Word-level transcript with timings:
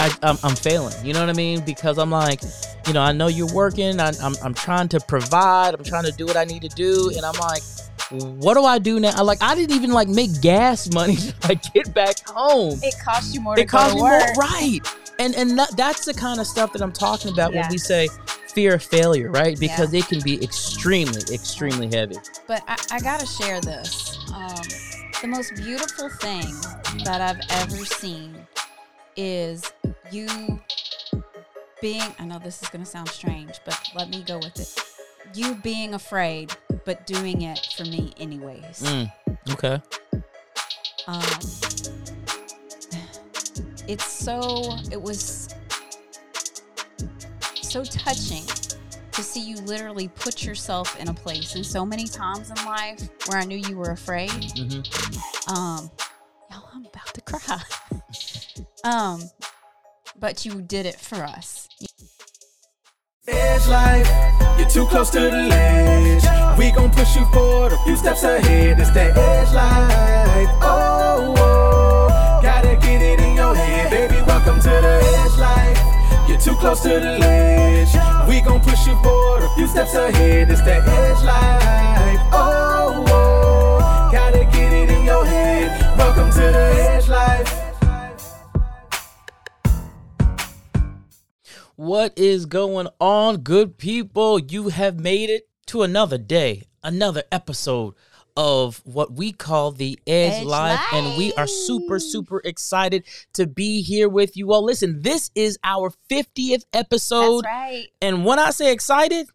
I 0.00 0.10
I'm, 0.22 0.38
I'm 0.42 0.56
failing. 0.56 0.94
You 1.04 1.12
know 1.12 1.20
what 1.20 1.28
I 1.28 1.34
mean? 1.34 1.64
Because 1.64 1.98
I'm 1.98 2.10
like, 2.10 2.40
you 2.86 2.92
know, 2.92 3.02
I 3.02 3.12
know 3.12 3.26
you're 3.28 3.52
working. 3.52 4.00
I, 4.00 4.12
I'm 4.22 4.34
I'm 4.42 4.54
trying 4.54 4.88
to 4.88 5.00
provide. 5.00 5.74
I'm 5.74 5.84
trying 5.84 6.04
to 6.04 6.12
do 6.12 6.26
what 6.26 6.36
I 6.36 6.44
need 6.44 6.62
to 6.62 6.68
do, 6.68 7.10
and 7.14 7.24
I'm 7.24 7.38
like, 7.38 7.62
what 8.10 8.54
do 8.54 8.64
I 8.64 8.78
do 8.78 8.98
now? 8.98 9.12
I, 9.14 9.22
like 9.22 9.42
I 9.42 9.54
didn't 9.54 9.76
even 9.76 9.92
like 9.92 10.08
make 10.08 10.40
gas 10.40 10.92
money 10.92 11.16
to 11.16 11.34
like 11.48 11.62
get 11.74 11.92
back 11.94 12.16
home. 12.26 12.80
It 12.82 12.94
costs 13.04 13.34
you 13.34 13.40
more 13.40 13.58
It 13.58 13.68
costs 13.68 13.94
me 13.94 14.00
more, 14.00 14.18
right? 14.36 14.80
And 15.18 15.34
and 15.34 15.58
that, 15.58 15.76
that's 15.76 16.06
the 16.06 16.14
kind 16.14 16.40
of 16.40 16.46
stuff 16.46 16.72
that 16.72 16.82
I'm 16.82 16.92
talking 16.92 17.32
about 17.32 17.52
when 17.52 17.68
we 17.70 17.78
say 17.78 18.08
fear 18.48 18.74
of 18.74 18.82
failure, 18.82 19.30
right? 19.30 19.58
Because 19.58 19.92
Yeah. 19.92 20.00
it 20.00 20.08
can 20.08 20.20
be 20.22 20.42
extremely, 20.42 21.22
extremely 21.32 21.88
heavy. 21.88 22.16
But 22.48 22.64
I, 22.66 22.76
I 22.90 23.00
gotta 23.00 23.26
share 23.26 23.60
this. 23.60 24.18
Um, 24.34 24.62
the 25.20 25.28
most 25.28 25.54
beautiful 25.56 26.08
thing 26.08 26.54
that 27.04 27.20
I've 27.20 27.40
ever 27.50 27.84
seen 27.84 28.34
is 29.20 29.70
you 30.10 30.26
being. 31.82 32.02
I 32.18 32.24
know 32.24 32.38
this 32.38 32.62
is 32.62 32.68
gonna 32.70 32.86
sound 32.86 33.08
strange, 33.10 33.60
but 33.66 33.78
let 33.94 34.08
me 34.08 34.22
go 34.22 34.38
with 34.38 34.58
it. 34.58 34.74
You 35.34 35.54
being 35.56 35.92
afraid, 35.94 36.52
but 36.86 37.06
doing 37.06 37.42
it 37.42 37.74
for 37.76 37.84
me 37.84 38.12
anyways. 38.16 38.82
Mm, 38.82 39.12
okay. 39.50 39.80
Um, 41.06 41.22
it's 43.86 44.06
so. 44.06 44.76
It 44.90 45.00
was 45.00 45.54
so 47.62 47.84
touching 47.84 48.44
to 49.12 49.22
see 49.22 49.40
you 49.40 49.56
literally 49.58 50.08
put 50.08 50.44
yourself 50.44 50.98
in 50.98 51.08
a 51.08 51.14
place 51.14 51.54
and 51.54 51.64
so 51.64 51.84
many 51.84 52.06
times 52.06 52.50
in 52.50 52.56
life 52.64 53.08
where 53.28 53.38
I 53.38 53.44
knew 53.44 53.58
you 53.58 53.76
were 53.76 53.90
afraid. 53.90 54.30
hmm 54.30 54.80
Um, 55.54 55.90
y'all, 56.50 56.68
I'm 56.72 56.86
about 56.86 57.14
to 57.14 57.20
cry. 57.20 57.60
um, 58.84 59.22
but 60.18 60.44
you 60.44 60.62
did 60.62 60.86
it 60.86 60.96
for 60.96 61.22
us. 61.22 61.68
You're 64.58 64.68
too 64.68 64.86
close 64.86 65.10
to 65.10 65.20
the 65.20 65.30
ledge. 65.30 66.24
We 66.58 66.72
push 66.72 67.16
you 67.16 67.24
forward 67.32 67.72
a 67.72 67.78
few 67.84 67.96
steps 67.96 68.22
ahead. 68.22 68.78
It's 68.78 68.90
that 68.90 69.16
edge 69.16 69.52
life. 69.52 70.48
Oh, 70.62 71.34
oh, 71.38 72.40
gotta 72.42 72.76
get 72.76 73.00
it 73.02 73.20
in 73.20 73.36
your 73.36 73.54
head, 73.54 73.90
baby. 73.90 74.20
Welcome 74.26 74.60
to 74.60 74.68
the 74.68 75.00
edge 75.16 75.38
life. 75.38 76.28
You're 76.28 76.38
too 76.38 76.54
close 76.56 76.80
to 76.82 76.88
the 76.88 77.18
ledge. 77.18 77.94
We 78.28 78.40
push 78.60 78.86
you 78.86 78.94
forward 79.02 79.42
a 79.42 79.48
few 79.54 79.66
steps 79.66 79.94
ahead. 79.94 80.50
It's 80.50 80.62
that 80.62 80.86
edge 80.86 81.22
life. 81.24 82.20
Oh, 82.32 83.04
oh, 83.08 84.10
gotta 84.12 84.44
get 84.44 84.72
it 84.72 84.90
in 84.90 85.04
your 85.04 85.24
head. 85.24 85.96
Welcome 85.96 86.30
to 86.32 86.40
the 86.40 86.66
edge 86.92 87.08
life. 87.08 87.59
What 91.80 92.18
is 92.18 92.44
going 92.44 92.88
on, 93.00 93.38
good 93.38 93.78
people? 93.78 94.38
You 94.38 94.68
have 94.68 95.00
made 95.00 95.30
it 95.30 95.48
to 95.68 95.80
another 95.80 96.18
day, 96.18 96.64
another 96.84 97.22
episode 97.32 97.94
of 98.36 98.82
what 98.84 99.14
we 99.14 99.32
call 99.32 99.72
the 99.72 99.98
Edge, 100.06 100.42
Edge 100.42 100.44
Life, 100.44 100.78
and 100.92 101.16
we 101.16 101.32
are 101.38 101.46
super, 101.46 101.98
super 101.98 102.42
excited 102.44 103.04
to 103.32 103.46
be 103.46 103.80
here 103.80 104.10
with 104.10 104.36
you 104.36 104.52
all. 104.52 104.62
Listen, 104.62 105.00
this 105.00 105.30
is 105.34 105.58
our 105.64 105.90
50th 106.10 106.64
episode, 106.74 107.44
That's 107.44 107.70
right. 107.72 107.86
and 108.02 108.26
when 108.26 108.38
I 108.38 108.50
say 108.50 108.74
excited, 108.74 109.30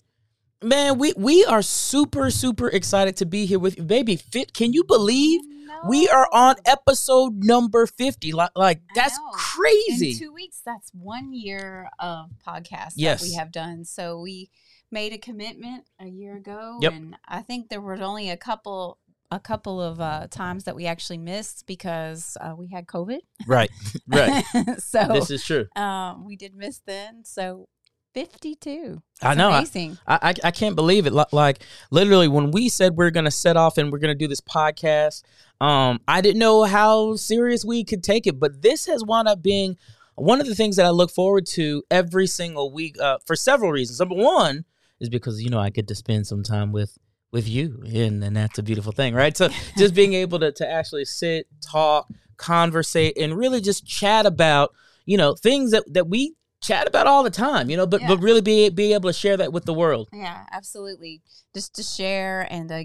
man, 0.65 0.97
we 0.97 1.13
we 1.15 1.45
are 1.45 1.61
super, 1.61 2.29
super 2.29 2.67
excited 2.69 3.15
to 3.17 3.25
be 3.25 3.45
here 3.45 3.59
with 3.59 3.77
you, 3.77 3.83
baby. 3.83 4.15
Fit? 4.15 4.53
Can 4.53 4.73
you 4.73 4.83
believe 4.83 5.41
we 5.87 6.07
are 6.09 6.27
on 6.31 6.55
episode 6.65 7.43
number 7.43 7.85
50? 7.85 8.31
Like, 8.31 8.51
like 8.55 8.81
that's 8.95 9.19
crazy. 9.33 10.11
In 10.11 10.17
two 10.19 10.33
weeks, 10.33 10.61
that's 10.65 10.91
one 10.93 11.33
year 11.33 11.89
of 11.99 12.31
podcasts 12.45 12.93
Yes. 12.95 13.21
that 13.21 13.27
we 13.27 13.33
have 13.35 13.51
done. 13.51 13.85
So 13.85 14.19
we 14.19 14.49
made 14.91 15.13
a 15.13 15.17
commitment 15.17 15.85
a 15.99 16.07
year 16.07 16.37
ago, 16.37 16.79
Yep. 16.81 16.93
and 16.93 17.15
I 17.27 17.41
think 17.41 17.69
there 17.69 17.81
was 17.81 18.01
only 18.01 18.29
a 18.29 18.37
couple 18.37 18.99
a 19.31 19.39
couple 19.39 19.81
of 19.81 19.99
uh, 19.99 20.27
times 20.29 20.65
that 20.65 20.75
we 20.75 20.85
actually 20.85 21.17
missed 21.17 21.65
because 21.65 22.37
uh, 22.39 22.53
we 22.55 22.67
had 22.67 22.85
COVID. 22.85 23.19
right, 23.47 23.69
right. 24.07 24.43
so 24.77 25.07
this 25.11 25.31
is 25.31 25.43
true. 25.43 25.65
um, 25.75 26.25
we 26.25 26.35
did 26.35 26.55
miss 26.55 26.79
then. 26.85 27.25
So 27.25 27.67
fifty 28.15 28.55
two. 28.55 29.03
I 29.21 29.35
know. 29.35 29.51
I- 29.51 29.59
Amazing. 29.59 29.97
I, 30.07 30.19
I 30.29 30.33
I 30.45 30.51
can't 30.51 30.75
believe 30.75 31.05
it. 31.05 31.13
Like 31.31 31.59
literally, 31.91 32.27
when 32.27 32.49
we 32.49 32.69
said 32.69 32.95
we're 32.95 33.11
gonna 33.11 33.29
set 33.29 33.57
off 33.57 33.77
and 33.77 33.91
we're 33.91 33.99
gonna 33.99 34.15
do 34.15 34.27
this 34.27 34.41
podcast, 34.41 35.21
um, 35.61 35.99
I 36.07 36.21
didn't 36.21 36.39
know 36.39 36.63
how 36.63 37.15
serious 37.17 37.63
we 37.63 37.83
could 37.83 38.03
take 38.03 38.25
it, 38.25 38.39
but 38.39 38.61
this 38.61 38.87
has 38.87 39.03
wound 39.03 39.27
up 39.27 39.43
being 39.43 39.77
one 40.15 40.39
of 40.39 40.47
the 40.47 40.55
things 40.55 40.77
that 40.77 40.85
I 40.85 40.91
look 40.91 41.11
forward 41.11 41.45
to 41.47 41.83
every 41.91 42.25
single 42.25 42.71
week 42.71 42.99
uh, 43.01 43.17
for 43.25 43.35
several 43.35 43.71
reasons. 43.71 43.99
Number 43.99 44.15
one 44.15 44.63
is 45.01 45.09
because 45.09 45.43
you 45.43 45.49
know 45.49 45.59
I 45.59 45.69
get 45.69 45.87
to 45.89 45.95
spend 45.95 46.25
some 46.25 46.41
time 46.41 46.71
with 46.71 46.97
with 47.31 47.49
you, 47.49 47.83
and 47.93 48.23
and 48.23 48.35
that's 48.35 48.57
a 48.57 48.63
beautiful 48.63 48.93
thing, 48.93 49.13
right? 49.13 49.35
So 49.35 49.49
just 49.77 49.93
being 49.93 50.13
able 50.13 50.39
to 50.39 50.53
to 50.53 50.67
actually 50.67 51.03
sit, 51.05 51.47
talk, 51.61 52.07
conversate, 52.37 53.17
and 53.17 53.37
really 53.37 53.59
just 53.59 53.85
chat 53.85 54.25
about 54.25 54.73
you 55.05 55.17
know 55.17 55.35
things 55.35 55.71
that 55.71 55.83
that 55.93 56.07
we 56.07 56.33
chat 56.65 56.87
about 56.87 57.07
all 57.07 57.23
the 57.23 57.29
time, 57.29 57.69
you 57.69 57.77
know, 57.77 57.85
but 57.85 58.01
Yeah. 58.01 58.07
but 58.07 58.19
really 58.21 58.41
be 58.41 58.69
be 58.69 58.93
able 58.93 59.09
to 59.09 59.13
share 59.13 59.37
that 59.37 59.53
with 59.53 59.65
the 59.65 59.73
world. 59.73 60.09
Yeah, 60.11 60.45
absolutely. 60.51 61.21
Just 61.53 61.75
to 61.75 61.83
share 61.83 62.47
and 62.49 62.71
uh, 62.71 62.83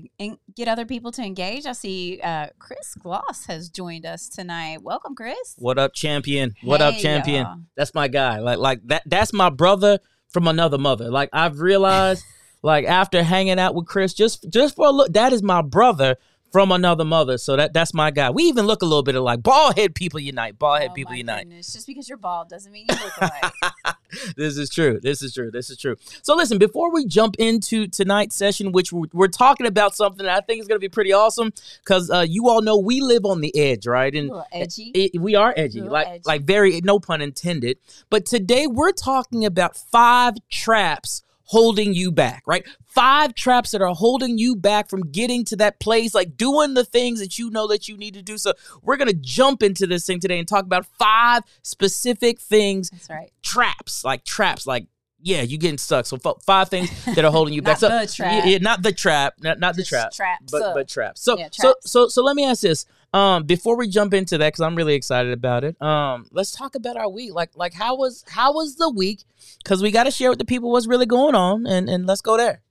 get 0.54 0.68
other 0.68 0.84
people 0.86 1.10
to 1.12 1.22
engage. 1.22 1.66
I 1.66 1.72
see 1.72 2.20
uh, 2.22 2.48
Chris 2.58 2.94
Gloss 2.94 3.46
has 3.46 3.68
joined 3.68 4.06
us 4.06 4.28
tonight. 4.28 4.82
Welcome, 4.82 5.14
Chris. 5.14 5.54
What 5.58 5.78
up, 5.78 5.94
champion? 5.94 6.54
What 6.62 6.80
up, 6.80 6.96
champion? 6.96 7.44
y'all. 7.44 7.60
That's 7.76 7.94
my 7.94 8.08
guy. 8.08 8.38
Like 8.38 8.58
like 8.58 8.80
that 8.86 9.02
that's 9.06 9.32
my 9.32 9.50
brother 9.50 9.98
from 10.28 10.46
another 10.46 10.78
mother. 10.78 11.10
Like 11.10 11.30
I've 11.32 11.60
realized 11.60 12.22
like 12.62 12.84
after 12.84 13.22
hanging 13.22 13.58
out 13.58 13.74
with 13.74 13.86
Chris 13.86 14.14
just 14.14 14.48
just 14.50 14.76
for 14.76 14.86
a 14.86 14.90
look 14.90 15.12
that 15.14 15.32
is 15.32 15.42
my 15.42 15.62
brother 15.62 16.16
from 16.50 16.72
another 16.72 17.04
mother. 17.04 17.38
So 17.38 17.56
that 17.56 17.72
that's 17.72 17.94
my 17.94 18.10
guy. 18.10 18.30
We 18.30 18.44
even 18.44 18.66
look 18.66 18.82
a 18.82 18.86
little 18.86 19.02
bit 19.02 19.14
alike. 19.14 19.42
Bald 19.42 19.76
head 19.76 19.94
people 19.94 20.20
unite. 20.20 20.58
Bald 20.58 20.80
head 20.80 20.90
Oh, 20.90 20.94
people 20.94 21.14
unite. 21.14 21.44
goodness. 21.48 21.72
Just 21.72 21.86
because 21.86 22.08
you're 22.08 22.18
bald 22.18 22.48
doesn't 22.48 22.72
mean 22.72 22.86
you 22.88 22.96
look 22.96 23.16
alike. 23.20 23.96
this 24.36 24.56
is 24.56 24.70
true. 24.70 24.98
This 25.00 25.22
is 25.22 25.32
true. 25.32 25.50
This 25.50 25.70
is 25.70 25.78
true. 25.78 25.96
So 26.22 26.34
listen, 26.36 26.58
before 26.58 26.92
we 26.92 27.06
jump 27.06 27.36
into 27.38 27.86
tonight's 27.86 28.36
session, 28.36 28.72
which 28.72 28.92
we're, 28.92 29.06
we're 29.12 29.28
talking 29.28 29.66
about 29.66 29.94
something 29.94 30.26
that 30.26 30.36
I 30.36 30.40
think 30.40 30.60
is 30.60 30.66
going 30.68 30.76
to 30.76 30.84
be 30.84 30.88
pretty 30.88 31.12
awesome, 31.12 31.52
because 31.84 32.10
uh, 32.10 32.24
you 32.28 32.48
all 32.48 32.62
know 32.62 32.76
we 32.78 33.00
live 33.00 33.24
on 33.24 33.40
the 33.40 33.56
edge, 33.56 33.86
right? 33.86 34.14
And 34.14 34.30
edgy. 34.52 34.90
it, 34.94 35.20
we 35.20 35.34
are 35.34 35.54
edgy, 35.56 35.80
like 35.80 36.06
edgy. 36.08 36.22
like 36.26 36.42
very 36.42 36.80
no 36.80 36.98
pun 36.98 37.20
intended. 37.22 37.78
But 38.10 38.26
today 38.26 38.66
we're 38.66 38.92
talking 38.92 39.44
about 39.44 39.76
five 39.76 40.34
traps 40.50 41.22
holding 41.50 41.92
you 41.92 42.12
back, 42.12 42.44
right? 42.46 42.64
Five 42.84 43.34
traps 43.34 43.72
that 43.72 43.82
are 43.82 43.92
holding 43.92 44.38
you 44.38 44.54
back 44.54 44.88
from 44.88 45.00
getting 45.10 45.44
to 45.46 45.56
that 45.56 45.80
place, 45.80 46.14
like 46.14 46.36
doing 46.36 46.74
the 46.74 46.84
things 46.84 47.18
that 47.18 47.40
you 47.40 47.50
know 47.50 47.66
that 47.66 47.88
you 47.88 47.96
need 47.96 48.14
to 48.14 48.22
do. 48.22 48.38
So 48.38 48.52
we're 48.82 48.96
gonna 48.96 49.12
jump 49.12 49.62
into 49.64 49.84
this 49.86 50.06
thing 50.06 50.20
today 50.20 50.38
and 50.38 50.46
talk 50.46 50.64
about 50.64 50.86
five 50.86 51.42
specific 51.62 52.38
things, 52.40 52.90
That's 52.90 53.10
right. 53.10 53.30
traps, 53.42 54.04
like 54.04 54.24
traps, 54.24 54.66
like. 54.66 54.86
Yeah, 55.22 55.42
you 55.42 55.58
getting 55.58 55.76
stuck. 55.76 56.06
So 56.06 56.16
f- 56.24 56.42
five 56.46 56.70
things 56.70 56.88
that 57.14 57.22
are 57.26 57.30
holding 57.30 57.52
you 57.52 57.60
back. 57.68 57.72
Not 57.72 57.78
So, 57.80 57.88
the 57.90 58.06
trap. 58.06 58.32
Yeah, 58.46 58.52
yeah, 58.52 58.58
not 58.58 58.82
the 58.82 58.90
trap, 58.90 59.34
not, 59.42 59.60
not 59.60 59.76
the 59.76 59.84
trap 59.84 60.12
traps 60.12 60.50
but 60.50 60.62
up. 60.62 60.74
but 60.74 60.88
traps. 60.88 61.20
So 61.20 61.36
Yeah, 61.36 61.48
so 61.52 61.74
so 61.82 62.08
so 62.08 62.22
let 62.24 62.36
me 62.36 62.44
ask 62.46 62.62
this. 62.62 62.86
Um, 63.12 63.44
before 63.44 63.76
we 63.76 63.88
jump 63.88 64.14
into 64.14 64.38
that, 64.38 64.48
because 64.52 64.60
I'm 64.60 64.76
really 64.76 64.94
excited 64.94 65.32
about 65.32 65.64
it. 65.64 65.80
Um, 65.82 66.26
let's 66.30 66.52
talk 66.52 66.74
about 66.76 66.96
our 66.96 67.08
week. 67.08 67.34
Like 67.34 67.50
like 67.56 67.74
how 67.74 67.96
was 67.96 68.24
how 68.28 68.52
was 68.52 68.76
the 68.76 68.88
week? 68.90 69.24
Because 69.62 69.82
we 69.82 69.90
got 69.90 70.04
to 70.04 70.10
share 70.12 70.30
with 70.30 70.38
the 70.38 70.44
people 70.44 70.70
what's 70.70 70.86
really 70.86 71.06
going 71.06 71.34
on, 71.34 71.66
and 71.66 71.88
and 71.88 72.06
let's 72.06 72.20
go 72.20 72.36
there. 72.36 72.62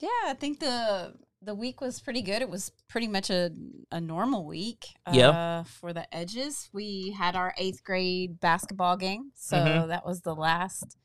Yeah, 0.00 0.08
I 0.26 0.34
think 0.34 0.60
the 0.60 1.14
the 1.42 1.54
week 1.54 1.80
was 1.82 2.00
pretty 2.00 2.22
good. 2.22 2.40
It 2.42 2.48
was 2.48 2.72
pretty 2.88 3.06
much 3.06 3.28
a, 3.30 3.50
a 3.92 4.00
normal 4.00 4.46
week. 4.46 4.86
Yeah. 5.12 5.28
Uh, 5.28 5.64
for 5.64 5.92
the 5.92 6.12
edges, 6.14 6.68
we 6.72 7.10
had 7.10 7.36
our 7.36 7.54
eighth 7.58 7.84
grade 7.84 8.40
basketball 8.40 8.96
game, 8.96 9.30
so 9.34 9.56
Mhm. 9.58 9.88
that 9.88 10.06
was 10.06 10.22
the 10.22 10.34
last 10.34 10.96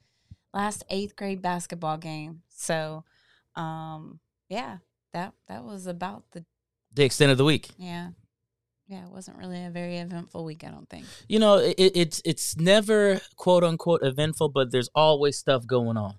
last 0.53 0.83
eighth 0.89 1.15
grade 1.17 1.41
basketball 1.41 1.97
game. 1.97 2.41
So, 2.49 3.03
um, 3.55 4.19
yeah, 4.49 4.77
that 5.13 5.33
that 5.47 5.63
was 5.65 5.87
about 5.87 6.23
the 6.31 6.45
The 6.93 7.03
extent 7.03 7.31
of 7.31 7.37
the 7.37 7.45
week. 7.45 7.69
yeah. 7.77 8.11
Yeah, 8.91 9.05
it 9.05 9.11
wasn't 9.11 9.37
really 9.37 9.63
a 9.63 9.69
very 9.69 9.99
eventful 9.99 10.43
week, 10.43 10.65
I 10.65 10.69
don't 10.69 10.89
think. 10.89 11.05
You 11.29 11.39
know, 11.39 11.55
it, 11.55 11.75
it's 11.77 12.21
it's 12.25 12.57
never 12.57 13.21
quote 13.37 13.63
unquote 13.63 14.01
eventful, 14.03 14.49
but 14.49 14.71
there's 14.71 14.89
always 14.93 15.37
stuff 15.37 15.65
going 15.65 15.95
on. 15.95 16.15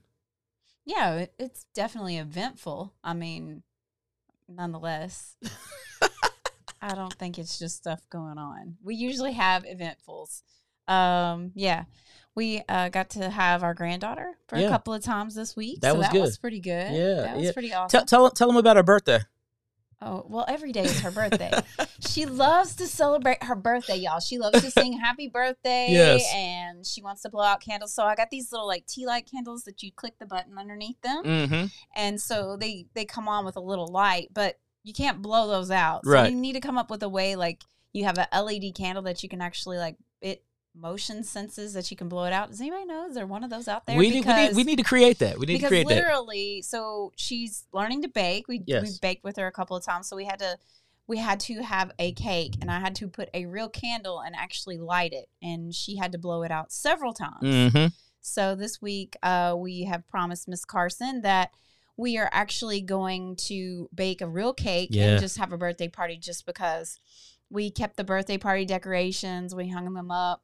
Yeah, 0.87 1.17
it, 1.17 1.35
it's 1.39 1.67
definitely 1.75 2.17
eventful. 2.17 2.95
I 3.05 3.13
mean, 3.13 3.63
nonetheless, 4.49 5.37
I 6.81 6.95
don't 6.95 7.13
think 7.13 7.39
it's 7.39 7.59
just 7.59 7.77
stuff 7.77 8.01
going 8.09 8.39
on. 8.39 8.79
We 8.83 8.95
usually 8.95 9.33
have 9.33 9.65
eventfuls. 9.65 10.43
Um, 10.89 11.53
yeah, 11.55 11.85
we 12.35 12.63
uh, 12.71 12.89
got 12.89 13.11
to 13.11 13.29
have 13.29 13.63
our 13.63 13.75
granddaughter 13.75 14.33
for 14.49 14.57
Yeah. 14.59 14.69
a 14.69 14.71
couple 14.71 14.95
of 14.95 15.03
times 15.03 15.35
this 15.35 15.55
week. 15.55 15.83
That 15.83 15.93
so 15.93 15.99
was 15.99 16.07
that 16.07 16.13
good. 16.13 16.23
was 16.23 16.39
pretty 16.39 16.61
good. 16.61 16.91
Yeah, 16.91 17.15
that 17.23 17.37
was 17.37 17.45
yeah. 17.45 17.53
pretty 17.53 17.75
awesome. 17.75 17.99
Tell 18.07 18.07
tell 18.07 18.31
tell 18.31 18.49
them 18.49 18.57
about 18.57 18.77
her 18.77 18.83
birthday. 18.83 19.21
Oh, 20.05 20.27
well, 20.29 20.45
every 20.49 20.73
day 20.73 20.83
is 20.83 21.01
her 21.01 21.11
birthday. 21.13 21.53
she 22.01 22.27
loves 22.27 22.75
to 22.77 22.87
celebrate 22.89 23.43
her 23.45 23.55
birthday, 23.55 23.97
y'all. 23.97 24.19
She 24.21 24.37
loves 24.39 24.61
to 24.61 24.71
sing 24.71 24.95
happy 24.99 25.29
birthday. 25.29 25.89
Yes. 25.91 26.25
And 26.35 26.85
she 26.85 27.03
wants 27.03 27.23
to 27.23 27.29
blow 27.31 27.45
out 27.45 27.61
candles. 27.61 27.95
So 27.95 28.03
I 28.05 28.15
got 28.17 28.31
these 28.31 28.51
little 28.51 28.67
like 28.67 28.87
tea 28.87 29.07
light 29.07 29.31
candles 29.31 29.63
that 29.65 29.83
you 29.83 29.93
click 29.93 30.15
the 30.19 30.27
button 30.27 30.59
underneath 30.59 31.01
them. 31.03 31.23
Mm-hmm. 31.25 31.67
And 31.95 32.21
so 32.21 32.57
they 32.57 32.87
they 32.95 33.05
come 33.05 33.29
on 33.29 33.45
with 33.45 33.57
a 33.57 33.61
little 33.61 33.87
light, 33.87 34.29
but 34.33 34.59
you 34.83 34.93
can't 34.93 35.23
blow 35.23 35.47
those 35.47 35.71
out. 35.71 36.05
So 36.05 36.11
Right. 36.11 36.31
you 36.33 36.37
need 36.37 36.55
to 36.55 36.61
come 36.61 36.77
up 36.79 36.91
with 36.91 37.03
a 37.05 37.09
way 37.09 37.37
like 37.37 37.63
you 37.93 38.05
have 38.05 38.19
a 38.19 38.43
LED 38.43 38.75
candle 38.75 39.03
that 39.05 39.23
you 39.23 39.29
can 39.29 39.41
actually 39.41 39.79
like 39.79 39.97
motion 40.75 41.23
senses 41.23 41.75
that 41.75 41.91
you 41.91 41.97
can 41.97 42.09
blow 42.09 42.25
it 42.25 42.33
out. 42.33 42.51
Does 42.51 42.61
anybody 42.61 42.87
know? 42.87 43.07
Is 43.07 43.15
there 43.15 43.27
one 43.27 43.45
of 43.45 43.51
those 43.51 43.69
out 43.69 43.87
there? 43.87 43.97
We 43.99 44.11
need, 44.11 44.25
we 44.25 44.33
need 44.35 44.57
we 44.57 44.65
need 44.65 44.77
to 44.77 44.83
create 44.85 45.19
that. 45.19 45.39
We 45.39 45.47
need 45.47 45.55
to 45.55 45.59
because 45.59 45.69
create 45.69 45.89
that. 45.89 45.95
literally 45.95 46.63
so 46.63 47.13
she's 47.17 47.67
learning 47.73 48.03
to 48.03 48.09
bake 48.09 48.49
we 48.49 48.59
we 48.61 48.65
Yes. 48.67 48.99
baked 48.99 49.23
with 49.25 49.37
her 49.37 49.47
a 49.47 49.53
couple 49.53 49.77
of 49.77 49.85
times 49.85 50.09
so 50.09 50.17
we 50.17 50.25
had 50.25 50.39
to 50.39 50.57
we 51.07 51.19
had 51.19 51.41
to 51.41 51.63
have 51.63 51.91
a 51.99 52.13
cake 52.13 52.55
and 52.63 52.71
i 52.71 52.79
had 52.81 52.95
to 52.95 53.09
put 53.09 53.29
a 53.35 53.45
real 53.47 53.69
candle 53.69 54.21
and 54.21 54.35
actually 54.37 54.79
light 54.79 55.13
it 55.13 55.29
and 55.43 55.75
she 55.75 55.97
had 55.97 56.13
to 56.13 56.19
blow 56.19 56.43
it 56.43 56.51
out 56.51 56.73
several 56.73 57.13
times 57.13 57.43
Mm-hmm. 57.43 57.87
so 58.23 58.55
this 58.55 58.81
week 58.81 59.17
uh, 59.23 59.55
we 59.59 59.83
have 59.85 60.07
promised 60.09 60.49
miss 60.49 60.65
carson 60.65 61.21
that 61.23 61.51
we 61.99 62.17
are 62.17 62.31
actually 62.33 62.81
going 62.81 63.37
to 63.37 63.91
bake 63.95 64.21
a 64.23 64.29
real 64.29 64.55
cake 64.55 64.89
Yeah. 64.93 65.11
and 65.13 65.21
just 65.21 65.37
have 65.39 65.53
a 65.53 65.59
birthday 65.59 65.89
party 65.89 66.17
just 66.17 66.47
because 66.47 66.99
we 67.51 67.71
kept 67.71 67.97
the 67.99 68.05
birthday 68.05 68.39
party 68.39 68.65
decorations 68.65 69.55
we 69.55 69.69
hung 69.69 69.93
them 69.93 70.11
up 70.11 70.43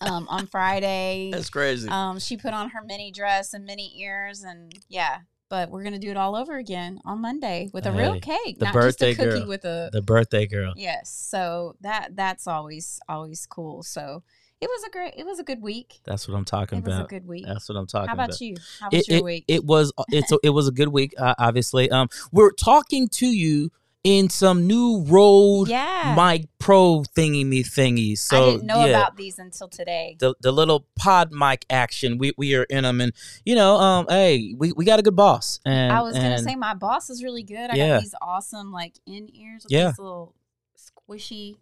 um, 0.00 0.26
on 0.28 0.46
friday 0.46 1.30
That's 1.32 1.50
crazy. 1.50 1.88
um, 1.88 2.18
she 2.18 2.36
put 2.36 2.52
on 2.54 2.70
her 2.70 2.82
mini 2.84 3.10
dress 3.10 3.54
and 3.54 3.64
mini 3.64 3.92
ears, 4.00 4.42
and 4.42 4.72
yeah. 4.88 5.18
But 5.50 5.70
we're 5.70 5.82
gonna 5.82 5.98
do 5.98 6.10
it 6.10 6.16
all 6.18 6.36
over 6.36 6.58
again 6.58 7.00
on 7.06 7.22
Monday 7.22 7.70
with 7.72 7.86
a 7.86 7.92
real 7.92 8.20
cake, 8.20 8.58
the 8.58 8.66
not 8.66 8.74
birthday 8.74 9.14
just 9.14 9.20
a 9.20 9.24
cookie 9.24 9.38
girl. 9.40 9.48
with 9.48 9.64
a 9.64 9.88
the 9.92 10.02
birthday 10.02 10.46
girl. 10.46 10.74
yes. 10.76 11.08
So 11.10 11.74
that 11.80 12.14
that's 12.16 12.46
always 12.46 13.00
always 13.08 13.46
cool. 13.46 13.82
So 13.82 14.22
it 14.60 14.66
was 14.68 14.84
a 14.86 14.90
great, 14.90 15.14
it 15.16 15.24
was 15.24 15.38
a 15.38 15.44
good 15.44 15.62
week. 15.62 16.00
That's 16.04 16.28
what 16.28 16.36
I'm 16.36 16.44
talking 16.44 16.80
It 16.80 16.84
was 16.84 16.94
a 16.94 16.98
about. 16.98 17.08
good 17.08 17.26
week. 17.26 17.44
That's 17.46 17.66
what 17.68 17.76
I'm 17.76 17.86
talking 17.86 18.10
about 18.10 18.18
How 18.18 18.24
about 18.24 18.28
about. 18.30 18.40
you? 18.42 18.56
How 18.80 18.88
was 18.92 19.00
It, 19.00 19.08
your 19.08 19.18
it, 19.18 19.24
week? 19.24 19.44
it 19.48 19.64
was 19.64 19.92
it's 20.10 20.32
a, 20.32 20.38
it 20.42 20.50
was 20.50 20.68
a 20.68 20.72
good 20.72 20.88
week. 20.88 21.14
Uh, 21.16 21.34
obviously, 21.38 21.90
um, 21.90 22.08
we're 22.32 22.50
talking 22.52 23.08
to 23.08 23.26
you 23.26 23.70
in 24.04 24.28
some 24.30 24.66
new 24.66 25.04
Rode 25.06 25.68
yeah, 25.68 26.14
mic 26.16 26.46
pro 26.58 27.02
thingy 27.16 27.44
me 27.44 27.62
thingies. 27.62 28.18
So 28.18 28.36
I 28.36 28.50
didn't 28.52 28.66
know 28.66 28.84
yeah. 28.84 28.90
about 28.90 29.16
these 29.16 29.38
until 29.38 29.68
today. 29.68 30.16
the 30.20 30.34
the 30.40 30.52
little 30.52 30.86
pod 30.96 31.32
mic 31.32 31.64
action. 31.68 32.18
We 32.18 32.32
we 32.38 32.54
are 32.54 32.62
in 32.64 32.84
them, 32.84 33.00
and 33.00 33.12
you 33.44 33.54
know, 33.54 33.76
um, 33.76 34.06
hey, 34.08 34.54
we, 34.56 34.72
we 34.72 34.84
got 34.84 34.98
a 34.98 35.02
good 35.02 35.16
boss. 35.16 35.60
And 35.66 35.92
I 35.92 36.00
was 36.00 36.14
gonna 36.14 36.38
say 36.38 36.54
my 36.54 36.74
boss 36.74 37.10
is 37.10 37.22
really 37.22 37.42
good. 37.42 37.70
I 37.70 37.74
Yeah. 37.74 37.88
got 37.96 38.02
these 38.02 38.14
awesome 38.22 38.72
like 38.72 38.94
in 39.06 39.28
ears 39.34 39.64
with 39.64 39.72
Yeah. 39.72 39.88
these 39.88 39.98
little 39.98 40.34
squishy 40.76 41.56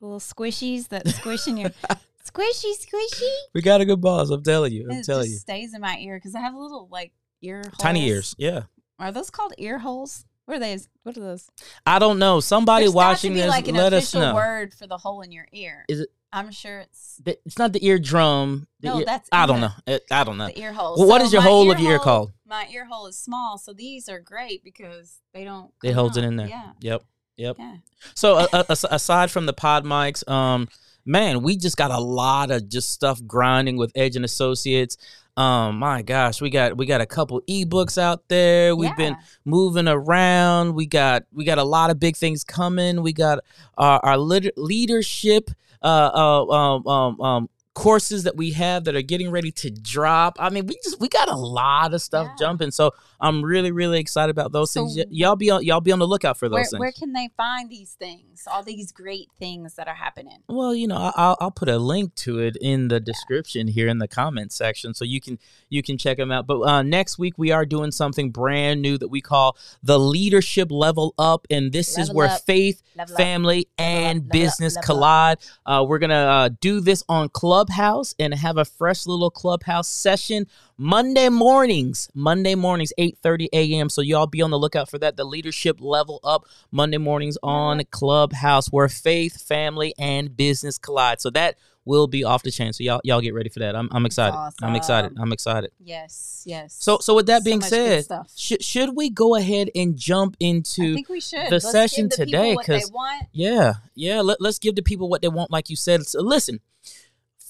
little 0.00 0.18
squishies 0.20 0.88
that 0.88 1.06
squish 1.08 1.46
in 1.46 1.56
your 1.56 1.70
squishy 2.24 2.72
squishy. 2.76 3.30
we 3.54 3.62
got 3.62 3.80
a 3.80 3.84
good 3.84 4.00
boss. 4.00 4.30
I'm 4.30 4.42
telling 4.42 4.72
you. 4.72 4.86
I'm 4.90 4.98
it 4.98 5.04
telling 5.06 5.24
just 5.24 5.32
you. 5.32 5.38
stays 5.38 5.74
in 5.74 5.80
my 5.80 5.96
ear 5.98 6.16
because 6.16 6.34
I 6.34 6.40
have 6.40 6.54
little 6.54 6.88
like 6.90 7.12
ear 7.40 7.62
holes. 7.64 7.76
Tiny 7.78 8.08
ears. 8.08 8.34
Yeah. 8.38 8.62
Are 8.98 9.10
those 9.12 9.30
called 9.30 9.54
ear 9.58 9.78
holes? 9.78 10.24
What 10.46 10.56
are 10.56 10.60
they? 10.60 10.78
What 11.04 11.16
are 11.16 11.20
those? 11.20 11.48
I 11.86 11.98
don't 11.98 12.18
know. 12.18 12.40
Somebody 12.40 12.84
There's 12.86 12.94
watching 12.94 13.34
this, 13.34 13.48
like 13.48 13.68
an 13.68 13.76
let 13.76 13.92
us 13.92 14.12
know. 14.14 14.34
word 14.34 14.74
for 14.74 14.86
the 14.86 14.98
hole 14.98 15.22
in 15.22 15.32
your 15.32 15.46
ear. 15.52 15.84
Is 15.88 16.00
it- 16.00 16.08
I'm 16.34 16.50
sure 16.50 16.80
it's 16.80 17.20
Th- 17.24 17.38
It's 17.44 17.58
not 17.58 17.72
the 17.74 17.84
eardrum. 17.86 18.66
The 18.80 18.88
No, 18.88 18.98
ear- 19.00 19.04
that's 19.04 19.28
I 19.30 19.44
don't 19.46 19.60
the- 19.60 19.68
know. 19.68 19.74
It- 19.86 20.04
I 20.10 20.24
don't 20.24 20.38
know. 20.38 20.46
the 20.46 20.58
ear 20.58 20.72
hole. 20.72 20.96
Well, 20.98 21.06
what 21.06 21.20
So 21.20 21.26
is 21.26 21.32
your 21.32 21.42
hole 21.42 21.70
of 21.70 21.78
your 21.78 21.92
ear 21.92 21.98
called? 21.98 22.32
My 22.46 22.66
ear 22.72 22.86
hole 22.86 23.06
is 23.06 23.18
small, 23.18 23.58
so 23.58 23.72
these 23.74 24.08
are 24.08 24.18
great 24.18 24.64
because 24.64 25.18
they 25.34 25.44
don't. 25.44 25.70
It 25.84 25.88
come 25.88 25.94
holds 25.94 26.16
it 26.16 26.24
in 26.24 26.36
there. 26.36 26.48
Yeah, 26.48 26.72
Yep. 26.80 27.04
Yep. 27.36 27.56
yeah. 27.58 27.76
So 28.14 28.36
uh, 28.52 28.64
aside 28.68 29.30
from 29.30 29.44
the 29.46 29.52
pod 29.52 29.84
mics, 29.84 30.26
um, 30.28 30.68
man, 31.04 31.42
we 31.42 31.56
just 31.56 31.76
got 31.76 31.90
a 31.90 31.98
lot 32.00 32.50
of 32.50 32.68
just 32.68 32.90
stuff 32.90 33.20
grinding 33.26 33.76
with 33.76 33.92
Edge 33.94 34.16
and 34.16 34.24
Associates. 34.24 34.96
Um, 35.36 35.78
my 35.78 36.02
gosh, 36.02 36.42
we 36.42 36.50
got 36.50 36.76
we 36.76 36.84
got 36.84 37.00
a 37.00 37.06
couple 37.06 37.40
ebooks 37.48 37.96
out 37.96 38.28
there. 38.28 38.76
We've 38.76 38.96
been 38.96 39.16
moving 39.44 39.88
around. 39.88 40.74
We 40.74 40.86
got 40.86 41.22
we 41.32 41.44
got 41.44 41.58
a 41.58 41.64
lot 41.64 41.90
of 41.90 41.98
big 41.98 42.16
things 42.16 42.44
coming. 42.44 43.02
We 43.02 43.14
got 43.14 43.38
our 43.78 43.98
our 44.04 44.18
lit- 44.18 44.56
leadership 44.58 45.50
uh, 45.82 46.10
uh 46.14 46.44
um, 46.46 46.86
um 46.86 47.20
um 47.20 47.50
courses 47.74 48.24
that 48.24 48.36
we 48.36 48.50
have 48.52 48.84
that 48.84 48.94
are 48.94 49.02
getting 49.02 49.30
ready 49.30 49.50
to 49.50 49.70
drop. 49.70 50.36
I 50.38 50.50
mean, 50.50 50.66
we 50.66 50.74
just 50.84 51.00
we 51.00 51.08
got 51.08 51.28
a 51.28 51.36
lot 51.36 51.94
of 51.94 52.02
stuff 52.02 52.26
Yeah. 52.28 52.34
jumping. 52.46 52.70
So 52.70 52.92
I'm 53.20 53.42
really 53.42 53.72
really 53.72 53.98
excited 53.98 54.30
about 54.30 54.52
those 54.52 54.70
So 54.72 54.82
things. 54.82 54.96
Y- 54.98 55.04
y'all 55.10 55.36
be 55.36 55.50
on 55.50 55.64
y'all 55.64 55.80
be 55.80 55.90
on 55.92 55.98
the 55.98 56.06
lookout 56.06 56.36
for 56.38 56.48
those 56.48 56.54
Where, 56.56 56.64
things. 56.64 56.80
where 56.80 56.92
can 56.92 57.12
they 57.14 57.30
find 57.36 57.70
these 57.70 57.92
things? 57.98 58.44
All 58.50 58.62
these 58.62 58.92
great 58.92 59.28
things 59.38 59.74
that 59.76 59.88
are 59.88 59.94
happening. 59.94 60.38
Well, 60.48 60.74
you 60.74 60.86
know, 60.86 60.96
I- 60.96 61.12
I'll 61.16 61.36
I'll 61.40 61.50
put 61.50 61.68
a 61.70 61.78
link 61.78 62.14
to 62.16 62.40
it 62.40 62.56
in 62.60 62.88
the 62.88 63.00
description 63.00 63.68
here 63.68 63.88
in 63.88 63.98
the 63.98 64.08
comment 64.08 64.52
section, 64.52 64.92
so 64.92 65.04
you 65.04 65.20
can 65.20 65.38
you 65.70 65.82
can 65.82 65.96
check 65.96 66.18
them 66.18 66.30
out. 66.30 66.46
But 66.46 66.60
uh, 66.60 66.82
next 66.82 67.18
week 67.18 67.34
we 67.38 67.52
are 67.52 67.64
doing 67.64 67.90
something 67.90 68.30
brand 68.30 68.82
new 68.82 68.98
that 68.98 69.08
we 69.08 69.20
call 69.22 69.56
the 69.82 69.98
leadership 69.98 70.70
level 70.70 71.14
up, 71.18 71.46
and 71.48 71.72
this 71.72 71.96
is 71.96 72.12
where 72.12 72.28
up. 72.28 72.42
faith, 72.42 72.82
Level 72.96 73.14
up. 73.14 73.18
family, 73.18 73.68
and 73.78 74.18
level 74.18 74.26
up, 74.26 74.32
business 74.32 74.76
collide. 74.84 75.38
Uh, 75.64 75.84
we're 75.88 75.98
gonna 75.98 76.14
uh, 76.14 76.48
do 76.60 76.80
this 76.80 77.02
on 77.08 77.28
Clubhouse 77.66 78.14
and 78.18 78.34
have 78.34 78.56
a 78.56 78.64
fresh 78.64 79.06
little 79.06 79.30
Clubhouse 79.30 79.88
session 79.88 80.46
Monday 80.78 81.28
mornings. 81.28 82.08
Monday 82.14 82.54
mornings, 82.56 82.92
eight 82.98 83.18
thirty 83.22 83.48
a.m. 83.52 83.88
So 83.88 84.00
y'all 84.02 84.26
be 84.26 84.42
on 84.42 84.50
the 84.50 84.58
lookout 84.58 84.88
for 84.90 84.98
that. 84.98 85.16
The 85.16 85.24
leadership 85.24 85.76
level 85.80 86.18
up 86.24 86.44
Monday 86.72 86.98
mornings 86.98 87.38
on 87.42 87.82
Clubhouse, 87.90 88.68
where 88.68 88.88
faith, 88.88 89.40
family, 89.42 89.94
and 89.98 90.36
business 90.36 90.76
collide. 90.76 91.20
So 91.20 91.30
that 91.30 91.56
will 91.84 92.06
be 92.08 92.22
off 92.24 92.42
the 92.42 92.50
chain. 92.50 92.72
So 92.72 92.82
y'all 92.82 93.00
y'all 93.04 93.20
get 93.20 93.32
ready 93.34 93.48
for 93.48 93.60
that. 93.60 93.76
I'm 93.76 93.88
I'm 93.92 94.06
excited. 94.06 94.36
I'm 94.60 94.74
excited. 94.74 95.12
I'm 95.20 95.32
excited. 95.32 95.70
Yes, 95.78 96.42
yes. 96.44 96.74
So 96.80 96.98
so 96.98 97.14
with 97.14 97.26
that 97.26 97.42
So 97.42 97.44
being 97.44 97.60
said, 97.60 98.06
should 98.34 98.62
should 98.64 98.96
we 98.96 99.08
go 99.08 99.36
ahead 99.36 99.70
and 99.76 99.96
jump 99.96 100.36
I 100.40 100.46
into 100.46 100.94
think 100.94 101.08
we 101.08 101.20
should 101.20 101.46
the 101.46 101.50
Let's 101.52 101.70
session 101.70 102.08
today, 102.08 102.54
what 102.56 102.66
they 102.66 102.80
'cause- 102.80 102.90
want. 102.92 103.28
yeah, 103.32 103.74
yeah. 103.94 104.20
Let, 104.20 104.40
let's 104.40 104.58
give 104.58 104.74
the 104.74 104.82
people 104.82 105.08
what 105.08 105.22
they 105.22 105.28
want, 105.28 105.50
like 105.52 105.70
you 105.70 105.76
said. 105.76 106.04
So 106.06 106.20
listen, 106.22 106.60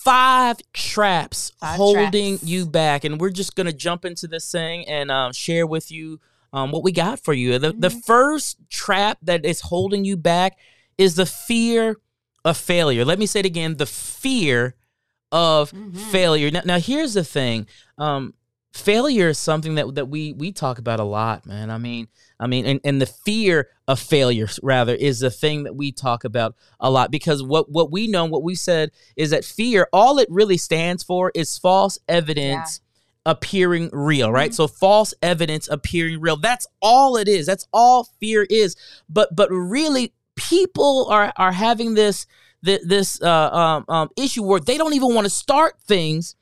five 0.05 0.57
traps 0.73 1.53
Five 1.61 1.77
holding 1.77 2.39
traps. 2.39 2.51
you 2.51 2.67
back, 2.67 3.05
and 3.05 3.21
we're 3.21 3.31
just 3.31 3.55
gonna 3.55 3.73
jump 3.73 4.05
into 4.05 4.27
this 4.27 4.51
thing 4.51 4.87
and 4.89 5.11
um, 5.11 5.33
share 5.33 5.67
with 5.67 5.91
you 5.91 6.21
um, 6.53 6.71
what 6.71 6.83
we 6.83 6.93
got 6.93 7.19
for 7.21 7.33
you. 7.33 7.59
The 7.59 7.73
the 7.73 7.89
Mhm. 7.89 8.05
first 8.05 8.57
trap 8.69 9.19
that 9.23 9.45
is 9.45 9.61
holding 9.63 10.05
you 10.05 10.17
back 10.17 10.59
is 10.99 11.15
the 11.15 11.27
fear 11.27 11.97
of 12.45 12.57
failure. 12.57 13.05
Let 13.05 13.19
me 13.19 13.27
say 13.27 13.41
it 13.41 13.47
again: 13.47 13.77
the 13.77 13.87
fear 13.87 14.75
of 15.31 15.71
Mhm. 15.73 15.97
failure. 16.11 16.51
Now, 16.51 16.61
now 16.65 16.79
here's 16.79 17.15
the 17.15 17.25
thing. 17.25 17.67
Um, 17.97 18.35
failure 18.73 19.29
is 19.29 19.39
something 19.39 19.75
that 19.77 19.95
that 19.95 20.09
we 20.09 20.33
we 20.33 20.53
talk 20.53 20.79
about 20.79 21.01
a 21.01 21.05
lot, 21.05 21.47
man. 21.47 21.71
I 21.71 21.79
mean, 21.79 22.09
I 22.41 22.47
mean, 22.47 22.67
and, 22.67 22.81
and 22.85 23.01
the 23.01 23.07
fear 23.07 23.69
of 23.87 24.01
failure 24.01 24.49
rather 24.63 24.95
is 24.95 25.21
the 25.21 25.31
thing 25.31 25.65
that 25.65 25.77
we 25.77 25.93
talk 25.93 26.25
about 26.25 26.55
a 26.81 26.91
lot 26.91 27.11
because 27.11 27.43
what 27.43 27.71
what 27.71 27.91
we 27.93 28.07
know, 28.07 28.25
what 28.25 28.43
we 28.43 28.55
said 28.55 28.91
is 29.17 29.31
that 29.31 29.45
fear, 29.45 29.89
all 29.93 30.19
it 30.19 30.29
really 30.31 30.57
stands 30.57 31.03
for 31.03 31.31
is 31.35 31.59
false 31.59 31.99
evidence 32.09 32.81
appearing 33.27 33.89
real, 33.93 34.33
right? 34.33 34.51
Mhm. 34.51 34.55
So 34.55 34.67
false 34.67 35.15
evidence 35.23 35.69
appearing 35.69 36.21
real. 36.21 36.37
That's 36.37 36.67
all 36.81 37.17
it 37.17 37.29
is. 37.29 37.47
That's 37.47 37.67
all 37.73 38.09
fear 38.21 38.47
is. 38.51 38.75
But 39.09 39.35
but 39.37 39.51
really, 39.51 40.13
people 40.35 41.07
are 41.11 41.33
are 41.37 41.53
having 41.53 41.95
this 41.95 42.27
thi- 42.65 42.81
this 42.85 43.21
uh, 43.23 43.51
um, 43.53 43.85
um, 43.89 44.09
issue 44.17 44.43
where 44.43 44.61
they 44.61 44.79
don't 44.79 44.95
even 44.95 45.15
want 45.15 45.27
to 45.27 45.31
start 45.31 45.75
things 45.87 46.35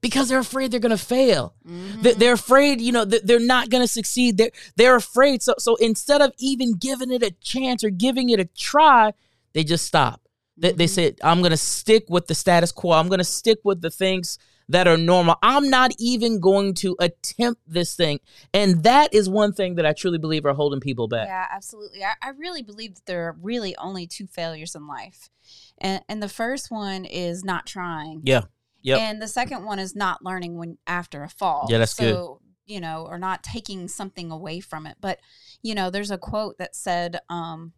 because 0.00 0.28
they're 0.28 0.38
afraid 0.38 0.70
they're 0.70 0.80
going 0.80 0.90
to 0.96 0.96
fail. 0.96 1.54
Mhm. 1.66 2.02
They- 2.02 2.14
They're 2.14 2.34
afraid, 2.34 2.80
you 2.80 2.92
know, 2.92 3.04
they're 3.04 3.40
not 3.40 3.68
going 3.70 3.82
to 3.82 3.88
succeed. 3.88 4.36
They're 4.36 4.50
they're 4.76 4.96
afraid. 4.96 5.42
So 5.42 5.54
so 5.58 5.76
instead 5.76 6.20
of 6.22 6.32
even 6.38 6.74
giving 6.74 7.10
it 7.10 7.22
a 7.22 7.30
chance 7.40 7.82
or 7.84 7.90
giving 7.90 8.30
it 8.30 8.38
a 8.40 8.44
try, 8.44 9.12
they 9.54 9.64
just 9.64 9.86
stop. 9.86 10.22
They, 10.56 10.72
they 10.72 10.86
Mhm. 10.86 10.90
said, 10.90 11.18
"I'm 11.22 11.40
going 11.40 11.50
to 11.52 11.56
stick 11.56 12.06
with 12.08 12.26
the 12.26 12.34
status 12.34 12.72
quo. 12.72 12.92
I'm 12.92 13.08
going 13.08 13.18
to 13.18 13.24
stick 13.24 13.58
with 13.64 13.80
the 13.80 13.90
things 13.90 14.38
that 14.70 14.86
are 14.86 14.98
normal. 14.98 15.36
I'm 15.42 15.70
not 15.70 15.92
even 15.98 16.40
going 16.40 16.74
to 16.74 16.94
attempt 17.00 17.62
this 17.66 17.94
thing." 17.96 18.20
And 18.52 18.82
that 18.82 19.14
is 19.14 19.28
one 19.28 19.52
thing 19.52 19.76
that 19.76 19.86
I 19.86 19.92
truly 19.92 20.18
believe 20.18 20.44
are 20.44 20.54
holding 20.54 20.80
people 20.80 21.06
back. 21.08 21.28
Yeah, 21.28 21.46
absolutely. 21.50 22.02
I, 22.04 22.14
I 22.22 22.30
really 22.30 22.62
believe 22.62 22.94
that 22.96 23.06
there 23.06 23.28
are 23.28 23.36
really 23.40 23.76
only 23.76 24.06
two 24.06 24.26
failures 24.26 24.74
in 24.74 24.86
life. 24.86 25.30
And 25.78 26.02
and 26.08 26.22
the 26.22 26.28
first 26.28 26.70
one 26.70 27.04
is 27.04 27.44
not 27.44 27.64
trying. 27.66 28.22
Yeah. 28.24 28.42
Yep. 28.82 28.98
And 29.00 29.22
the 29.22 29.28
second 29.28 29.64
one 29.64 29.78
is 29.78 29.94
not 29.96 30.24
learning 30.24 30.56
when 30.56 30.78
after 30.86 31.22
a 31.22 31.28
fall. 31.28 31.66
Yeah, 31.70 31.78
that's 31.78 31.94
good. 31.94 32.36
you 32.66 32.80
know, 32.80 33.06
or 33.08 33.18
not 33.18 33.42
taking 33.42 33.88
something 33.88 34.30
away 34.30 34.60
from 34.60 34.86
it. 34.86 34.96
But, 35.00 35.18
you 35.62 35.74
know, 35.74 35.88
there's 35.90 36.10
a 36.10 36.18
quote 36.18 36.58
that 36.58 36.76
said 36.76 37.18
um 37.28 37.72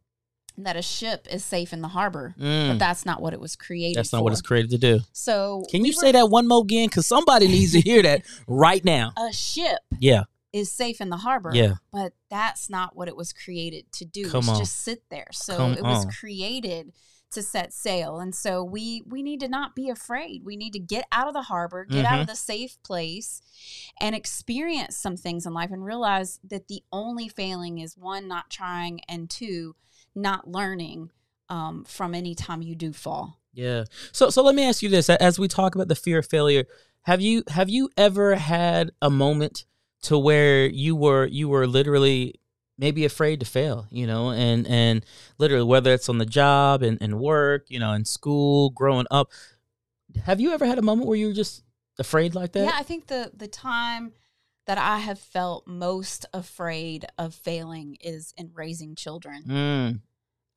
that 0.59 0.77
a 0.77 0.83
ship 0.83 1.27
is 1.31 1.43
safe 1.45 1.73
in 1.73 1.81
the 1.81 1.89
harbor. 1.89 2.35
Mm, 2.39 2.69
But 2.71 2.79
that's 2.81 3.07
not 3.07 3.23
what 3.23 3.33
it 3.33 3.41
was 3.41 3.57
created 3.57 3.97
that's 3.97 4.13
not 4.13 4.23
what 4.25 4.33
it's 4.33 4.43
created 4.43 4.71
to 4.73 4.79
do. 4.79 5.01
So 5.13 5.63
Can 5.71 5.81
we 5.83 5.89
you 5.91 5.95
were- 5.97 6.01
say 6.01 6.13
that 6.13 6.29
one 6.29 6.47
more 6.49 6.63
again? 6.63 6.89
Because 6.89 7.07
somebody 7.07 7.47
needs 7.49 7.73
to 7.73 7.81
hear 7.91 8.03
that 8.03 8.23
right 8.47 8.85
now. 8.85 9.13
a 9.17 9.33
ship 9.33 9.79
Yeah. 10.01 10.25
is 10.53 10.71
safe 10.71 11.01
in 11.01 11.09
the 11.09 11.17
harbor. 11.19 11.53
Yeah. 11.55 11.75
But 11.93 12.13
that's 12.29 12.69
not 12.69 12.95
what 12.97 13.07
it 13.09 13.17
was 13.17 13.33
created 13.33 13.91
to 13.93 14.05
do. 14.05 14.29
Come 14.29 14.41
it's 14.41 14.49
on. 14.49 14.59
just 14.59 14.83
sit 14.83 15.05
there. 15.09 15.29
So 15.33 15.57
Come 15.57 15.73
it 15.75 15.83
was 15.83 16.05
on. 16.05 16.11
created 16.13 16.93
to 17.33 17.43
set 17.43 17.73
sail. 17.73 18.19
And 18.19 18.35
so 18.35 18.63
we 18.65 19.03
we 19.07 19.23
need 19.23 19.41
to 19.41 19.49
not 19.49 19.75
be 19.77 19.89
afraid. 19.89 20.45
We 20.45 20.57
need 20.57 20.73
to 20.73 20.79
get 20.79 21.07
out 21.13 21.29
of 21.29 21.35
the 21.35 21.43
harbor, 21.43 21.85
get 21.85 22.05
out 22.05 22.15
of 22.15 22.27
Mm-hmm. 22.27 22.31
the 22.33 22.37
safe 22.37 22.77
place 22.83 23.41
and 24.01 24.15
experience 24.15 24.97
some 24.97 25.17
things 25.17 25.47
in 25.47 25.53
life 25.55 25.71
and 25.71 25.85
realize 25.85 26.41
that 26.43 26.69
the 26.69 26.83
only 26.93 27.29
failing 27.29 27.79
is 27.79 27.97
one 27.97 28.27
not 28.29 28.51
trying 28.51 29.01
and 29.09 29.31
two 29.31 29.77
not 30.15 30.49
learning 30.49 31.11
um, 31.49 31.85
from 31.85 32.15
any 32.15 32.35
time 32.35 32.63
you 32.63 32.75
do 32.75 32.93
fall. 32.93 33.39
Yeah. 33.53 33.85
So 34.13 34.31
so 34.31 34.43
let 34.43 34.55
me 34.55 34.65
ask 34.65 34.83
you 34.83 34.89
this: 34.89 35.09
as 35.09 35.39
we 35.39 35.49
talk 35.49 35.75
about 35.75 35.89
the 35.89 35.95
fear 35.97 36.19
of 36.19 36.27
failure, 36.27 36.65
have 37.03 37.21
you 37.21 37.45
have 37.49 37.69
you 37.69 37.91
ever 37.97 38.35
had 38.37 38.91
a 39.01 39.11
moment 39.11 39.65
to 40.03 40.19
where 40.19 40.67
you 40.67 40.97
were 40.97 41.27
you 41.27 41.49
were 41.49 41.67
literally 41.67 42.41
maybe 42.81 43.05
afraid 43.05 43.39
to 43.41 43.47
fail, 43.47 43.87
you 43.91 44.07
know, 44.07 44.31
and 44.31 44.67
and 44.67 45.05
literally 45.39 45.65
whether 45.65 45.93
it's 45.93 46.09
on 46.09 46.19
the 46.19 46.27
job 46.27 46.83
and, 46.83 46.99
and 47.01 47.21
work, 47.21 47.67
you 47.69 47.79
know, 47.79 47.93
in 47.93 48.05
school, 48.05 48.71
growing 48.71 49.07
up, 49.11 49.31
have 50.25 50.41
you 50.41 50.53
ever 50.53 50.65
had 50.67 50.79
a 50.79 50.83
moment 50.83 51.07
where 51.07 51.17
you 51.17 51.29
were 51.29 51.33
just 51.35 51.63
afraid 51.99 52.35
like 52.35 52.53
that? 52.53 52.65
Yeah, 52.65 52.73
I 52.75 52.83
think 52.83 53.07
the 53.07 53.31
the 53.37 53.47
time 53.47 54.13
that 54.67 54.79
I 54.79 54.99
have 54.99 55.19
felt 55.19 55.67
most 55.67 56.27
afraid 56.33 57.05
of 57.19 57.35
failing 57.35 57.97
is 58.01 58.33
in 58.37 58.51
raising 58.55 58.95
children. 58.95 59.43
Mm, 59.47 60.01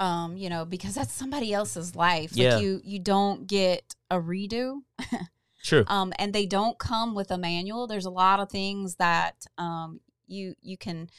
Um, 0.05 0.37
you 0.37 0.49
know, 0.49 0.65
because 0.65 0.95
that's 0.95 1.13
somebody 1.13 1.53
else's 1.53 1.95
life. 1.95 2.31
Yeah. 2.33 2.55
Like 2.55 2.63
you 2.63 2.81
you 2.83 2.99
don't 2.99 3.47
get 3.47 3.95
a 4.09 4.19
redo. 4.19 4.81
true. 5.63 5.83
um, 5.87 6.13
and 6.19 6.33
they 6.33 6.45
don't 6.45 6.77
come 6.77 7.15
with 7.15 7.31
a 7.31 7.37
manual. 7.37 7.87
There's 7.87 8.05
a 8.05 8.11
lot 8.11 8.39
of 8.39 8.49
things 8.49 8.95
that 8.95 9.45
um, 9.57 9.99
you 10.27 10.55
you 10.61 10.77
can 10.77 11.09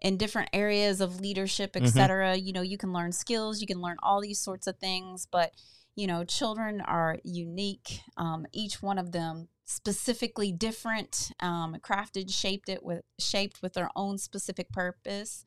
in 0.00 0.16
different 0.16 0.50
areas 0.52 1.00
of 1.00 1.20
leadership, 1.20 1.76
etc. 1.76 2.36
You 2.36 2.52
know, 2.52 2.62
you 2.62 2.78
can 2.78 2.92
learn 2.92 3.12
skills, 3.12 3.60
you 3.60 3.66
can 3.66 3.80
learn 3.80 3.96
all 4.02 4.20
these 4.20 4.40
sorts 4.40 4.66
of 4.66 4.78
things, 4.78 5.26
but 5.30 5.52
you 5.96 6.06
know, 6.06 6.24
children 6.24 6.80
are 6.80 7.18
unique. 7.22 8.00
Um, 8.16 8.46
each 8.52 8.82
one 8.82 8.98
of 8.98 9.12
them 9.12 9.48
specifically 9.64 10.52
different, 10.52 11.30
um, 11.40 11.76
crafted, 11.80 12.34
shaped 12.34 12.68
it 12.68 12.82
with 12.82 13.02
shaped 13.18 13.62
with 13.62 13.74
their 13.74 13.90
own 13.96 14.18
specific 14.18 14.70
purpose. 14.70 15.46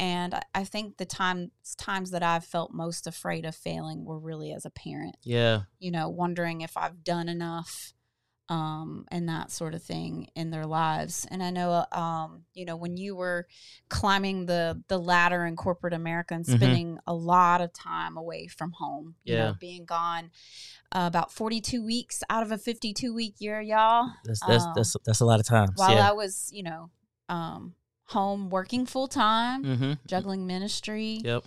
And 0.00 0.34
I, 0.34 0.42
I 0.54 0.64
think 0.64 0.96
the 0.96 1.04
times 1.04 1.50
times 1.78 2.10
that 2.10 2.22
I've 2.22 2.44
felt 2.44 2.72
most 2.72 3.06
afraid 3.06 3.44
of 3.44 3.54
failing 3.54 4.04
were 4.04 4.18
really 4.18 4.52
as 4.52 4.64
a 4.64 4.70
parent 4.70 5.16
yeah. 5.22 5.62
you 5.78 5.90
know, 5.90 6.08
wondering 6.08 6.62
if 6.62 6.76
I've 6.76 7.04
done 7.04 7.28
enough 7.28 7.92
um, 8.48 9.06
and 9.10 9.28
that 9.28 9.50
sort 9.50 9.74
of 9.74 9.82
thing 9.82 10.28
in 10.36 10.50
their 10.50 10.66
lives. 10.66 11.26
And 11.30 11.42
I 11.42 11.50
know, 11.50 11.84
um, 11.92 12.44
you 12.54 12.64
know, 12.64 12.76
when 12.76 12.96
you 12.96 13.16
were 13.16 13.46
climbing 13.88 14.46
the 14.46 14.82
the 14.88 14.98
ladder 14.98 15.44
in 15.46 15.56
corporate 15.56 15.92
America 15.94 16.34
and 16.34 16.44
Mhm. 16.44 16.56
spending 16.56 16.98
a 17.06 17.14
lot 17.14 17.60
of 17.60 17.72
time 17.72 18.16
away 18.16 18.46
from 18.46 18.72
home, 18.72 19.16
you 19.24 19.34
Yeah. 19.34 19.46
know, 19.46 19.54
being 19.58 19.84
gone 19.84 20.30
uh, 20.92 21.04
about 21.08 21.32
42 21.32 21.84
weeks 21.84 22.22
out 22.30 22.44
of 22.44 22.52
a 22.52 22.58
52 22.58 23.12
week 23.12 23.34
year, 23.40 23.60
y'all. 23.60 24.10
That's 24.24 24.40
that's 24.46 24.64
Um, 24.64 24.72
that's 24.76 24.96
that's 25.04 25.20
a 25.20 25.24
lot 25.26 25.40
of 25.40 25.46
times. 25.46 25.72
While 25.74 25.96
yeah. 25.96 26.08
I 26.08 26.12
was, 26.12 26.48
you 26.52 26.62
know, 26.62 26.90
um, 27.28 27.74
home 28.04 28.50
working 28.50 28.86
full 28.86 29.08
time, 29.08 29.64
mm-hmm. 29.64 29.92
juggling 30.06 30.46
ministry, 30.46 31.20
Yep. 31.24 31.44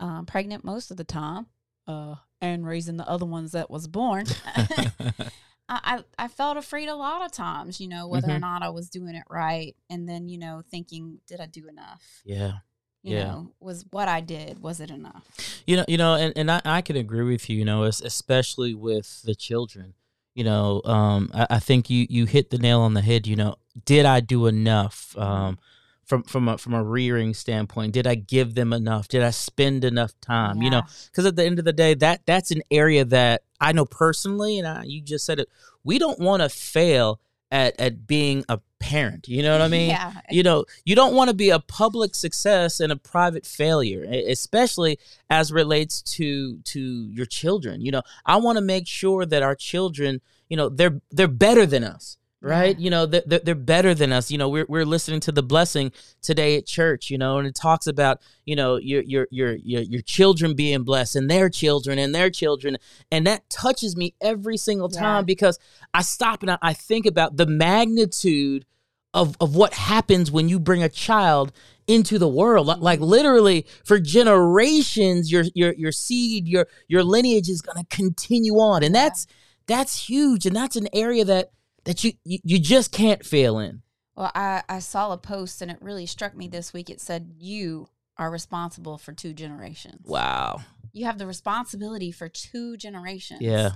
um, 0.00 0.26
pregnant 0.26 0.64
most 0.64 0.90
of 0.90 0.96
the 0.96 1.04
time, 1.04 1.46
uh, 1.86 2.16
and 2.40 2.66
raising 2.66 2.96
the 2.96 3.08
other 3.08 3.26
ones 3.26 3.52
that 3.52 3.70
was 3.70 3.86
born. 3.86 4.26
I, 5.70 6.04
I 6.18 6.28
felt 6.28 6.56
afraid 6.56 6.88
a 6.88 6.94
lot 6.96 7.24
of 7.24 7.30
times, 7.32 7.80
you 7.80 7.88
know, 7.88 8.08
whether 8.08 8.28
or 8.28 8.38
Mhm. 8.38 8.40
not 8.40 8.62
I 8.62 8.70
was 8.70 8.88
doing 8.90 9.14
it 9.14 9.24
right, 9.30 9.76
and 9.88 10.08
then 10.08 10.28
you 10.28 10.36
know 10.38 10.62
thinking, 10.70 11.20
did 11.26 11.40
I 11.40 11.46
do 11.46 11.68
enough? 11.68 12.22
yeah. 12.24 12.58
You 13.02 13.14
Yeah. 13.14 13.24
know, 13.24 13.52
was 13.60 13.84
what 13.90 14.08
I 14.08 14.20
did 14.20 14.60
was 14.60 14.78
it 14.80 14.90
enough? 14.90 15.24
You 15.66 15.76
know, 15.78 15.84
you 15.88 15.96
know, 15.96 16.14
and, 16.16 16.32
and 16.36 16.50
I, 16.50 16.60
I 16.64 16.82
can 16.82 16.96
agree 16.96 17.24
with 17.24 17.48
you, 17.48 17.56
you 17.56 17.64
know, 17.64 17.84
especially 17.84 18.74
with 18.74 19.22
the 19.22 19.34
children. 19.34 19.94
You 20.34 20.44
know, 20.44 20.82
um, 20.84 21.30
I, 21.32 21.46
I 21.50 21.58
think 21.60 21.88
you, 21.88 22.06
you 22.10 22.26
hit 22.26 22.50
the 22.50 22.58
nail 22.58 22.80
on 22.80 22.92
the 22.94 23.00
head. 23.00 23.26
You 23.26 23.36
know, 23.36 23.56
did 23.86 24.04
I 24.04 24.20
do 24.20 24.46
enough 24.46 25.16
um, 25.16 25.58
from 26.04 26.24
from 26.24 26.48
a 26.48 26.58
from 26.58 26.74
a 26.74 26.82
rearing 26.82 27.32
standpoint? 27.34 27.92
Did 27.92 28.06
I 28.06 28.16
give 28.16 28.54
them 28.54 28.72
enough? 28.72 29.08
Did 29.08 29.22
I 29.22 29.30
spend 29.30 29.84
enough 29.84 30.12
time? 30.20 30.60
You 30.60 30.70
know, 30.70 30.82
because 31.10 31.24
at 31.24 31.36
the 31.36 31.44
end 31.44 31.58
of 31.58 31.64
the 31.64 31.72
day, 31.72 31.94
that 31.94 32.26
that's 32.26 32.50
an 32.50 32.62
area 32.70 33.04
that 33.06 33.42
I 33.60 33.72
know 33.72 33.84
personally, 33.84 34.58
and 34.58 34.66
I, 34.66 34.84
you 34.84 35.00
just 35.00 35.26
said 35.26 35.40
it. 35.40 35.48
We 35.84 35.98
don't 35.98 36.18
want 36.18 36.42
to 36.42 36.48
fail 36.48 37.20
at 37.50 37.78
at 37.80 38.06
being 38.06 38.44
a 38.48 38.60
parent. 38.78 39.28
You 39.28 39.42
know 39.42 39.52
what 39.52 39.60
I 39.62 39.68
mean? 39.78 39.90
yeah, 39.90 40.12
you 40.30 40.42
know 40.42 40.64
you 40.84 40.94
don't 40.94 41.14
want 41.14 41.28
to 41.28 41.34
be 41.34 41.50
a 41.50 41.58
public 41.58 42.14
success 42.14 42.80
and 42.80 42.92
a 42.92 42.96
private 42.96 43.44
failure 43.44 44.02
especially 44.02 44.98
as 45.28 45.52
relates 45.52 46.02
to 46.02 46.58
to 46.58 46.80
your 46.80 47.26
children 47.26 47.80
you 47.82 47.90
know 47.90 48.02
i 48.24 48.36
want 48.36 48.56
to 48.56 48.62
make 48.62 48.86
sure 48.86 49.26
that 49.26 49.42
our 49.42 49.54
children 49.54 50.20
you 50.48 50.56
know 50.56 50.68
they're 50.68 51.00
they're 51.10 51.28
better 51.28 51.66
than 51.66 51.84
us 51.84 52.16
right? 52.42 52.78
You 52.78 52.90
know 52.90 53.06
they're, 53.06 53.22
they're, 53.26 53.54
better 53.54 53.94
than 53.94 54.12
us. 54.12 54.30
You 54.30 54.38
know 54.38 54.48
we're, 54.48 54.66
we're 54.68 54.84
listening 54.84 55.20
to 55.20 55.32
the 55.32 55.42
blessing 55.42 55.92
today 56.22 56.56
at 56.56 56.66
church 56.66 57.10
you 57.10 57.18
know 57.18 57.38
and 57.38 57.46
it 57.46 57.54
talks 57.54 57.86
about 57.86 58.20
you 58.46 58.56
know 58.56 58.76
your 58.76 59.02
your 59.02 59.26
your 59.30 59.52
your, 59.56 59.82
your 59.82 60.02
children 60.02 60.54
being 60.54 60.82
blessed 60.82 61.16
and 61.16 61.30
their 61.30 61.48
children 61.48 61.98
and 61.98 62.14
their 62.14 62.30
children. 62.30 62.76
And 63.10 63.26
that 63.26 63.48
touches 63.50 63.96
me 63.96 64.14
every 64.20 64.56
single 64.56 64.88
time 64.88 65.22
Yeah. 65.22 65.32
because 65.34 65.58
i 65.92 66.02
stop 66.02 66.42
and 66.42 66.50
I, 66.52 66.58
I 66.62 66.72
think 66.72 67.06
about 67.06 67.36
the 67.36 67.46
magnitude 67.46 68.64
of 69.12 69.36
of 69.40 69.54
what 69.56 69.74
happens 69.74 70.30
when 70.30 70.48
you 70.48 70.58
bring 70.60 70.82
a 70.82 70.88
child 70.88 71.52
into 71.86 72.18
the 72.18 72.28
world. 72.28 72.66
Like, 72.68 72.78
like 72.80 73.00
literally 73.00 73.66
for 73.84 73.98
generations 73.98 75.30
your 75.32 75.44
your 75.54 75.72
your 75.74 75.92
seed 75.92 76.46
your 76.48 76.66
your 76.88 77.02
lineage 77.04 77.48
is 77.48 77.60
going 77.62 77.84
to 77.84 77.96
continue 77.96 78.54
on. 78.54 78.82
And 78.82 78.94
Yeah. 78.94 79.04
that's 79.04 79.26
that's 79.66 80.08
huge. 80.08 80.46
And 80.46 80.54
that's 80.56 80.76
an 80.76 80.88
area 80.92 81.24
that 81.24 81.50
that 81.84 82.04
you 82.04 82.12
you, 82.24 82.38
you 82.44 82.58
just 82.58 82.92
can't 82.92 83.24
fail 83.24 83.58
in 83.58 83.82
Well, 84.16 84.30
I 84.34 84.62
I 84.68 84.78
saw 84.80 85.12
a 85.12 85.18
post 85.18 85.62
and 85.62 85.70
it 85.70 85.78
really 85.80 86.06
struck 86.06 86.34
me 86.36 86.48
this 86.48 86.72
week. 86.72 86.90
It 86.90 87.00
said 87.00 87.34
you 87.38 87.88
are 88.16 88.30
responsible 88.30 88.98
for 88.98 89.12
two 89.12 89.32
generations. 89.32 90.06
wow 90.06 90.60
You 90.92 91.06
have 91.06 91.18
the 91.18 91.26
responsibility 91.26 92.12
for 92.12 92.28
two 92.28 92.76
generations. 92.76 93.40
yeah 93.40 93.72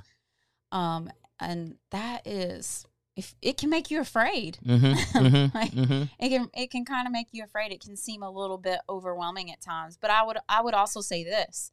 Um, 0.72 1.10
and 1.40 1.76
that 1.90 2.26
is 2.26 2.86
if 3.16 3.34
it 3.40 3.56
can 3.56 3.70
make 3.70 3.90
you 3.92 4.00
afraid. 4.00 4.58
mm-hmm, 4.64 4.86
mm-hmm, 5.18 5.56
Like, 5.56 5.70
mm-hmm. 5.72 6.02
it 6.18 6.28
can 6.28 6.50
it 6.52 6.70
can 6.70 6.84
kind 6.84 7.06
of 7.06 7.12
make 7.12 7.28
you 7.32 7.44
afraid 7.44 7.72
it 7.72 7.80
can 7.80 7.96
seem 7.96 8.22
a 8.22 8.30
little 8.30 8.58
bit 8.58 8.80
overwhelming 8.88 9.50
at 9.52 9.60
times 9.60 9.96
but 10.00 10.10
i 10.10 10.22
would 10.24 10.36
i 10.48 10.60
would 10.60 10.74
also 10.74 11.00
say 11.00 11.22
this 11.24 11.70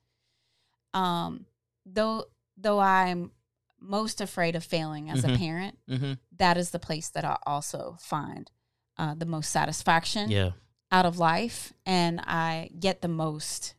um 0.94 1.46
though 1.86 2.26
though 2.58 2.80
i'm 2.80 3.32
most 3.82 4.22
afraid 4.22 4.56
of 4.56 4.64
failing 4.64 5.10
as 5.10 5.24
Mhm. 5.24 5.36
a 5.36 5.38
parent 5.38 5.78
Mm-hmm. 5.90 6.14
that 6.38 6.56
is 6.58 6.70
the 6.72 6.80
place 6.80 7.10
that 7.10 7.26
i 7.26 7.38
also 7.46 7.98
find 8.00 8.52
uh, 8.98 9.16
the 9.16 9.26
most 9.26 9.50
satisfaction 9.52 10.30
yeah. 10.30 10.52
out 10.92 11.06
of 11.06 11.18
life. 11.18 11.74
And 11.86 12.20
i 12.22 12.70
get 12.80 13.02
the 13.02 13.08
most 13.08 13.74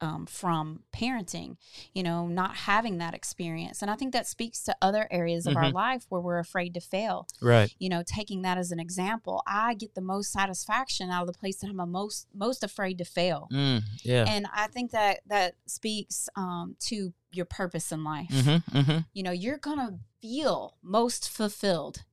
um, 0.00 0.26
from 0.26 0.84
parenting 0.92 1.56
you 1.92 2.04
know 2.04 2.28
not 2.28 2.54
having 2.54 2.98
that 2.98 3.14
experience. 3.14 3.82
And 3.82 3.90
i 3.90 3.96
think 3.96 4.12
that 4.12 4.26
speaks 4.28 4.62
to 4.64 4.76
other 4.80 5.08
areas 5.10 5.44
of 5.46 5.56
our 5.56 5.64
Mhm. 5.64 5.72
life 5.74 6.06
where 6.08 6.20
we're 6.20 6.38
afraid 6.38 6.72
to 6.74 6.80
fail. 6.80 7.26
Right. 7.42 7.74
You 7.80 7.88
know 7.88 8.02
taking 8.06 8.42
that 8.42 8.58
as 8.58 8.70
an 8.70 8.78
example 8.80 9.42
i 9.46 9.74
get 9.74 9.94
the 9.96 10.00
most 10.00 10.30
satisfaction 10.32 11.10
out 11.10 11.22
of 11.22 11.32
the 11.32 11.38
place 11.38 11.58
that 11.60 11.68
i'm 11.70 11.80
a 11.80 11.86
most 11.86 12.26
most 12.32 12.62
afraid 12.62 12.98
to 12.98 13.04
fail. 13.04 13.48
Mm, 13.52 13.82
yeah. 14.04 14.24
And 14.28 14.46
i 14.54 14.68
think 14.68 14.92
that 14.92 15.20
that 15.26 15.54
speaks 15.66 16.28
um, 16.36 16.76
to 16.88 17.12
your 17.30 17.44
purpose 17.44 17.92
in 17.92 18.04
life 18.04 18.28
mm-hmm, 18.30 18.78
mm-hmm. 18.78 18.98
you 19.12 19.22
know 19.22 19.30
you're 19.30 19.58
gonna 19.58 19.98
feel 20.20 20.76
most 20.82 21.28
fulfilled 21.28 22.04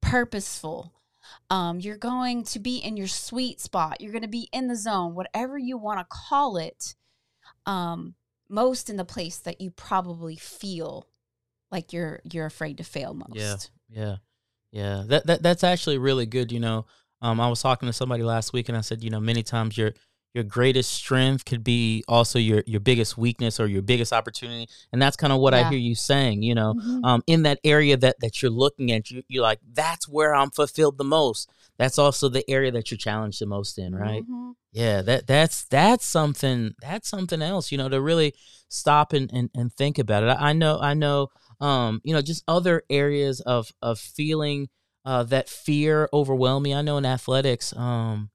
purposeful 0.00 0.92
um, 1.50 1.78
you're 1.78 1.98
going 1.98 2.42
to 2.44 2.58
be 2.58 2.78
in 2.78 2.96
your 2.96 3.06
sweet 3.06 3.60
spot 3.60 4.00
you're 4.00 4.12
going 4.12 4.22
to 4.22 4.28
be 4.28 4.48
in 4.52 4.68
the 4.68 4.76
zone 4.76 5.14
whatever 5.14 5.58
you 5.58 5.76
want 5.76 6.00
to 6.00 6.06
call 6.08 6.56
it 6.56 6.94
um, 7.66 8.14
most 8.48 8.90
in 8.90 8.96
the 8.96 9.04
place 9.04 9.38
that 9.38 9.60
you 9.60 9.70
probably 9.70 10.36
feel 10.36 11.06
like 11.70 11.92
you're 11.92 12.20
you're 12.30 12.46
afraid 12.46 12.78
to 12.78 12.84
fail 12.84 13.14
most 13.14 13.34
Yeah. 13.34 13.56
Yeah, 13.90 14.16
yeah. 14.70 15.04
That 15.06 15.26
that 15.26 15.42
that's 15.42 15.64
actually 15.64 15.98
really 15.98 16.26
good. 16.26 16.52
You 16.52 16.60
know, 16.60 16.86
um, 17.20 17.40
I 17.40 17.48
was 17.48 17.60
talking 17.60 17.88
to 17.88 17.92
somebody 17.92 18.22
last 18.22 18.52
week, 18.52 18.68
and 18.68 18.78
I 18.78 18.82
said, 18.82 19.02
you 19.02 19.10
know, 19.10 19.20
many 19.20 19.42
times 19.42 19.76
your 19.76 19.94
your 20.34 20.44
greatest 20.44 20.92
strength 20.92 21.44
could 21.44 21.64
be 21.64 22.04
also 22.06 22.38
your 22.38 22.62
your 22.66 22.80
biggest 22.80 23.18
weakness 23.18 23.58
or 23.58 23.66
your 23.66 23.82
biggest 23.82 24.12
opportunity, 24.12 24.68
and 24.92 25.02
that's 25.02 25.16
kind 25.16 25.32
of 25.32 25.40
what 25.40 25.54
I 25.54 25.68
hear 25.68 25.78
you 25.78 25.94
saying. 25.94 26.42
You 26.42 26.54
know, 26.54 26.74
Mhm. 26.74 27.04
um, 27.04 27.22
in 27.26 27.42
that 27.42 27.58
area 27.64 27.96
that 27.96 28.16
that 28.20 28.40
you're 28.40 28.50
looking 28.50 28.92
at, 28.92 29.10
you 29.10 29.22
you're 29.28 29.42
like, 29.42 29.60
that's 29.72 30.08
where 30.08 30.34
I'm 30.34 30.50
fulfilled 30.50 30.98
the 30.98 31.04
most. 31.04 31.48
That's 31.78 31.98
also 31.98 32.28
the 32.28 32.48
area 32.48 32.70
that 32.72 32.90
you're 32.90 32.98
challenged 32.98 33.40
the 33.40 33.46
most 33.46 33.78
in, 33.78 33.94
right? 33.94 34.22
Mhm. 34.24 34.54
Yeah, 34.72 35.02
that 35.02 35.26
that's 35.26 35.64
that's 35.64 36.04
something 36.06 36.74
that's 36.80 37.08
something 37.08 37.42
else, 37.42 37.72
you 37.72 37.78
know, 37.78 37.88
to 37.88 38.00
really 38.00 38.34
stop 38.68 39.12
and, 39.12 39.28
and, 39.32 39.50
and 39.54 39.72
think 39.72 39.98
about 39.98 40.22
it. 40.22 40.26
I, 40.28 40.50
I 40.50 40.52
know 40.52 40.78
I 40.80 40.94
know 40.94 41.28
um, 41.60 42.00
you 42.04 42.14
know, 42.14 42.22
just 42.22 42.44
other 42.46 42.82
areas 42.88 43.40
of 43.40 43.72
of 43.82 43.98
feeling 43.98 44.68
uh, 45.04 45.24
that 45.24 45.48
fear 45.48 46.08
overwhelm 46.12 46.62
me. 46.62 46.72
I 46.74 46.82
know 46.82 46.98
in 46.98 47.04
athletics, 47.04 47.74
um, 47.76 48.30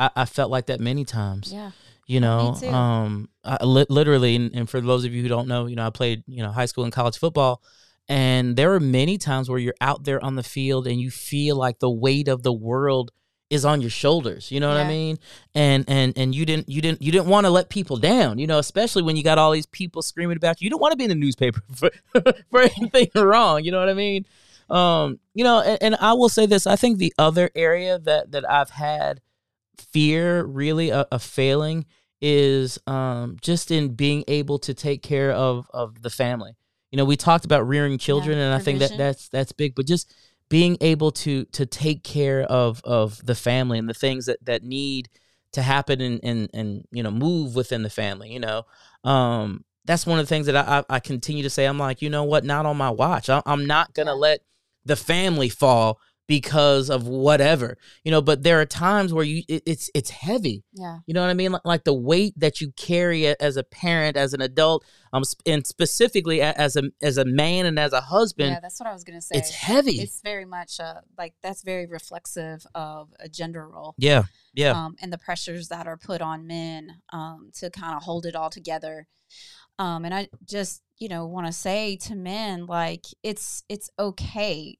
I, 0.00 0.10
I 0.16 0.24
felt 0.24 0.50
like 0.50 0.66
that 0.66 0.80
many 0.80 1.04
times. 1.04 1.52
Yeah. 1.52 1.70
You 2.06 2.18
know, 2.18 2.54
um, 2.66 3.28
I, 3.44 3.64
li- 3.64 3.86
literally, 3.88 4.34
and, 4.34 4.50
and 4.52 4.68
for 4.68 4.80
those 4.80 5.04
of 5.04 5.14
you 5.14 5.22
who 5.22 5.28
don't 5.28 5.46
know, 5.46 5.66
you 5.66 5.76
know, 5.76 5.86
I 5.86 5.90
played, 5.90 6.24
you 6.26 6.42
know, 6.42 6.50
high 6.50 6.66
school 6.66 6.82
and 6.82 6.92
college 6.92 7.16
football, 7.18 7.62
and 8.08 8.56
there 8.56 8.74
are 8.74 8.80
many 8.80 9.16
times 9.16 9.48
where 9.48 9.60
you're 9.60 9.76
out 9.80 10.02
there 10.02 10.22
on 10.24 10.34
the 10.34 10.42
field 10.42 10.88
and 10.88 11.00
you 11.00 11.12
feel 11.12 11.54
like 11.54 11.78
the 11.78 11.88
weight 11.88 12.26
of 12.26 12.42
the 12.42 12.52
world 12.52 13.12
is 13.50 13.64
on 13.64 13.80
your 13.80 13.90
shoulders. 13.90 14.50
You 14.50 14.58
know 14.58 14.68
what 14.68 14.78
I 14.78 14.88
mean? 14.88 15.18
And 15.54 15.84
and 15.86 16.12
and 16.16 16.34
you 16.34 16.44
didn't 16.44 16.68
you 16.68 16.80
didn't 16.80 17.02
you 17.02 17.12
didn't 17.12 17.28
want 17.28 17.46
to 17.46 17.50
let 17.50 17.68
people 17.68 17.96
down. 17.96 18.38
You 18.38 18.48
know, 18.48 18.58
especially 18.58 19.02
when 19.02 19.14
you 19.16 19.22
got 19.22 19.38
all 19.38 19.52
these 19.52 19.66
people 19.66 20.02
screaming 20.02 20.36
about 20.36 20.60
you. 20.60 20.66
You 20.66 20.70
don't 20.70 20.80
want 20.80 20.92
to 20.92 20.96
be 20.96 21.04
in 21.04 21.10
the 21.10 21.14
newspaper 21.14 21.60
for 21.74 21.90
for 22.50 22.60
anything 22.60 23.10
wrong. 23.14 23.62
You 23.62 23.70
know 23.70 23.78
what 23.78 23.88
I 23.88 23.94
mean? 23.94 24.26
Um, 24.68 25.20
you 25.34 25.44
know, 25.44 25.60
and, 25.60 25.78
and 25.80 25.96
I 25.96 26.12
will 26.14 26.28
say 26.28 26.46
this. 26.46 26.66
I 26.66 26.76
think 26.76 26.98
the 26.98 27.12
other 27.18 27.50
area 27.54 27.98
that 28.00 28.32
that 28.32 28.48
I've 28.48 28.70
had 28.70 29.20
fear 29.80 30.44
really 30.44 30.92
of, 30.92 31.06
of 31.10 31.22
failing 31.22 31.86
is 32.22 32.78
um 32.86 33.36
just 33.40 33.70
in 33.70 33.94
being 33.94 34.24
able 34.28 34.58
to 34.58 34.74
take 34.74 35.02
care 35.02 35.32
of 35.32 35.68
of 35.72 36.02
the 36.02 36.10
family. 36.10 36.56
You 36.90 36.96
know, 36.96 37.04
we 37.04 37.16
talked 37.16 37.44
about 37.44 37.66
rearing 37.68 37.98
children, 37.98 38.36
and 38.38 38.54
I 38.54 38.58
think 38.58 38.80
that 38.80 38.96
that's 38.96 39.28
that's 39.28 39.52
big. 39.52 39.74
But 39.74 39.86
just 39.86 40.12
being 40.48 40.76
able 40.80 41.12
to 41.12 41.44
to 41.46 41.64
take 41.64 42.02
care 42.02 42.42
of 42.42 42.82
of 42.84 43.24
the 43.24 43.34
family 43.34 43.78
and 43.78 43.88
the 43.88 43.94
things 43.94 44.26
that 44.26 44.44
that 44.44 44.62
need 44.62 45.08
to 45.52 45.62
happen 45.62 46.00
and 46.00 46.20
and 46.22 46.50
and 46.52 46.84
you 46.90 47.02
know 47.02 47.10
move 47.10 47.54
within 47.54 47.82
the 47.82 47.90
family. 47.90 48.32
You 48.32 48.40
know, 48.40 48.64
um, 49.04 49.64
that's 49.84 50.06
one 50.06 50.18
of 50.18 50.26
the 50.26 50.28
things 50.28 50.46
that 50.46 50.56
I 50.56 50.78
I, 50.78 50.96
I 50.96 51.00
continue 51.00 51.44
to 51.44 51.50
say. 51.50 51.64
I'm 51.64 51.78
like, 51.78 52.02
you 52.02 52.10
know 52.10 52.24
what? 52.24 52.44
Not 52.44 52.66
on 52.66 52.76
my 52.76 52.90
watch. 52.90 53.30
I, 53.30 53.40
I'm 53.46 53.66
not 53.66 53.94
gonna 53.94 54.14
let 54.14 54.40
the 54.84 54.96
family 54.96 55.48
fall 55.48 56.00
because 56.30 56.88
of 56.90 57.08
whatever. 57.08 57.76
You 58.04 58.12
know, 58.12 58.22
but 58.22 58.44
there 58.44 58.60
are 58.60 58.64
times 58.64 59.12
where 59.12 59.24
you 59.24 59.42
it, 59.48 59.64
it's 59.66 59.90
it's 59.96 60.10
heavy. 60.10 60.62
Yeah. 60.72 60.98
You 61.06 61.12
know 61.12 61.22
what 61.22 61.28
I 61.30 61.34
mean? 61.34 61.50
Like, 61.50 61.64
like 61.64 61.84
the 61.84 61.92
weight 61.92 62.34
that 62.36 62.60
you 62.60 62.70
carry 62.76 63.26
as 63.26 63.56
a 63.56 63.64
parent, 63.64 64.16
as 64.16 64.32
an 64.32 64.40
adult, 64.40 64.84
um, 65.12 65.24
and 65.44 65.66
specifically 65.66 66.40
as 66.40 66.76
a 66.76 66.84
as 67.02 67.18
a 67.18 67.24
man 67.24 67.66
and 67.66 67.80
as 67.80 67.92
a 67.92 68.00
husband, 68.00 68.52
Yeah, 68.52 68.60
that's 68.60 68.78
what 68.78 68.88
I 68.88 68.92
was 68.92 69.02
gonna 69.02 69.20
say. 69.20 69.34
it's 69.38 69.50
heavy. 69.50 70.00
It's 70.00 70.20
very 70.22 70.44
much 70.44 70.78
uh, 70.78 71.00
like 71.18 71.34
that's 71.42 71.62
very 71.62 71.86
reflexive 71.86 72.64
of 72.76 73.08
a 73.18 73.28
gender 73.28 73.68
role. 73.68 73.96
yeah, 73.98 74.22
yeah, 74.54 74.70
um, 74.70 74.94
and 75.02 75.12
the 75.12 75.18
pressures 75.18 75.66
that 75.68 75.88
are 75.88 75.96
put 75.96 76.22
on 76.22 76.46
men 76.46 77.02
um, 77.12 77.50
to 77.54 77.70
kind 77.70 77.96
of 77.96 78.04
hold 78.04 78.24
it 78.24 78.36
all 78.36 78.50
together. 78.50 79.08
Um, 79.80 80.04
and 80.04 80.12
I 80.12 80.28
just, 80.44 80.82
you 80.98 81.08
know, 81.08 81.26
want 81.26 81.46
to 81.46 81.52
say 81.54 81.96
to 82.02 82.14
men, 82.14 82.66
like 82.66 83.06
it's 83.22 83.64
it's 83.70 83.88
okay 83.98 84.76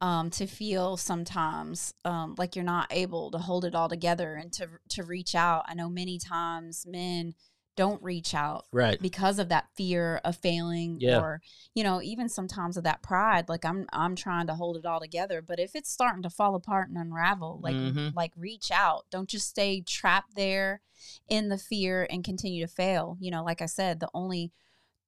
um, 0.00 0.30
to 0.30 0.46
feel 0.46 0.96
sometimes 0.96 1.92
um, 2.04 2.34
like 2.38 2.54
you're 2.56 2.64
not 2.64 2.86
able 2.90 3.30
to 3.32 3.38
hold 3.38 3.64
it 3.64 3.74
all 3.74 3.88
together 3.88 4.34
and 4.34 4.52
to 4.54 4.68
to 4.90 5.02
reach 5.02 5.34
out. 5.34 5.64
I 5.66 5.74
know 5.74 5.88
many 5.88 6.18
times 6.18 6.86
men 6.86 7.34
don't 7.76 8.02
reach 8.02 8.34
out 8.34 8.64
right. 8.72 9.00
because 9.00 9.38
of 9.38 9.48
that 9.50 9.68
fear 9.76 10.20
of 10.24 10.36
failing 10.36 10.98
Yeah. 11.00 11.20
or 11.20 11.40
you 11.74 11.84
know 11.84 12.02
even 12.02 12.28
sometimes 12.28 12.76
of 12.76 12.82
that 12.82 13.02
pride 13.04 13.48
like 13.48 13.64
i'm 13.64 13.86
i'm 13.92 14.16
trying 14.16 14.48
to 14.48 14.54
hold 14.56 14.76
it 14.78 14.84
all 14.84 14.98
together 14.98 15.40
but 15.40 15.60
if 15.60 15.76
it's 15.76 15.88
starting 15.88 16.24
to 16.24 16.28
fall 16.30 16.56
apart 16.56 16.88
and 16.88 16.98
unravel 16.98 17.60
like 17.62 17.76
Mhm. 17.76 18.16
like 18.16 18.32
reach 18.36 18.72
out 18.72 19.04
don't 19.12 19.28
just 19.28 19.46
stay 19.48 19.80
trapped 19.80 20.34
there 20.34 20.80
in 21.28 21.50
the 21.50 21.56
fear 21.56 22.04
and 22.10 22.24
continue 22.24 22.66
to 22.66 22.72
fail 22.72 23.16
you 23.20 23.30
know 23.30 23.44
like 23.44 23.62
i 23.62 23.66
said 23.66 24.00
the 24.00 24.10
only 24.12 24.50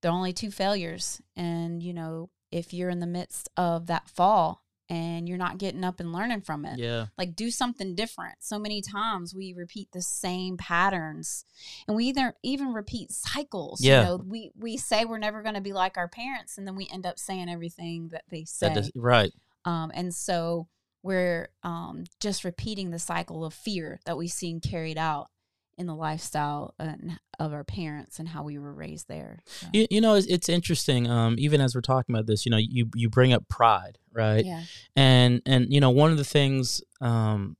the 0.03 0.09
only 0.09 0.33
two 0.33 0.53
failures 0.53 1.21
and 1.35 1.83
you 1.83 1.93
know 1.93 2.31
if 2.53 2.73
you're 2.73 2.89
in 2.89 3.01
the 3.01 3.05
midst 3.09 3.49
of 3.57 3.87
that 3.89 4.09
fall 4.09 4.63
and 4.91 5.29
you're 5.29 5.39
not 5.39 5.57
getting 5.57 5.85
up 5.85 6.01
and 6.01 6.13
learning 6.13 6.43
from 6.43 6.67
it. 6.67 6.79
Yeah, 6.79 7.07
like 7.17 7.37
do 7.37 7.51
something 7.51 7.95
different. 7.95 8.35
So 8.41 8.59
many 8.59 8.83
times 8.83 9.35
we 9.35 9.55
repeat 9.57 9.89
the 9.93 10.03
same 10.03 10.57
patterns 10.59 11.45
and 11.87 11.97
we 11.97 12.07
either 12.07 12.35
even 12.43 12.73
repeat 12.75 13.13
cycles 13.13 13.83
Yeah. 13.83 14.01
you 14.01 14.07
know 14.07 14.17
we 14.27 14.51
we 14.59 14.77
say 14.77 15.05
we're 15.05 15.19
never 15.19 15.43
going 15.43 15.55
to 15.55 15.61
be 15.61 15.73
like 15.73 15.97
our 15.97 16.09
parents 16.09 16.59
and 16.59 16.67
then 16.67 16.75
we 16.75 16.89
end 16.93 17.07
up 17.07 17.19
saying 17.19 17.49
everything 17.49 18.09
that 18.09 18.25
they 18.31 18.45
say 18.45 18.69
that 18.69 18.75
does, 18.75 18.91
right. 18.95 19.33
um 19.65 19.91
and 19.95 20.13
so 20.15 20.67
we're 21.03 21.49
um 21.63 22.05
just 22.21 22.45
repeating 22.45 22.91
the 22.91 22.99
cycle 22.99 23.45
of 23.45 23.55
fear 23.55 24.01
that 24.05 24.17
we've 24.19 24.31
seen 24.31 24.61
carried 24.61 24.99
out 24.99 25.29
in 25.81 25.87
the 25.87 25.95
lifestyle 25.95 26.75
of 27.39 27.53
our 27.55 27.65
parents 27.65 28.19
and 28.19 28.29
how 28.29 28.43
we 28.43 28.59
were 28.59 28.73
raised 28.73 29.09
there 29.09 29.41
So, 29.47 29.67
You, 29.73 29.87
you 29.91 30.01
know, 30.03 30.15
it's, 30.15 30.27
it's 30.27 30.49
interesting. 30.51 31.09
Um, 31.09 31.37
even 31.39 31.61
as 31.63 31.75
we're 31.75 31.81
talking 31.81 32.15
about 32.15 32.27
this, 32.27 32.45
you 32.45 32.51
know, 32.51 32.59
you 32.59 32.91
you 32.95 33.09
bring 33.09 33.33
up 33.33 33.49
pride, 33.49 33.97
right? 34.13 34.45
yeah 34.45 34.63
And 34.95 35.41
and 35.47 35.73
you 35.73 35.81
know, 35.81 35.91
one 35.91 36.11
of 36.13 36.19
the 36.19 36.25
things 36.25 36.83
um 37.01 37.57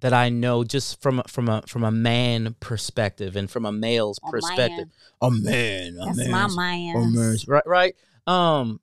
that 0.00 0.12
I 0.12 0.28
know 0.30 0.64
just 0.64 1.00
from 1.00 1.20
a- 1.20 1.28
from 1.28 1.48
a 1.48 1.62
from 1.66 1.84
a 1.84 1.90
man 1.92 2.56
perspective 2.60 3.36
and 3.36 3.48
from 3.50 3.64
a 3.64 3.72
male's 3.72 4.18
Oh, 4.24 4.30
perspective, 4.30 4.88
a 5.20 5.30
man, 5.30 5.96
a 6.00 6.06
that's 6.06 6.28
my 6.28 6.46
man 6.48 6.96
a 6.96 7.00
man's- 7.06 7.46
right, 7.48 7.66
right. 7.66 7.94
Um, 8.26 8.80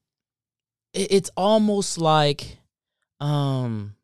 it, 0.93 1.11
it's 1.11 1.29
almost 1.35 1.97
like, 1.97 2.57
um, 3.19 3.95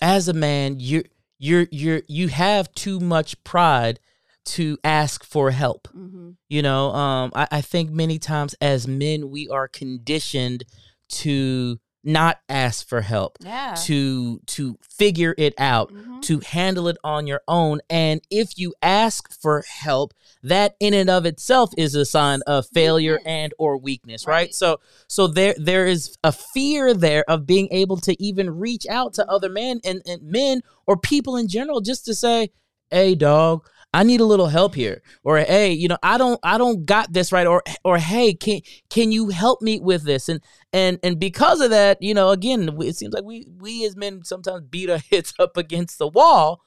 as 0.00 0.28
a 0.28 0.32
man, 0.34 0.76
you're 0.80 1.04
you're 1.44 1.66
you're 1.70 2.02
you 2.08 2.28
have 2.28 2.72
too 2.72 2.98
much 3.00 3.42
pride 3.44 4.00
to 4.44 4.78
ask 4.82 5.24
for 5.24 5.50
help. 5.50 5.88
hmm 5.92 6.30
You 6.48 6.62
know, 6.62 6.90
um, 6.90 7.32
I, 7.34 7.46
I 7.58 7.60
think 7.60 7.90
many 7.90 8.18
times 8.18 8.54
as 8.60 8.86
men 8.88 9.30
we 9.30 9.48
are 9.48 9.68
conditioned 9.68 10.64
to 11.22 11.78
not 12.04 12.38
ask 12.48 12.86
for 12.86 13.00
help, 13.00 13.38
yeah 13.40 13.74
to 13.86 14.40
to 14.46 14.78
figure 14.88 15.34
it 15.38 15.54
out, 15.58 15.92
Mhm. 15.92 16.22
to 16.22 16.40
handle 16.40 16.86
it 16.88 16.96
on 17.02 17.26
your 17.26 17.40
own. 17.48 17.80
And 17.90 18.20
if 18.30 18.58
you 18.58 18.74
ask 18.82 19.32
for 19.40 19.64
help, 19.68 20.12
that 20.42 20.76
in 20.78 20.92
and 20.94 21.08
of 21.08 21.24
itself 21.26 21.70
is 21.78 21.94
a 21.94 22.04
sign 22.04 22.42
of 22.46 22.66
failure 22.66 23.18
and 23.24 23.52
or 23.58 23.76
weakness, 23.78 24.26
right? 24.26 24.34
Right. 24.34 24.54
So 24.54 24.80
so 25.08 25.26
there 25.26 25.54
there 25.58 25.86
is 25.86 26.16
a 26.22 26.32
fear 26.32 26.92
there 26.94 27.24
of 27.28 27.46
being 27.46 27.68
able 27.70 27.96
to 27.98 28.22
even 28.22 28.50
reach 28.58 28.86
out 28.86 29.14
to 29.14 29.28
other 29.28 29.48
men 29.48 29.80
and, 29.84 30.02
and 30.06 30.22
men 30.22 30.60
or 30.86 30.96
people 30.96 31.36
in 31.36 31.48
general 31.48 31.80
just 31.80 32.04
to 32.06 32.14
say, 32.14 32.50
hey 32.90 33.14
dog, 33.14 33.66
I 33.94 34.02
need 34.02 34.20
a 34.20 34.24
little 34.24 34.48
help 34.48 34.74
here. 34.74 35.02
Or 35.22 35.38
hey, 35.38 35.72
you 35.72 35.86
know, 35.86 35.98
I 36.02 36.18
don't 36.18 36.40
I 36.42 36.58
don't 36.58 36.84
got 36.84 37.12
this 37.12 37.30
right. 37.30 37.46
Or 37.46 37.62
or 37.84 37.96
hey, 37.98 38.34
can 38.34 38.60
can 38.90 39.12
you 39.12 39.28
help 39.28 39.62
me 39.62 39.78
with 39.78 40.02
this? 40.02 40.28
And 40.28 40.40
and 40.72 40.98
and 41.04 41.18
because 41.18 41.60
of 41.60 41.70
that, 41.70 42.02
you 42.02 42.12
know, 42.12 42.30
again, 42.30 42.76
it 42.80 42.96
seems 42.96 43.14
like 43.14 43.24
we 43.24 43.46
we 43.58 43.86
as 43.86 43.96
men 43.96 44.24
sometimes 44.24 44.66
beat 44.68 44.90
our 44.90 44.98
heads 45.12 45.32
up 45.38 45.56
against 45.56 45.98
the 45.98 46.08
wall, 46.08 46.60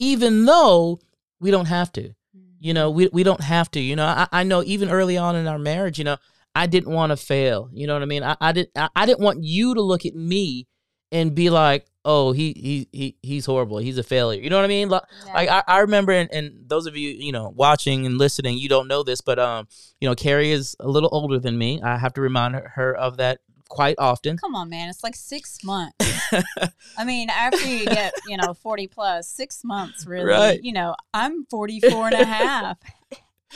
even 0.00 0.44
though 0.44 1.00
we 1.40 1.52
don't 1.52 1.66
have 1.66 1.92
to. 1.92 2.12
You 2.58 2.74
know, 2.74 2.90
mm-hmm. 2.90 2.96
we 2.96 3.10
we 3.12 3.22
don't 3.22 3.40
have 3.40 3.70
to. 3.72 3.80
You 3.80 3.94
know, 3.94 4.06
I, 4.06 4.26
I 4.32 4.42
know 4.42 4.64
even 4.64 4.90
early 4.90 5.16
on 5.16 5.36
in 5.36 5.46
our 5.46 5.60
marriage, 5.60 5.98
you 5.98 6.04
know, 6.04 6.16
I 6.54 6.66
didn't 6.66 6.92
want 6.92 7.10
to 7.10 7.16
fail. 7.16 7.70
You 7.72 7.86
know 7.86 7.94
what 7.94 8.02
I 8.02 8.06
mean? 8.06 8.24
I, 8.24 8.36
I 8.40 8.50
didn't 8.50 8.70
I, 8.76 8.88
I 8.96 9.06
didn't 9.06 9.20
want 9.22 9.44
you 9.44 9.74
to 9.74 9.80
look 9.82 10.04
at 10.04 10.16
me 10.16 10.66
and 11.12 11.34
be 11.34 11.48
like, 11.48 11.86
oh, 12.04 12.32
he 12.32 12.52
he 12.56 12.88
he 12.92 13.16
he's 13.22 13.46
horrible. 13.46 13.78
He's 13.78 13.98
a 13.98 14.02
failure. 14.02 14.40
You 14.40 14.50
know 14.50 14.56
what 14.56 14.64
I 14.64 14.68
mean? 14.68 14.88
Like, 14.88 15.02
Yeah. 15.26 15.62
I, 15.66 15.76
I 15.76 15.78
remember, 15.80 16.12
and, 16.12 16.32
and 16.32 16.68
those 16.68 16.86
of 16.86 16.96
you, 16.96 17.10
you 17.10 17.32
know, 17.32 17.52
watching 17.54 18.06
and 18.06 18.18
listening, 18.18 18.58
you 18.58 18.68
don't 18.68 18.88
know 18.88 19.02
this, 19.02 19.20
but 19.20 19.38
um, 19.38 19.68
you 20.00 20.08
know, 20.08 20.14
Carrie 20.14 20.52
is 20.52 20.76
a 20.80 20.88
little 20.88 21.08
older 21.12 21.38
than 21.38 21.56
me. 21.56 21.80
I 21.82 21.96
have 21.96 22.12
to 22.14 22.20
remind 22.20 22.54
her, 22.54 22.94
of 22.94 23.16
that 23.18 23.40
quite 23.68 23.96
often. 23.98 24.36
Come 24.36 24.54
on, 24.54 24.68
man. 24.68 24.88
It's 24.90 25.02
like 25.02 25.16
six 25.16 25.64
months. 25.64 25.96
I 26.98 27.04
mean, 27.04 27.30
after 27.30 27.66
you 27.66 27.86
get, 27.86 28.12
you 28.28 28.36
know, 28.36 28.52
40 28.52 28.86
plus, 28.88 29.28
six 29.28 29.64
months 29.64 30.06
really. 30.06 30.28
Right. 30.28 30.62
You 30.62 30.72
know, 30.72 30.94
I'm 31.14 31.46
44 31.46 32.08
and 32.08 32.14
a 32.16 32.24
half. 32.24 32.78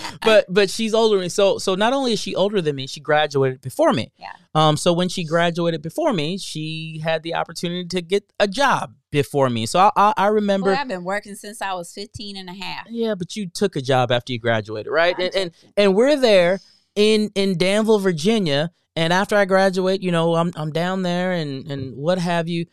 but 0.23 0.47
but 0.49 0.71
she's 0.71 0.95
older 0.95 1.17
than 1.17 1.25
me. 1.25 1.29
So 1.29 1.59
so 1.59 1.75
not 1.75 1.93
only 1.93 2.13
is 2.13 2.21
she 2.21 2.35
older 2.35 2.61
than 2.61 2.77
me, 2.77 2.87
she 2.87 3.01
graduated 3.01 3.61
before 3.61 3.93
me. 3.93 4.13
Yeah. 4.19 4.33
Um. 4.55 4.77
So 4.77 4.93
when 4.93 5.09
she 5.09 5.25
graduated 5.25 5.83
before 5.83 6.13
me, 6.13 6.39
she 6.39 7.01
had 7.03 7.23
the 7.23 7.35
opportunity 7.35 7.87
to 7.89 8.03
get 8.03 8.33
a 8.39 8.49
job 8.49 8.95
before 9.11 9.51
me. 9.51 9.67
So 9.67 9.79
I 9.79 9.91
I, 9.97 10.15
I 10.17 10.27
remember. 10.29 10.75
I've 10.75 10.89
been 10.89 11.05
working 11.05 11.35
since 11.35 11.63
I 11.63 11.75
was 11.75 11.93
15 11.93 12.37
and 12.37 12.49
a 12.49 12.55
half. 12.55 12.87
yeah, 12.91 13.15
but 13.15 13.37
you 13.37 13.49
took 13.49 13.77
a 13.77 13.81
job 13.81 14.11
after 14.13 14.33
you 14.33 14.39
graduated, 14.39 14.93
right? 14.93 15.19
And, 15.19 15.35
and 15.35 15.51
and 15.77 15.95
we're 15.95 16.17
there 16.17 16.61
in 16.95 17.31
in 17.35 17.59
Danville, 17.59 17.99
Virginia. 17.99 18.71
And 18.99 19.13
after 19.13 19.37
I 19.37 19.45
graduate, 19.45 20.03
you 20.03 20.11
know, 20.11 20.35
I'm 20.35 20.53
I'm 20.57 20.73
down 20.73 21.03
there 21.03 21.33
and 21.33 21.71
and 21.71 21.97
what 21.97 22.19
have 22.19 22.49
you, 22.49 22.67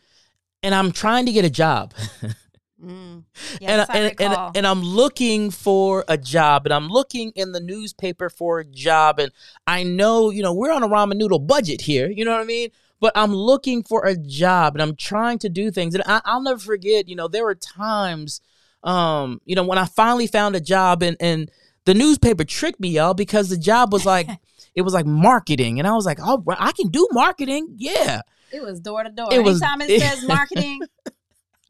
and 0.62 0.74
I'm 0.74 0.90
trying 0.90 1.26
to 1.26 1.32
get 1.32 1.44
a 1.44 1.50
job. 1.50 1.92
Mm. 2.84 3.14
and, 3.14 3.24
Yes, 3.60 3.88
and, 4.20 4.54
and, 4.54 4.66
I'm 4.66 4.82
looking 4.82 5.50
for 5.50 6.04
a 6.08 6.18
job 6.18 6.66
and 6.66 6.72
I'm 6.72 6.88
looking 6.88 7.32
in 7.34 7.52
the 7.52 7.60
newspaper 7.60 8.28
for 8.28 8.60
a 8.60 8.64
job 8.64 9.18
and 9.18 9.32
I 9.66 9.82
know, 9.82 10.30
you 10.30 10.42
know, 10.42 10.52
we're 10.52 10.72
on 10.72 10.82
a 10.82 10.88
ramen 10.88 11.16
noodle 11.16 11.38
budget 11.38 11.80
here, 11.80 12.10
you 12.10 12.24
know 12.24 12.32
what 12.32 12.40
I 12.40 12.44
mean? 12.44 12.70
But 13.00 13.12
I'm 13.14 13.34
looking 13.34 13.82
for 13.82 14.04
a 14.04 14.16
job 14.16 14.74
and 14.74 14.82
I'm 14.82 14.96
trying 14.96 15.38
to 15.40 15.48
do 15.48 15.70
things 15.70 15.94
and 15.94 16.04
I, 16.06 16.20
I'll 16.24 16.42
never 16.42 16.60
forget, 16.60 17.08
you 17.08 17.16
know, 17.16 17.28
there 17.28 17.44
were 17.44 17.54
times, 17.54 18.40
um, 18.82 19.40
you 19.44 19.56
know, 19.56 19.64
when 19.64 19.78
I 19.78 19.86
finally 19.86 20.26
found 20.26 20.56
a 20.56 20.60
job 20.60 21.02
and 21.02 21.16
and 21.20 21.50
the 21.86 21.94
newspaper 21.94 22.44
tricked 22.44 22.80
me, 22.80 22.88
y'all, 22.88 23.14
because 23.14 23.48
the 23.48 23.58
job 23.58 23.92
was 23.92 24.06
like, 24.06 24.28
it 24.74 24.82
was 24.82 24.94
like 24.94 25.06
marketing 25.06 25.78
and 25.78 25.88
I 25.88 25.92
was 25.92 26.06
like, 26.06 26.18
oh, 26.20 26.42
I 26.58 26.72
can 26.72 26.88
do 26.88 27.08
marketing, 27.12 27.74
yeah. 27.76 28.20
It 28.52 28.62
was 28.62 28.78
door 28.80 29.02
to 29.02 29.10
door. 29.10 29.32
Anytime 29.32 29.80
it 29.80 30.00
says 30.00 30.26
marketing, 30.26 30.80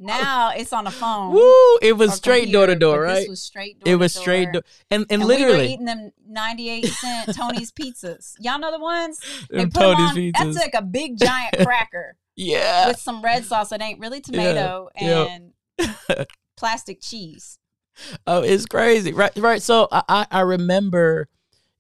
now 0.07 0.53
it's 0.55 0.73
on 0.73 0.85
the 0.85 0.91
phone. 0.91 1.33
Woo! 1.33 1.79
It 1.83 1.97
was 1.97 2.15
straight 2.15 2.53
door 2.53 2.67
to 2.67 2.75
door, 2.75 3.03
right? 3.03 3.21
This 3.21 3.29
was 3.29 3.43
straight 3.43 3.81
door 3.81 3.93
It 3.93 3.97
was 3.97 4.15
straight 4.15 4.53
door. 4.53 4.63
and 4.91 5.03
and, 5.11 5.23
And 5.23 5.29
we 5.29 5.35
were 5.35 5.41
literally, 5.41 5.73
eating 5.73 5.87
them 5.87 6.13
98 6.27 6.87
cent 6.87 7.35
Tony's 7.37 7.73
pizzas. 7.73 8.35
Y'all 8.41 8.59
know 8.59 8.71
the 8.71 8.79
ones? 8.79 9.21
They 9.51 9.65
put 9.65 9.75
Tony's 9.75 10.11
on, 10.11 10.17
pizzas. 10.17 10.33
That's 10.39 10.57
like 10.57 10.75
a 10.75 10.83
big 10.83 11.19
giant 11.19 11.57
cracker 11.59 12.17
yeah, 12.37 12.89
with 12.89 12.99
some 12.99 13.23
red 13.23 13.45
sauce. 13.45 13.73
It 13.73 13.83
ain't 13.83 14.01
really 14.01 14.21
tomato 14.21 14.89
yeah. 15.01 15.39
and 15.79 16.27
plastic 16.57 17.01
cheese. 17.01 17.59
Oh, 18.27 18.43
it's 18.43 18.67
crazy. 18.67 19.13
Right, 19.13 19.33
right. 19.37 19.63
So 19.63 19.89
I, 19.91 20.03
I, 20.09 20.27
I 20.31 20.41
remember, 20.41 21.29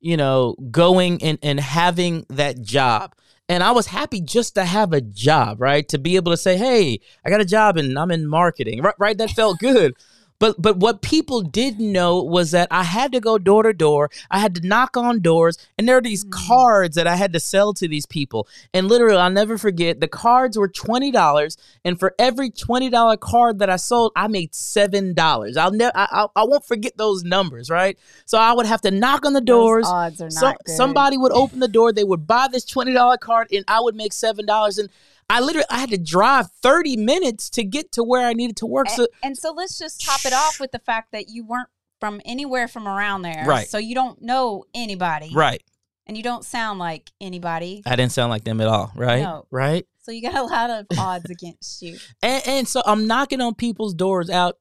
you 0.01 0.17
know, 0.17 0.55
going 0.71 1.23
and, 1.23 1.39
and 1.43 1.59
having 1.59 2.25
that 2.31 2.61
job. 2.63 3.15
And 3.49 3.63
I 3.63 3.73
was 3.73 3.87
happy 3.89 4.21
just 4.23 4.55
to 4.55 4.65
have 4.65 4.93
a 4.93 5.03
job, 5.03 5.61
right? 5.61 5.87
To 5.89 5.99
be 5.99 6.17
able 6.17 6.33
to 6.33 6.37
say, 6.37 6.57
hey, 6.57 7.01
I 7.25 7.31
got 7.31 7.43
a 7.43 7.45
job 7.45 7.77
and 7.77 7.99
I'm 7.99 8.11
in 8.11 8.27
marketing. 8.27 8.81
Right, 8.81 8.95
right? 8.99 9.19
That 9.19 9.31
felt 9.31 9.59
good. 9.59 9.95
But 10.41 10.61
but 10.61 10.79
what 10.79 11.01
people 11.01 11.43
didn't 11.43 11.91
know 11.93 12.23
was 12.23 12.51
that 12.51 12.69
I 12.71 12.83
had 12.83 13.13
to 13.13 13.21
go 13.21 13.39
door 13.39 13.63
to 13.63 13.73
door. 13.73 14.11
I 14.31 14.39
had 14.41 14.55
to 14.57 14.67
knock 14.67 14.97
on 14.97 15.21
doors, 15.21 15.57
and 15.79 15.89
there 15.89 15.97
are 15.97 16.03
these 16.03 16.25
Mm. 16.25 16.33
cards 16.33 16.97
that 16.97 17.07
I 17.07 17.17
had 17.17 17.33
to 17.35 17.41
sell 17.41 17.73
to 17.75 17.87
these 17.89 18.05
people. 18.07 18.49
And 18.73 18.89
literally, 18.89 19.17
I'll 19.19 19.31
never 19.31 19.57
forget. 19.59 20.01
The 20.01 20.09
cards 20.09 20.59
were 20.59 20.69
twenty 20.69 21.11
dollars, 21.11 21.57
and 21.85 21.99
for 21.99 22.15
every 22.19 22.51
twenty 22.51 22.91
dollar 22.91 23.17
card 23.17 23.61
that 23.61 23.71
I 23.71 23.77
sold, 23.77 24.13
I 24.17 24.27
made 24.29 24.55
seven 24.55 25.15
dollars. 25.15 25.57
I'll 25.57 25.71
never, 25.71 25.93
I, 25.97 26.09
I, 26.11 26.27
I 26.37 26.45
won't 26.45 26.65
forget 26.67 26.97
those 26.97 27.23
numbers, 27.23 27.71
right? 27.71 27.97
So 28.27 28.37
I 28.39 28.53
would 28.53 28.67
have 28.67 28.81
to 28.83 28.91
knock 28.91 29.25
on 29.25 29.35
the 29.35 29.41
doors. 29.41 29.85
Those 29.85 29.93
odds 29.93 30.21
are 30.21 30.31
not 30.43 30.57
So, 30.67 30.75
somebody 30.75 31.17
would 31.17 31.33
open 31.33 31.61
the 31.61 31.69
door. 31.69 31.93
They 31.93 32.05
would 32.05 32.27
buy 32.27 32.49
this 32.51 32.65
twenty 32.65 32.93
dollar 32.93 33.17
card, 33.19 33.49
and 33.53 33.65
I 33.69 33.81
would 33.81 33.95
make 33.95 34.13
seven 34.13 34.47
dollars. 34.47 34.79
And 34.79 34.89
I 35.31 35.41
literally, 35.41 35.67
I 35.71 35.79
had 35.79 35.91
to 35.91 35.99
drive 35.99 36.51
thirty 36.63 36.97
minutes 36.97 37.51
to 37.51 37.65
get 37.65 37.93
to 37.93 38.03
where 38.03 38.27
I 38.27 38.33
needed 38.33 38.57
to 38.59 38.67
work. 38.67 38.87
And, 38.89 38.97
So 38.97 39.07
and 39.23 39.39
so 39.39 39.53
let's 39.53 39.79
just 39.79 40.05
top 40.05 40.25
it 40.25 40.33
off 40.33 40.61
with 40.61 40.73
the 40.73 40.79
fact 40.79 41.13
that 41.13 41.29
you 41.29 41.45
weren't 41.45 41.69
from 42.01 42.21
anywhere 42.25 42.69
from 42.69 42.87
around 42.87 43.23
there. 43.23 43.45
Right. 43.47 43.67
So 43.67 43.79
you 43.79 43.95
don't 43.95 44.21
know 44.21 44.65
anybody. 44.75 45.31
right. 45.35 45.63
And 46.07 46.19
you 46.19 46.23
don't 46.23 46.45
sound 46.45 46.79
like 46.79 47.11
anybody. 47.19 47.83
I 47.87 47.97
didn't 47.97 48.13
sound 48.13 48.29
like 48.29 48.45
them 48.45 48.61
at 48.61 48.67
all, 48.69 48.93
right? 48.95 49.23
No. 49.23 49.47
Right? 49.51 49.87
So 50.03 50.13
you 50.13 50.21
got 50.21 50.35
a 50.35 50.43
lot 50.43 50.69
of 50.69 50.87
odds 50.99 51.31
against 51.31 51.81
you. 51.81 51.97
And, 52.23 52.43
and 52.47 52.69
so 52.69 52.83
I'm 52.85 53.07
knocking 53.07 53.41
on 53.41 53.55
people's 53.55 53.95
doors 53.95 54.29
out 54.29 54.59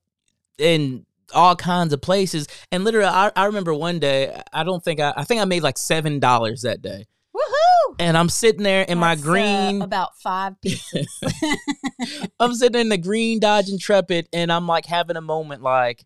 in 0.58 1.06
all 1.34 1.58
kinds 1.58 1.92
of 1.92 2.00
places. 2.02 2.48
And 2.72 2.86
literally, 2.86 3.10
I, 3.10 3.30
I 3.36 3.46
remember 3.48 3.74
one 3.74 4.00
day, 4.00 4.42
I 4.54 4.64
don't 4.64 4.82
think 4.82 5.02
I, 5.02 5.12
I 5.18 5.26
think 5.26 5.42
I 5.42 5.46
made 5.46 5.64
like 5.64 5.76
$7 5.76 6.62
that 6.62 6.82
day. 6.82 7.08
Woohoo! 7.36 7.73
And 8.00 8.18
I'm 8.18 8.30
sitting 8.30 8.64
there 8.64 8.84
in 8.84 8.98
my 8.98 9.16
That's, 9.16 9.28
uh, 9.28 9.32
green, 9.32 9.82
about 9.82 10.18
five 10.18 10.60
pieces. 10.62 11.08
I'm 12.40 12.54
sitting 12.54 12.82
in 12.82 12.90
the 12.90 12.98
green 12.98 13.40
Dodge 13.40 13.70
Intrepid, 13.70 14.28
and 14.34 14.52
I'm 14.52 14.68
like 14.68 14.86
having 14.86 15.16
a 15.16 15.22
moment 15.22 15.62
like, 15.62 16.04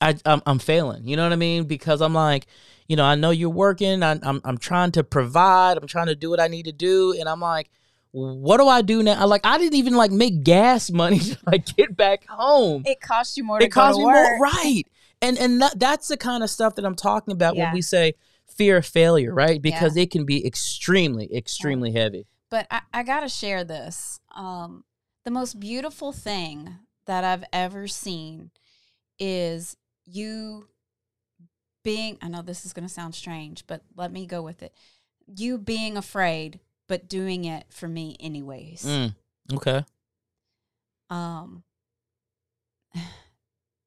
I, 0.00 0.16
I'm, 0.24 0.42
I'm 0.46 0.58
failing. 0.58 1.06
You 1.06 1.16
know 1.16 1.24
what 1.24 1.32
I 1.32 1.36
mean? 1.36 1.64
Because 1.64 2.00
I'm 2.00 2.14
like, 2.14 2.46
you 2.88 2.96
know, 2.96 3.04
I 3.04 3.14
know 3.14 3.30
you're 3.30 3.50
working. 3.50 4.02
I, 4.02 4.18
I'm, 4.22 4.40
I'm 4.44 4.58
trying 4.58 4.92
to 4.92 5.04
provide. 5.04 5.76
I'm 5.76 5.86
trying 5.86 6.06
to 6.06 6.14
do 6.14 6.30
what 6.30 6.40
I 6.40 6.48
need 6.48 6.64
to 6.64 6.72
do, 6.72 7.14
and 7.18 7.28
I'm 7.28 7.40
like, 7.40 7.70
what 8.12 8.58
do 8.58 8.66
I 8.66 8.82
do 8.82 9.02
now? 9.02 9.20
I 9.20 9.24
like, 9.24 9.42
I 9.44 9.58
didn't 9.58 9.76
even 9.76 9.94
like 9.94 10.10
make 10.10 10.42
gas 10.42 10.90
money 10.90 11.18
to 11.20 11.38
like 11.46 11.66
get 11.76 11.96
back 11.96 12.26
home. 12.28 12.82
it 12.86 13.00
costs 13.00 13.36
you 13.36 13.44
more 13.44 13.58
to 13.58 13.66
It 13.66 13.68
costs 13.68 13.98
me 13.98 14.04
more, 14.04 14.38
right? 14.40 14.82
And 15.22 15.38
and 15.38 15.60
that, 15.62 15.78
that's 15.78 16.08
the 16.08 16.16
kind 16.16 16.42
of 16.42 16.50
stuff 16.50 16.74
that 16.76 16.84
I'm 16.84 16.96
talking 16.96 17.32
about 17.32 17.54
Yeah. 17.54 17.66
when 17.66 17.74
we 17.74 17.82
say 17.82 18.14
fear 18.56 18.78
of 18.78 18.86
failure, 18.86 19.32
right? 19.32 19.60
Because 19.60 19.96
it 19.96 20.10
can 20.10 20.24
be 20.24 20.46
extremely, 20.46 21.34
extremely 21.34 21.92
heavy. 21.92 22.26
But 22.50 22.66
I, 22.70 22.80
I 22.92 23.02
got 23.02 23.20
to 23.20 23.28
share 23.28 23.64
this. 23.64 24.20
Um, 24.34 24.84
the 25.24 25.30
most 25.30 25.60
beautiful 25.60 26.12
thing 26.12 26.78
that 27.06 27.24
I've 27.24 27.44
ever 27.52 27.86
seen 27.86 28.50
is 29.18 29.76
you 30.06 30.68
being, 31.82 32.18
I 32.20 32.28
know 32.28 32.42
this 32.42 32.66
is 32.66 32.72
going 32.72 32.86
to 32.86 32.92
sound 32.92 33.14
strange, 33.14 33.66
but 33.66 33.82
let 33.96 34.12
me 34.12 34.26
go 34.26 34.42
with 34.42 34.62
it. 34.62 34.74
You 35.26 35.58
being 35.58 35.96
afraid, 35.96 36.60
but 36.88 37.08
doing 37.08 37.44
it 37.44 37.66
for 37.70 37.88
me 37.88 38.16
anyways. 38.20 38.84
Mm, 38.84 39.14
okay. 39.54 39.84
Um, 41.08 41.62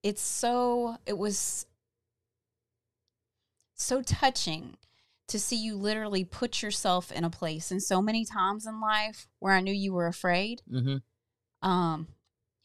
it's 0.04 0.22
so, 0.22 0.98
it 1.06 1.18
was 1.18 1.66
so 3.84 4.02
touching 4.02 4.78
to 5.28 5.40
see 5.40 5.56
you 5.56 5.76
literally 5.76 6.24
put 6.26 6.62
yourself 6.62 7.12
in 7.12 7.24
a 7.24 7.30
place 7.30 7.72
and 7.72 7.82
so 7.82 8.02
many 8.02 8.26
times 8.26 8.66
in 8.68 8.82
life 8.82 9.28
where 9.40 9.54
I 9.54 9.62
knew 9.62 9.74
you 9.74 9.94
were 9.94 10.08
afraid. 10.08 10.62
hmm 10.70 10.98
Um, 11.62 12.08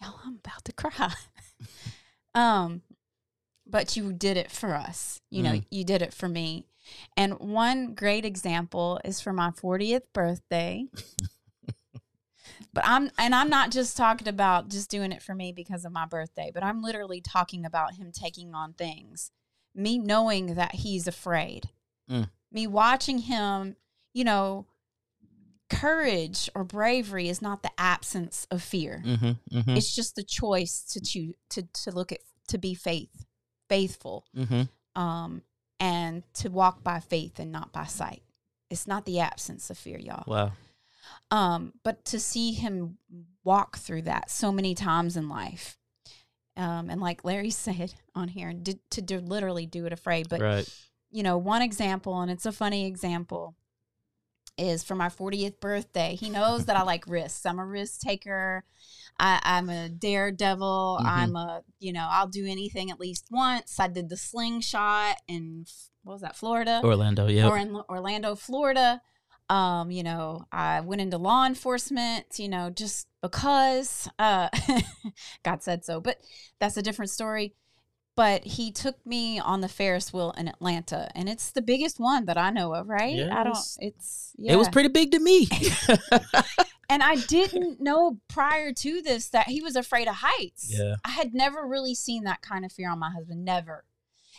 y'all, 0.01 0.19
I'm 0.25 0.37
about 0.45 0.65
to 0.65 0.73
cry. 0.73 1.13
um, 2.35 2.83
but 3.67 3.97
you 3.97 4.13
did 4.13 4.37
it 4.37 4.51
for 4.51 4.75
us. 4.75 5.21
You 5.31 5.43
know, 5.43 5.53
Mm. 5.53 5.65
you 5.71 5.85
did 5.85 6.03
it 6.03 6.15
for 6.15 6.29
me. 6.29 6.67
And 7.17 7.39
one 7.39 7.95
great 7.95 8.25
example 8.25 8.99
is 9.05 9.21
for 9.21 9.33
my 9.33 9.51
40th 9.51 10.05
birthday. 10.15 10.87
but 12.73 12.85
I'm 12.87 13.11
and 13.19 13.35
I'm 13.35 13.51
not 13.51 13.71
just 13.71 13.97
talking 13.97 14.29
about 14.29 14.69
just 14.69 14.91
doing 14.91 15.13
it 15.13 15.23
for 15.23 15.35
me 15.35 15.53
because 15.53 15.85
of 15.85 15.93
my 15.93 16.07
birthday, 16.07 16.51
but 16.53 16.63
I'm 16.65 16.83
literally 16.83 17.21
talking 17.21 17.65
about 17.65 17.95
him 17.95 18.11
taking 18.13 18.55
on 18.55 18.73
things. 18.73 19.31
Me 19.79 19.97
knowing 19.99 20.57
that 20.57 20.75
he's 20.75 21.07
afraid. 21.07 21.71
Mm. 22.11 22.29
Me 22.53 22.67
watching 22.67 23.19
him, 23.19 23.77
you 24.13 24.25
know, 24.25 24.67
courage 25.71 26.51
or 26.55 26.65
bravery 26.65 27.29
is 27.29 27.41
not 27.41 27.63
the 27.63 27.71
absence 27.79 28.47
of 28.51 28.63
fear. 28.63 29.03
hmm 29.05 29.33
hmm 29.53 29.77
It's 29.77 29.95
just 29.95 30.17
the 30.17 30.25
choice 30.25 30.83
to 30.93 31.01
choose 31.01 31.35
to 31.51 31.63
to 31.85 31.91
look 31.91 32.13
at 32.13 32.21
to 32.49 32.59
be 32.59 32.75
faith, 32.75 33.25
faithful, 33.69 34.25
hmm 34.35 34.63
um, 34.97 35.43
and 35.79 36.25
to 36.35 36.49
walk 36.51 36.83
by 36.83 36.99
faith 36.99 37.39
and 37.39 37.53
not 37.53 37.73
by 37.73 37.85
sight. 37.85 38.23
It's 38.71 38.87
not 38.89 39.05
the 39.05 39.21
absence 39.21 39.71
of 39.71 39.79
fear, 39.79 39.99
y'all. 39.99 40.25
Wow. 40.27 40.53
Um, 41.31 41.75
but 41.85 42.05
to 42.07 42.19
see 42.19 42.53
him 42.53 42.99
walk 43.45 43.79
through 43.79 44.03
that 44.03 44.31
so 44.31 44.51
many 44.51 44.75
times 44.75 45.17
in 45.17 45.29
life, 45.29 45.79
um, 46.59 46.91
and 46.91 47.01
like 47.01 47.25
Larry 47.25 47.51
said 47.65 47.95
on 48.15 48.29
here, 48.29 48.53
did, 48.53 48.79
to 48.91 49.01
do, 49.01 49.21
literally 49.21 49.65
do 49.65 49.87
it 49.87 49.93
afraid. 49.93 50.29
But 50.29 50.41
right. 50.43 50.69
you 51.11 51.23
know, 51.23 51.39
one 51.39 51.63
example, 51.63 52.21
and 52.21 52.31
it's 52.31 52.45
a 52.47 52.53
funny 52.53 52.87
example, 52.87 53.55
is 54.59 54.83
for 54.83 54.97
my 54.97 55.09
40th 55.09 55.61
birthday. 55.61 56.17
He 56.17 56.29
knows 56.29 56.67
that 56.67 56.77
I 56.77 56.83
like 56.83 57.05
risks. 57.09 57.47
I'm 57.47 57.61
a 57.61 57.65
risk 57.65 58.01
taker. 58.01 58.65
I, 59.21 59.41
I'm 59.43 59.71
a 59.71 59.89
daredevil. 59.89 60.99
Mhm. 61.01 61.07
I'm 61.07 61.37
a, 61.37 61.63
you 61.79 61.93
know, 61.93 62.07
I'll 62.11 62.29
do 62.29 62.45
anything 62.45 62.91
at 62.91 63.01
least 63.01 63.27
once. 63.31 63.79
I 63.79 63.87
did 63.89 64.09
the 64.09 64.17
slingshot 64.17 65.17
in, 65.29 65.65
what 66.03 66.15
was 66.15 66.23
that, 66.23 66.37
Florida? 66.37 66.81
Orlando. 66.83 67.29
yeah. 67.29 67.49
Or 67.49 67.57
in 67.57 67.81
Orlando, 67.89 68.35
Florida. 68.35 69.01
Um, 69.51 69.91
you 69.91 70.03
know, 70.03 70.45
I 70.53 70.81
went 70.81 71.01
into 71.01 71.19
law 71.19 71.47
enforcement, 71.47 72.39
you 72.39 72.49
know, 72.49 72.71
just 72.71 73.07
because 73.23 74.09
uh, 74.19 74.49
God 75.43 75.63
said 75.63 75.85
so. 75.85 76.01
But 76.01 76.21
that's 76.59 76.77
a 76.77 76.83
different 76.83 77.11
story 77.11 77.55
but 78.19 78.45
he 78.45 78.73
took 78.73 78.97
me 79.07 79.39
on 79.39 79.61
the 79.61 79.69
Ferris 79.69 80.13
wheel 80.13 80.35
in 80.37 80.49
Atlanta, 80.49 81.09
and 81.15 81.29
it's 81.29 81.53
the 81.53 81.63
biggest 81.63 82.01
one 82.01 82.25
that 82.25 82.37
I 82.37 82.51
know 82.51 82.75
of, 82.75 82.89
right? 82.89 83.17
I 83.31 83.45
don't. 83.45 83.57
It's 83.79 84.33
yeah. 84.37 84.55
It 84.55 84.57
was 84.57 84.69
pretty 84.69 84.89
big 84.89 85.13
to 85.13 85.21
me. 85.21 85.47
and 86.91 87.01
I 87.01 87.15
didn't 87.29 87.81
know 87.81 88.19
prior 88.27 88.73
to 88.73 89.03
this 89.03 89.29
that 89.29 89.47
he 89.47 89.61
was 89.61 89.77
afraid 89.77 90.09
of 90.09 90.17
heights. 90.17 90.75
Yeah. 90.77 90.97
I 91.05 91.11
had 91.11 91.33
never 91.33 91.65
really 91.65 91.95
seen 91.95 92.25
that 92.25 92.43
kind 92.43 92.65
of 92.65 92.73
fear 92.73 92.91
on 92.91 92.99
my 92.99 93.13
husband. 93.13 93.45
Never. 93.45 93.85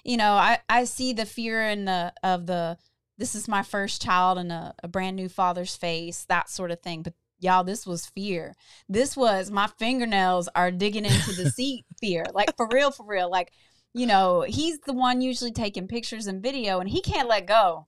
You 0.04 0.18
know, 0.18 0.34
I 0.34 0.60
I 0.68 0.84
see 0.84 1.14
the 1.14 1.26
fear 1.26 1.62
in 1.70 1.86
the 1.86 2.12
of 2.22 2.48
the 2.48 2.78
this 3.20 3.36
is 3.36 3.48
my 3.48 3.62
first 3.62 4.02
child 4.02 4.38
and 4.38 4.52
a, 4.52 4.74
a 4.82 4.88
brand 4.88 5.18
new 5.18 5.30
father's 5.30 5.76
face, 5.76 6.26
that 6.30 6.50
sort 6.50 6.72
of 6.72 6.80
thing. 6.80 7.04
But 7.04 7.14
y'all, 7.40 7.66
this 7.66 7.86
was 7.86 8.06
fear. 8.06 8.56
This 8.88 9.16
was 9.16 9.52
my 9.52 9.68
fingernails 9.78 10.48
are 10.56 10.72
digging 10.72 11.06
into 11.06 11.34
the 11.34 11.52
seat 11.56 11.86
fear. 12.00 12.26
Like 12.34 12.56
for 12.56 12.68
real, 12.72 12.92
for 12.92 13.06
real. 13.06 13.30
Like, 13.30 13.52
you 13.94 14.08
know, 14.08 14.46
he's 14.48 14.80
the 14.80 14.94
one 14.94 15.20
usually 15.22 15.52
taking 15.52 15.88
pictures 15.88 16.28
and 16.28 16.42
video 16.42 16.80
and 16.80 16.90
he 16.90 17.02
can't 17.02 17.28
let 17.28 17.46
go. 17.46 17.88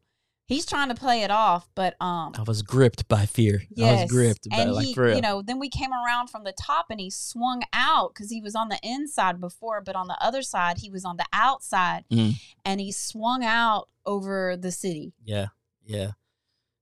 He's 0.51 0.65
trying 0.65 0.89
to 0.89 0.95
play 0.95 1.23
it 1.23 1.31
off, 1.31 1.69
but 1.75 1.95
um 2.01 2.33
I 2.37 2.43
was 2.45 2.61
gripped 2.61 3.07
by 3.07 3.25
fear. 3.25 3.61
I 3.63 3.67
Yes. 3.71 4.01
was 4.03 4.11
gripped 4.11 4.49
by 4.49 4.57
and 4.57 4.73
like 4.73 4.85
he, 4.87 4.93
you 5.15 5.21
know, 5.21 5.41
then 5.41 5.59
we 5.59 5.69
came 5.69 5.91
around 5.93 6.27
from 6.29 6.43
the 6.43 6.51
top 6.53 6.87
and 6.89 6.99
he 6.99 7.09
swung 7.09 7.63
out 7.73 8.13
because 8.13 8.29
he 8.29 8.41
was 8.41 8.55
on 8.55 8.69
the 8.69 8.79
inside 8.83 9.39
before, 9.39 9.81
but 9.81 9.95
on 9.95 10.07
the 10.07 10.17
other 10.23 10.41
side, 10.41 10.79
he 10.79 10.89
was 10.89 11.05
on 11.05 11.17
the 11.17 11.25
outside 11.33 12.03
Mhm. 12.11 12.35
and 12.65 12.81
he 12.81 12.91
swung 12.91 13.43
out 13.43 13.87
over 14.05 14.57
the 14.57 14.71
city. 14.71 15.13
yeah. 15.23 15.47
Yeah. 15.85 16.11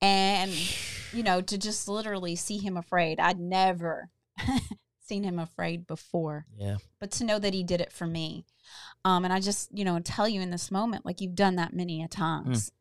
And, 0.02 0.52
you 1.14 1.24
know, 1.24 1.42
to 1.42 1.58
just 1.58 1.88
literally 1.88 2.36
see 2.36 2.58
him 2.58 2.78
afraid, 2.78 3.20
I'd 3.20 3.40
never 3.40 4.10
seen 5.00 5.24
him 5.24 5.40
afraid 5.40 5.86
before, 5.88 6.46
Yeah. 6.58 6.78
but 7.00 7.12
to 7.12 7.24
know 7.24 7.40
that 7.40 7.54
he 7.54 7.64
did 7.64 7.82
it 7.82 7.92
for 7.92 8.06
me. 8.08 8.46
Um, 9.04 9.26
and 9.26 9.34
I 9.34 9.40
just, 9.40 9.70
you 9.76 9.84
know, 9.84 10.00
tell 10.00 10.28
you 10.28 10.42
in 10.42 10.52
this 10.52 10.70
moment, 10.72 11.06
like 11.06 11.20
you've 11.22 11.36
done 11.36 11.56
that 11.56 11.74
many 11.74 12.02
a 12.04 12.08
times. 12.08 12.72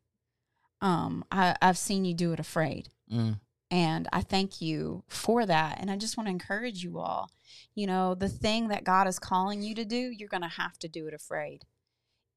Um, 0.80 1.24
I, 1.32 1.56
I've 1.60 1.78
seen 1.78 2.04
you 2.04 2.14
do 2.14 2.32
it 2.32 2.40
afraid 2.40 2.88
Mm. 3.10 3.40
And 3.70 4.08
I 4.12 4.22
thank 4.22 4.60
you 4.62 5.02
for 5.08 5.44
that. 5.44 5.78
And 5.80 5.90
I 5.90 5.96
just 5.96 6.16
want 6.16 6.26
to 6.26 6.30
encourage 6.30 6.82
you 6.82 6.98
all. 6.98 7.30
You 7.74 7.86
know, 7.86 8.14
the 8.14 8.28
thing 8.28 8.68
that 8.68 8.84
God 8.84 9.06
is 9.06 9.18
calling 9.18 9.62
you 9.62 9.74
to 9.74 9.84
do, 9.84 9.96
you're 9.96 10.28
going 10.28 10.42
to 10.42 10.48
have 10.48 10.78
to 10.80 10.88
do 10.88 11.06
it 11.06 11.14
afraid. 11.14 11.64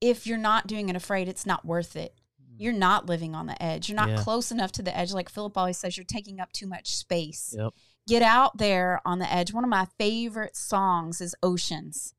If 0.00 0.26
you're 0.26 0.36
not 0.38 0.66
doing 0.66 0.88
it 0.88 0.96
afraid, 0.96 1.28
it's 1.28 1.46
not 1.46 1.64
worth 1.64 1.96
it. 1.96 2.14
You're 2.58 2.72
not 2.74 3.06
living 3.06 3.34
on 3.34 3.46
the 3.46 3.62
edge. 3.62 3.88
You're 3.88 3.96
not 3.96 4.10
Yeah. 4.10 4.22
close 4.22 4.50
enough 4.52 4.72
to 4.72 4.82
the 4.82 4.96
edge. 4.96 5.12
Like 5.12 5.28
Philip 5.30 5.56
always 5.56 5.78
says, 5.78 5.96
you're 5.96 6.04
taking 6.04 6.38
up 6.38 6.52
too 6.52 6.66
much 6.66 6.94
space. 6.96 7.54
Yep. 7.56 7.72
Get 8.06 8.22
out 8.22 8.58
there 8.58 9.00
on 9.06 9.18
the 9.18 9.32
edge. 9.32 9.52
One 9.54 9.64
of 9.64 9.70
my 9.70 9.86
favorite 9.98 10.54
songs 10.56 11.20
is 11.20 11.34
Oceans. 11.42 12.14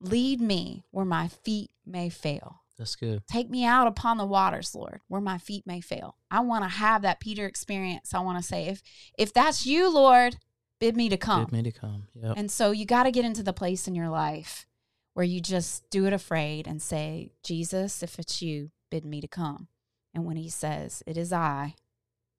Lead 0.00 0.40
me 0.40 0.84
where 0.90 1.04
my 1.04 1.28
feet 1.28 1.70
may 1.84 2.08
fail. 2.08 2.62
That's 2.78 2.96
good. 2.96 3.22
Take 3.26 3.48
me 3.48 3.64
out 3.64 3.86
upon 3.86 4.18
the 4.18 4.26
waters, 4.26 4.74
Lord, 4.74 5.00
where 5.08 5.20
my 5.20 5.38
feet 5.38 5.66
may 5.66 5.80
fail. 5.80 6.16
I 6.30 6.40
want 6.40 6.64
to 6.64 6.68
have 6.68 7.02
that 7.02 7.20
Peter 7.20 7.46
experience. 7.46 8.12
I 8.12 8.20
want 8.20 8.38
to 8.38 8.44
say, 8.44 8.66
if 8.66 8.82
if 9.18 9.32
that's 9.32 9.64
you, 9.64 9.92
Lord, 9.92 10.36
bid 10.78 10.96
me 10.96 11.08
to 11.08 11.16
come. 11.16 11.44
Bid 11.44 11.52
me 11.52 11.62
to 11.62 11.72
come. 11.72 12.08
Yep. 12.14 12.34
And 12.36 12.50
so 12.50 12.70
you 12.72 12.84
got 12.84 13.04
to 13.04 13.10
get 13.10 13.24
into 13.24 13.42
the 13.42 13.52
place 13.52 13.88
in 13.88 13.94
your 13.94 14.10
life 14.10 14.66
where 15.14 15.24
you 15.24 15.40
just 15.40 15.88
do 15.88 16.04
it 16.04 16.12
afraid 16.12 16.66
and 16.66 16.82
say, 16.82 17.30
Jesus, 17.42 18.02
if 18.02 18.18
it's 18.18 18.42
you, 18.42 18.70
bid 18.90 19.06
me 19.06 19.22
to 19.22 19.28
come. 19.28 19.68
And 20.12 20.26
when 20.26 20.36
he 20.36 20.50
says, 20.50 21.02
it 21.06 21.16
is 21.16 21.32
I, 21.32 21.76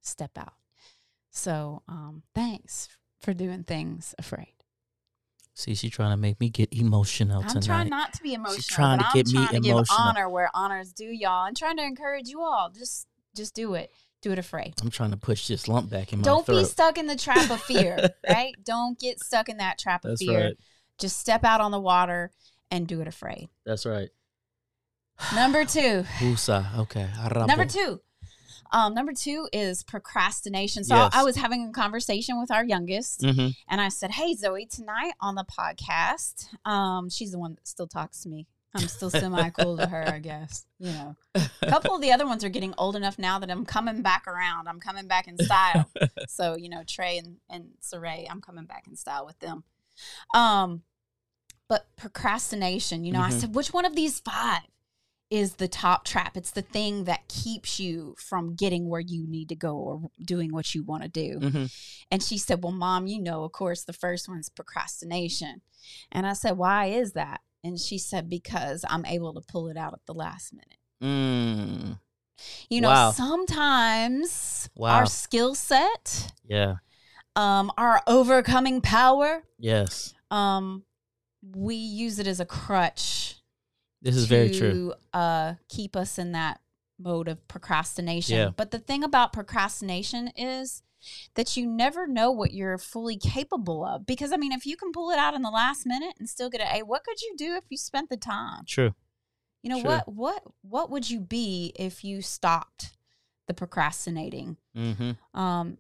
step 0.02 0.38
out. 0.38 0.54
So 1.32 1.82
um, 1.88 2.22
thanks 2.36 2.90
for 3.20 3.34
doing 3.34 3.64
things 3.64 4.14
afraid. 4.20 4.54
See, 5.58 5.74
she's 5.74 5.90
trying 5.90 6.12
to 6.12 6.18
make 6.18 6.40
me 6.40 6.50
get 6.50 6.72
emotional 6.72 7.42
tonight. 7.42 7.56
I'm 7.56 7.62
tonight. 7.62 7.66
trying 7.66 7.90
not 7.90 8.14
to 8.14 8.22
be 8.22 8.36
emotional. 8.36 8.58
She's 8.58 8.68
trying 8.68 9.00
to 9.00 9.06
I'm 9.08 9.14
get 9.16 9.26
me 9.26 9.34
trying 9.34 9.48
to 9.48 9.60
give 9.62 9.72
emotional. 9.72 10.00
honor 10.00 10.30
where 10.30 10.52
honors 10.54 10.94
due, 10.94 11.10
y'all. 11.10 11.48
I'm 11.48 11.56
trying 11.56 11.78
to 11.78 11.84
encourage 11.84 12.28
you 12.28 12.42
all. 12.42 12.70
Just 12.70 13.08
just 13.36 13.56
do 13.56 13.74
it. 13.74 13.92
Do 14.22 14.32
it 14.32 14.38
afraid. 14.38 14.76
I'm 14.84 14.92
trying 14.92 15.10
to 15.12 15.18
push 15.18 15.48
this 15.48 15.68
lump 15.68 15.90
back 15.90 16.14
in 16.14 16.20
my 16.20 16.26
throat. 16.26 16.46
Don't 16.46 16.60
be 16.60 16.64
stuck 16.64 17.00
in 17.00 17.08
the 17.08 17.16
trap 17.16 17.50
of 17.50 17.60
fear, 17.60 17.98
right? 18.30 18.54
Don't 18.64 19.00
get 19.00 19.20
stuck 19.20 19.50
in 19.50 19.58
that 19.58 19.80
trap 19.80 20.06
of 20.06 20.12
That's 20.12 20.24
fear. 20.24 20.44
right. 20.44 20.58
Just 21.00 21.20
step 21.20 21.44
out 21.44 21.60
on 21.60 21.72
the 21.72 21.80
water 21.80 22.30
and 22.70 22.86
do 22.86 23.02
it 23.02 23.08
afraid. 23.08 23.50
That's 23.66 23.88
right. 23.88 24.10
Number 25.34 25.66
two. 25.66 26.06
Usa. 26.22 26.68
Okay. 26.78 27.08
Number 27.48 27.66
two. 27.66 28.00
Um, 28.72 28.94
number 28.94 29.14
two 29.14 29.48
is 29.54 29.84
procrastination. 29.84 30.84
So 30.84 30.96
Yes. 30.96 31.12
I 31.14 31.24
was 31.24 31.36
having 31.36 31.68
a 31.68 31.72
conversation 31.72 32.40
with 32.40 32.52
our 32.52 32.64
youngest, 32.64 33.22
Mhm. 33.22 33.56
and 33.68 33.82
I 33.82 33.90
said, 33.90 34.12
"Hey, 34.12 34.36
Zoe, 34.36 34.66
tonight 34.66 35.14
on 35.20 35.36
the 35.36 35.46
podcast, 35.46 36.48
um, 36.66 37.10
she's 37.10 37.32
the 37.32 37.40
one 37.40 37.56
that 37.56 37.68
still 37.68 37.88
talks 37.88 38.22
to 38.22 38.30
me. 38.30 38.48
I'm 38.76 38.88
still 38.88 39.10
semi 39.10 39.50
cool 39.52 39.78
to 39.78 39.88
her, 39.88 40.08
I 40.08 40.20
guess. 40.20 40.66
You 40.78 40.92
know, 40.92 41.16
a 41.34 41.42
couple 41.68 41.96
of 41.96 42.02
the 42.02 42.12
other 42.12 42.28
ones 42.28 42.44
are 42.44 42.50
getting 42.50 42.76
old 42.78 42.96
enough 42.96 43.18
now 43.18 43.40
that 43.40 43.50
I'm 43.50 43.66
coming 43.66 44.02
back 44.04 44.28
around. 44.28 44.68
I'm 44.68 44.80
coming 44.80 45.08
back 45.08 45.28
in 45.28 45.38
style. 45.44 45.90
so 46.28 46.56
you 46.56 46.70
know, 46.70 46.84
Trey 46.84 47.18
and 47.18 47.38
and 47.50 47.72
Saray, 47.82 48.28
I'm 48.30 48.42
coming 48.42 48.66
back 48.66 48.86
in 48.88 48.96
style 48.96 49.26
with 49.26 49.40
them. 49.40 49.64
Um, 50.34 50.84
but 51.68 51.88
procrastination. 51.96 53.04
You 53.04 53.14
know, 53.14 53.22
I 53.22 53.32
Mhm. 53.32 53.40
said, 53.42 53.56
which 53.56 53.74
one 53.74 53.86
of 53.86 53.96
these 53.96 54.20
five 54.20 54.62
is 55.30 55.56
the 55.56 55.68
top 55.68 56.06
trap? 56.06 56.38
It's 56.38 56.52
the 56.52 56.62
thing 56.62 57.04
that 57.04 57.28
keeps 57.28 57.80
you 57.80 58.16
from 58.18 58.56
getting 58.56 58.88
where 58.90 59.02
you 59.02 59.28
need 59.28 59.50
to 59.50 59.56
go 59.56 59.76
or 59.76 60.02
doing 60.24 60.54
what 60.54 60.74
you 60.74 60.84
want 60.84 61.04
to 61.04 61.10
do. 61.10 61.40
Mhm. 61.40 61.74
And 62.10 62.24
she 62.24 62.38
said, 62.38 62.64
Well, 62.64 62.72
mom, 62.72 63.08
you 63.08 63.22
know, 63.22 63.44
of 63.44 63.52
course, 63.52 63.84
the 63.84 63.92
first 63.94 64.30
one's 64.30 64.50
procrastination. 64.50 65.62
And 66.12 66.26
I 66.26 66.34
said, 66.34 66.58
Why 66.58 66.86
is 66.88 67.14
that? 67.14 67.42
And 67.64 67.78
she 67.80 67.98
said, 67.98 68.30
Because 68.30 68.86
I'm 68.88 69.06
able 69.06 69.34
to 69.34 69.42
pull 69.42 69.68
it 69.68 69.76
out 69.78 69.94
at 69.94 70.06
the 70.06 70.14
last 70.14 70.54
minute. 70.54 70.78
Mm. 71.04 72.00
You 72.70 72.82
know, 72.82 72.90
Wow. 72.90 73.12
sometimes 73.12 74.70
Wow. 74.76 74.96
our 74.96 75.06
skill 75.06 75.56
set, 75.56 76.32
Yeah. 76.48 76.76
um, 77.36 77.72
our 77.78 78.02
overcoming 78.08 78.80
power, 78.82 79.44
Yes. 79.58 80.14
um, 80.32 80.84
we 81.42 81.76
use 81.76 82.20
it 82.20 82.28
as 82.28 82.40
a 82.40 82.46
crutch 82.46 83.37
This 84.02 84.16
is 84.16 84.24
to 84.26 84.30
very 84.30 84.50
true. 84.52 84.94
uh, 85.14 85.54
keep 85.70 85.96
us 85.96 86.18
in 86.18 86.32
that 86.34 86.62
mode 87.00 87.28
of 87.28 87.48
procrastination. 87.48 88.38
Yeah. 88.38 88.50
But 88.56 88.72
the 88.72 88.80
thing 88.80 89.04
about 89.04 89.34
procrastination 89.34 90.30
is 90.36 90.82
that 91.36 91.56
you 91.56 91.68
never 91.68 92.08
know 92.08 92.32
what 92.32 92.54
you're 92.54 92.78
fully 92.78 93.18
capable 93.18 93.86
of. 93.86 94.06
Because 94.06 94.32
I 94.32 94.38
mean, 94.38 94.52
if 94.52 94.66
you 94.66 94.76
can 94.78 94.92
pull 94.92 95.12
it 95.12 95.20
out 95.20 95.34
in 95.34 95.42
the 95.42 95.50
last 95.50 95.86
minute 95.86 96.16
and 96.20 96.28
still 96.28 96.50
get 96.50 96.62
an 96.62 96.68
A, 96.76 96.84
what 96.84 97.04
could 97.04 97.22
you 97.22 97.36
do 97.38 97.56
if 97.56 97.64
you 97.70 97.78
spent 97.78 98.10
the 98.10 98.18
time? 98.18 98.64
True. 98.68 98.94
You 99.64 99.72
know 99.72 99.82
Sure. 99.82 99.90
what 99.90 100.14
what 100.14 100.44
what 100.62 100.90
would 100.92 101.10
you 101.10 101.20
be 101.20 101.74
if 101.78 102.04
you 102.04 102.22
stopped 102.22 102.96
the 103.48 103.54
procrastinating? 103.54 104.58
Mm-hmm. 104.76 105.40
um, 105.40 105.78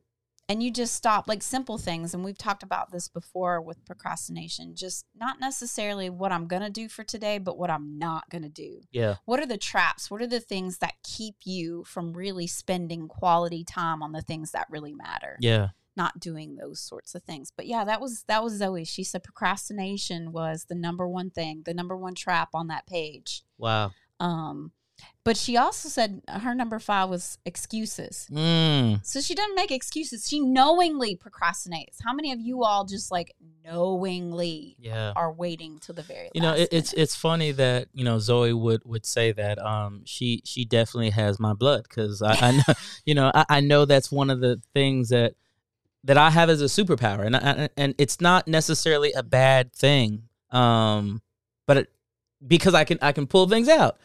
and 0.50 0.64
you 0.64 0.72
just 0.72 0.96
stop 0.96 1.28
like 1.28 1.44
simple 1.44 1.78
things 1.78 2.14
and 2.14 2.24
we've 2.24 2.38
talked 2.38 2.64
about 2.64 2.92
this 2.92 3.08
before 3.10 3.62
with 3.62 3.84
procrastination 3.86 4.76
just 4.76 5.06
not 5.16 5.40
necessarily 5.40 6.10
what 6.10 6.32
i'm 6.32 6.48
going 6.48 6.62
to 6.62 6.70
do 6.70 6.88
for 6.88 7.04
today 7.04 7.38
but 7.38 7.58
what 7.58 7.70
i'm 7.70 7.98
not 7.98 8.30
going 8.30 8.42
to 8.44 8.50
do 8.50 8.82
Yeah. 8.92 9.16
what 9.26 9.40
are 9.40 9.46
the 9.46 9.58
traps 9.58 10.10
what 10.10 10.22
are 10.22 10.28
the 10.28 10.40
things 10.40 10.78
that 10.80 10.94
keep 11.04 11.36
you 11.44 11.84
from 11.86 12.14
really 12.14 12.48
spending 12.48 13.08
quality 13.08 13.64
time 13.64 14.02
on 14.02 14.12
the 14.12 14.22
things 14.22 14.52
that 14.52 14.68
really 14.70 14.94
matter 14.94 15.38
Yeah. 15.40 15.70
not 15.96 16.20
doing 16.20 16.56
those 16.56 16.80
sorts 16.80 17.14
of 17.16 17.24
things 17.24 17.52
but 17.56 17.68
yeah 17.68 17.84
that 17.84 18.00
was 18.00 18.24
that 18.28 18.44
was 18.44 18.54
zoe 18.58 18.86
she 18.86 19.04
said 19.04 19.24
procrastination 19.24 20.32
was 20.32 20.66
the 20.70 20.76
number 20.76 21.08
one 21.08 21.30
thing 21.30 21.64
the 21.66 21.74
number 21.74 21.98
one 21.98 22.16
trap 22.16 22.50
on 22.54 22.68
that 22.68 22.88
page 22.88 23.44
Wow. 23.58 23.92
um 24.20 24.72
but 25.28 25.38
she 25.38 25.58
also 25.58 25.90
said 25.90 26.22
her 26.28 26.56
number 26.56 26.80
five 26.80 27.10
was 27.10 27.38
excuses 27.46 28.28
Mm. 28.32 29.06
so 29.06 29.20
she 29.22 29.36
doesn't 29.36 29.56
make 29.56 29.72
excuses. 29.72 30.28
She 30.28 30.40
knowingly 30.40 31.16
procrastinates. 31.16 31.98
How 32.04 32.14
many 32.14 32.32
of 32.32 32.40
you 32.40 32.64
all 32.64 32.86
just 32.86 33.12
like 33.12 33.36
knowingly 33.64 34.76
Yeah. 34.80 35.14
are 35.16 35.32
waiting 35.32 35.80
till 35.80 35.96
the 35.96 36.02
very 36.02 36.30
You 36.34 36.42
know, 36.42 36.54
it, 36.54 36.70
it's 36.72 36.94
it's 36.94 37.16
funny 37.16 37.52
that 37.52 37.88
you 37.94 38.04
know 38.04 38.20
Zoe 38.20 38.54
would 38.54 38.82
would 38.86 39.06
say 39.06 39.32
that. 39.34 39.60
Um, 39.60 40.02
she 40.06 40.42
she 40.46 40.66
definitely 40.66 41.12
has 41.12 41.40
my 41.40 41.54
blood 41.54 41.84
because 41.84 42.22
I, 42.22 42.34
I 42.48 42.52
know 42.52 42.74
you 43.06 43.16
know 43.16 43.32
I, 43.34 43.46
I 43.50 43.60
know 43.60 43.86
that's 43.86 44.12
one 44.12 44.30
of 44.30 44.40
the 44.40 44.62
things 44.74 45.10
that 45.10 45.34
that 46.04 46.18
I 46.18 46.30
have 46.30 46.50
as 46.50 46.62
a 46.62 46.66
superpower, 46.66 47.26
and 47.26 47.36
I, 47.36 47.70
and 47.76 47.94
it's 47.98 48.22
not 48.22 48.48
necessarily 48.48 49.12
a 49.14 49.24
bad 49.24 49.74
thing. 49.74 50.24
Um, 50.52 51.22
but 51.66 51.78
it, 51.78 51.88
because 52.46 52.74
I 52.74 52.84
can 52.86 52.98
I 53.02 53.12
can 53.12 53.28
pull 53.28 53.48
things 53.50 53.68
out. 53.68 53.98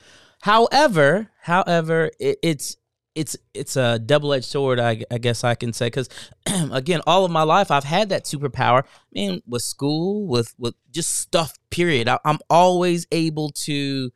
However, 0.43 1.31
however, 1.41 2.11
it, 2.19 2.39
it's 2.43 2.77
it's 3.15 3.37
it's 3.55 3.77
a 3.77 4.01
double 4.01 4.33
edged 4.33 4.47
sword. 4.47 4.81
I, 4.81 5.05
I 5.09 5.19
guess 5.19 5.45
I 5.45 5.55
can 5.55 5.73
say 5.73 5.87
because 5.87 6.09
again, 6.73 7.01
all 7.07 7.25
of 7.25 7.31
my 7.31 7.45
life 7.45 7.71
I've 7.71 7.85
had 7.85 8.09
that 8.09 8.25
superpower. 8.25 8.83
I 8.83 8.87
mean, 9.13 9.43
with 9.47 9.63
school, 9.63 10.27
with 10.27 10.53
with 10.59 10.75
just 10.91 11.13
stuff. 11.17 11.55
Period. 11.71 12.09
I, 12.09 12.19
I'm 12.25 12.41
always 12.51 13.07
able 13.13 13.51
to 13.51 14.11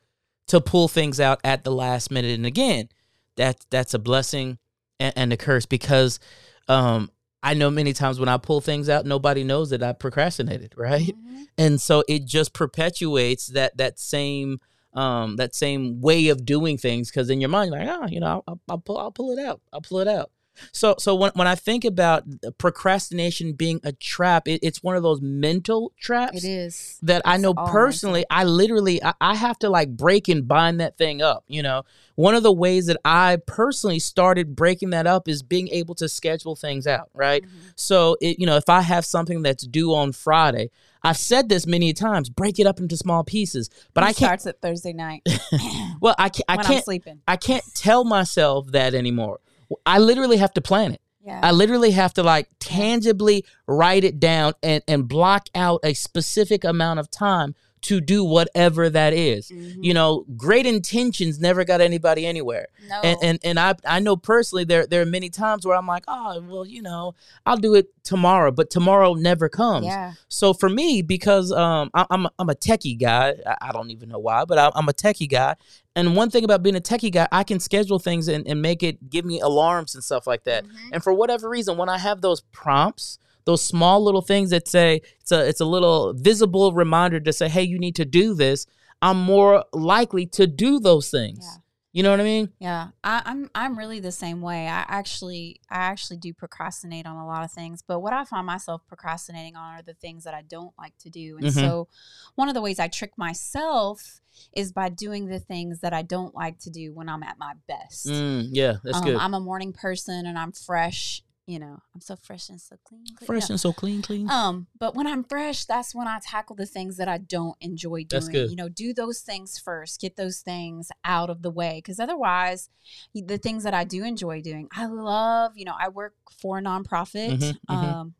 to 0.48 0.60
pull 0.60 0.88
things 0.88 1.20
out 1.20 1.40
at 1.44 1.62
the 1.62 1.70
last 1.70 2.10
minute. 2.10 2.34
And 2.34 2.44
again, 2.44 2.88
that 3.36 3.64
that's 3.70 3.94
a 3.94 3.98
blessing 4.00 4.58
and, 4.98 5.12
and 5.16 5.32
a 5.32 5.36
curse 5.36 5.64
because 5.64 6.18
um, 6.66 7.08
I 7.40 7.54
know 7.54 7.70
many 7.70 7.92
times 7.92 8.18
when 8.18 8.28
I 8.28 8.36
pull 8.38 8.60
things 8.60 8.88
out, 8.88 9.06
nobody 9.06 9.44
knows 9.44 9.70
that 9.70 9.80
I 9.80 9.92
procrastinated, 9.92 10.74
right? 10.76 11.14
Mhm. 11.16 11.44
and 11.56 11.80
so 11.80 12.02
it 12.08 12.24
just 12.24 12.52
perpetuates 12.52 13.46
that 13.48 13.76
that 13.76 14.00
same 14.00 14.58
um 14.96 15.37
that 15.37 15.54
same 15.54 16.00
way 16.00 16.28
of 16.28 16.44
doing 16.44 16.78
things 16.78 17.11
because 17.11 17.30
in 17.30 17.40
your 17.40 17.50
mind 17.50 17.70
like 17.70 17.88
oh 17.88 18.06
you 18.06 18.20
know 18.20 18.42
I'll, 18.48 18.61
I'll 18.68 18.78
pull 18.78 18.98
I'll 18.98 19.12
pull 19.12 19.37
it 19.37 19.44
out 19.44 19.61
I'll 19.72 19.82
pull 19.82 20.00
it 20.00 20.09
out 20.09 20.30
so 20.72 20.94
so 20.98 21.14
when, 21.14 21.30
when 21.34 21.46
I 21.46 21.54
think 21.54 21.84
about 21.84 22.24
procrastination 22.58 23.52
being 23.52 23.80
a 23.84 23.92
trap 23.92 24.48
it, 24.48 24.60
it's 24.62 24.82
one 24.82 24.96
of 24.96 25.02
those 25.02 25.20
mental 25.20 25.92
traps 25.98 26.44
It 26.44 26.48
is. 26.48 26.98
that 27.02 27.22
I 27.24 27.36
know 27.36 27.54
all 27.56 27.68
personally, 27.68 28.24
I 28.30 28.44
literally, 28.44 29.02
I, 29.02 29.14
I 29.20 29.34
have 29.34 29.58
to 29.60 29.70
like 29.70 29.90
break 29.96 30.28
and 30.28 30.46
bind 30.46 30.80
that 30.80 30.96
thing 30.98 31.22
up. 31.22 31.44
You 31.48 31.62
know, 31.62 31.84
one 32.14 32.34
of 32.34 32.42
the 32.42 32.52
ways 32.52 32.86
that 32.86 32.98
I 33.04 33.38
personally 33.46 33.98
started 33.98 34.54
breaking 34.56 34.90
that 34.90 35.06
up 35.06 35.28
is 35.28 35.42
being 35.42 35.68
able 35.68 35.94
to 35.96 36.08
schedule 36.08 36.56
things 36.56 36.86
out, 36.86 37.10
right? 37.14 37.42
Mhm. 37.44 37.72
So, 37.76 38.16
it, 38.20 38.38
you 38.38 38.46
know, 38.46 38.56
if 38.56 38.68
I 38.68 38.80
have 38.82 39.04
something 39.04 39.42
that's 39.42 39.66
due 39.66 39.94
on 39.94 40.12
Friday, 40.12 40.70
I've 41.02 41.16
said 41.18 41.48
this 41.48 41.66
many 41.66 41.92
times, 41.92 42.28
break 42.28 42.58
it 42.58 42.66
up 42.66 42.80
into 42.80 42.96
small 42.96 43.22
pieces. 43.22 43.70
But 43.94 44.02
It 44.02 44.06
I 44.08 44.12
can't. 44.12 44.16
starts 44.40 44.46
at 44.46 44.60
Thursday 44.60 44.92
night 44.92 45.22
Well, 46.00 46.14
I 46.18 46.28
can't. 46.30 46.44
I 46.48 46.56
can't. 46.58 46.84
sleeping. 46.84 47.20
I 47.28 47.36
can't 47.36 47.62
tell 47.74 48.04
myself 48.04 48.72
that 48.72 48.94
anymore. 48.94 49.38
I 49.85 49.98
literally 49.98 50.37
have 50.38 50.52
to 50.55 50.61
plan 50.61 50.92
it. 50.92 51.00
Yeah. 51.24 51.40
I 51.42 51.50
literally 51.50 51.90
have 51.90 52.14
to 52.14 52.22
like 52.22 52.48
tangibly 52.61 53.44
write 53.66 54.05
it 54.05 54.20
down 54.20 54.52
and 54.62 54.83
and 54.87 55.09
block 55.09 55.48
out 55.55 55.81
a 55.83 55.92
specific 55.92 56.62
amount 56.62 57.00
of 57.00 57.11
time 57.11 57.55
to 57.82 58.00
do 58.00 58.24
whatever 58.24 58.90
that 58.90 59.12
is. 59.12 59.48
Mhm. 59.48 59.76
You 59.84 59.94
know, 59.94 60.24
great 60.36 60.66
intentions 60.66 61.38
never 61.38 61.62
got 61.64 61.80
anybody 61.80 62.26
anywhere. 62.26 62.66
no. 62.88 63.00
And 63.02 63.18
and 63.22 63.38
and 63.44 63.60
I 63.60 63.74
I 63.84 64.00
know 64.00 64.16
personally 64.16 64.64
there 64.64 64.86
there 64.86 65.02
are 65.02 65.06
many 65.06 65.28
times 65.30 65.64
where 65.66 65.76
I'm 65.76 65.86
like, 65.86 66.04
oh 66.08 66.40
well, 66.48 66.66
you 66.66 66.82
know, 66.82 67.14
I'll 67.44 67.56
do 67.58 67.74
it 67.74 67.88
tomorrow, 68.02 68.50
but 68.50 68.70
tomorrow 68.70 69.14
never 69.14 69.48
comes. 69.48 69.86
yeah. 69.86 70.14
So 70.28 70.52
for 70.54 70.68
me, 70.68 71.02
because 71.02 71.52
um, 71.52 71.90
I, 71.94 72.06
I'm 72.10 72.26
a- 72.26 72.32
I'm 72.38 72.48
a 72.50 72.54
techie 72.54 72.98
guy, 72.98 73.34
I, 73.46 73.56
I 73.68 73.72
don't 73.72 73.90
even 73.90 74.08
know 74.08 74.18
why, 74.18 74.44
but 74.44 74.58
I, 74.58 74.70
I'm 74.74 74.88
a 74.88 74.92
techie 74.92 75.28
guy. 75.28 75.54
And 75.94 76.14
one 76.16 76.28
thing 76.30 76.44
about 76.44 76.62
being 76.62 76.76
a 76.76 76.80
techie 76.80 77.10
guy, 77.12 77.26
I 77.32 77.42
can 77.44 77.58
schedule 77.60 77.98
things 77.98 78.28
and, 78.28 78.46
and 78.46 78.60
make 78.60 78.82
it 78.82 79.08
give 79.10 79.24
me 79.24 79.40
alarms 79.40 79.94
and 79.94 80.02
stuff 80.04 80.26
like 80.26 80.44
that. 80.44 80.64
Mhm. 80.64 80.70
And 80.92 81.02
for 81.02 81.12
whatever 81.12 81.48
reason, 81.48 81.76
when 81.78 81.88
I 81.88 81.98
have 81.98 82.20
those 82.20 82.40
prompts, 82.52 83.18
those 83.46 83.64
small 83.64 84.04
little 84.04 84.22
things 84.22 84.50
that 84.50 84.68
say 84.68 85.00
it's 85.20 85.32
a 85.32 85.48
it's 85.48 85.61
a 85.61 85.64
little 85.64 86.12
visible 86.12 86.72
reminder 86.72 87.18
to 87.20 87.32
say, 87.32 87.48
hey, 87.48 87.62
you 87.62 87.78
need 87.78 87.96
to 87.96 88.04
do 88.04 88.35
this. 88.35 88.66
I'm 89.00 89.18
more 89.20 89.64
likely 89.72 90.26
to 90.26 90.46
do 90.46 90.78
those 90.80 91.11
things. 91.11 91.38
Yeah. 91.42 91.56
You 91.92 92.02
know 92.02 92.11
what 92.11 92.20
I 92.20 92.24
mean? 92.24 92.50
Yeah, 92.59 92.88
I, 93.02 93.22
I'm 93.24 93.48
I'm 93.54 93.78
really 93.78 94.00
the 94.00 94.12
same 94.12 94.42
way. 94.42 94.66
I 94.68 94.85
actually 94.87 95.61
I 95.70 95.76
actually 95.76 96.18
do 96.18 96.35
procrastinate 96.35 97.06
on 97.06 97.16
a 97.16 97.26
lot 97.26 97.42
of 97.42 97.50
things, 97.50 97.80
but 97.80 98.00
what 98.00 98.12
I 98.12 98.26
find 98.26 98.44
myself 98.44 98.82
procrastinating 98.87 99.56
on 99.56 99.78
are 99.78 99.82
the 99.82 99.94
things 99.94 100.24
that 100.24 100.35
I 100.35 100.42
don't 100.42 100.74
like 100.78 100.92
to 100.98 101.09
do. 101.09 101.38
And 101.38 101.46
Mhm. 101.46 101.52
so, 101.62 101.88
one 102.35 102.48
of 102.48 102.54
the 102.54 102.61
ways 102.61 102.78
I 102.78 102.88
trick 102.88 103.12
myself 103.16 104.20
is 104.52 104.72
by 104.72 104.90
doing 104.90 105.26
the 105.28 105.38
things 105.40 105.80
that 105.80 105.94
I 105.94 106.02
don't 106.02 106.35
like 106.35 106.59
to 106.61 106.70
do 106.70 106.92
when 106.92 107.09
I'm 107.09 107.22
at 107.22 107.38
my 107.38 107.54
best. 107.66 108.09
Mm, 108.09 108.48
yeah, 108.50 108.74
that's 108.85 108.98
Um, 108.98 109.04
good. 109.04 109.16
I'm 109.16 109.32
a 109.32 109.40
morning 109.40 109.72
person, 109.72 110.26
and 110.26 110.38
I'm 110.38 110.52
fresh. 110.52 111.22
You 111.46 111.61
know, 111.61 111.78
I'm 111.94 112.00
so 112.00 112.16
fresh 112.16 112.48
and 112.48 112.61
so 112.61 112.76
clean. 112.82 113.04
clean. 113.16 113.26
Fresh 113.26 113.50
and 113.50 113.61
so 113.61 113.72
clean, 113.72 114.02
clean. 114.02 114.28
Um, 114.28 114.66
but 114.76 114.96
when 114.96 115.06
I'm 115.06 115.22
fresh, 115.22 115.64
that's 115.64 115.94
when 115.94 116.09
I 116.09 116.18
tackle 116.20 116.56
the 116.56 116.66
things 116.66 116.96
that 116.96 117.06
I 117.06 117.18
don't 117.18 117.56
enjoy 117.61 117.98
doing. 117.98 118.09
That's 118.09 118.28
good. 118.28 118.50
You 118.50 118.56
know, 118.56 118.68
do 118.68 118.92
those 118.92 119.20
things 119.20 119.56
first, 119.56 120.00
get 120.00 120.16
those 120.16 120.40
things 120.40 120.90
out 121.04 121.30
of 121.30 121.42
the 121.42 121.50
way. 121.50 121.80
Cause 121.87 122.00
otherwise, 122.00 122.68
the 123.14 123.38
things 123.38 123.62
that 123.62 123.74
I 123.74 123.85
do 123.85 124.02
enjoy 124.02 124.40
doing, 124.42 124.68
I 124.72 124.87
love, 124.87 125.52
you 125.56 125.64
know, 125.64 125.76
I 125.78 125.88
work 125.88 126.14
for 126.37 126.59
a 126.59 126.62
nonprofit. 126.62 127.38
Mhm, 127.38 127.59
mhm. 127.70 127.74
Um, 127.74 128.14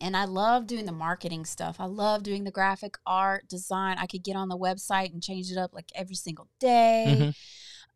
and 0.00 0.16
I 0.16 0.24
love 0.24 0.68
doing 0.68 0.86
the 0.86 0.92
marketing 0.92 1.44
stuff. 1.44 1.80
I 1.80 1.86
love 1.86 2.22
doing 2.22 2.44
the 2.44 2.50
graphic 2.52 2.98
art 3.04 3.48
design. 3.48 3.96
I 3.98 4.06
could 4.06 4.22
get 4.22 4.36
on 4.36 4.48
the 4.48 4.58
website 4.58 5.12
and 5.12 5.20
change 5.22 5.50
it 5.50 5.58
up 5.58 5.74
like 5.74 5.90
every 5.94 6.14
single 6.16 6.48
day. 6.60 7.16
Mhm. 7.18 7.34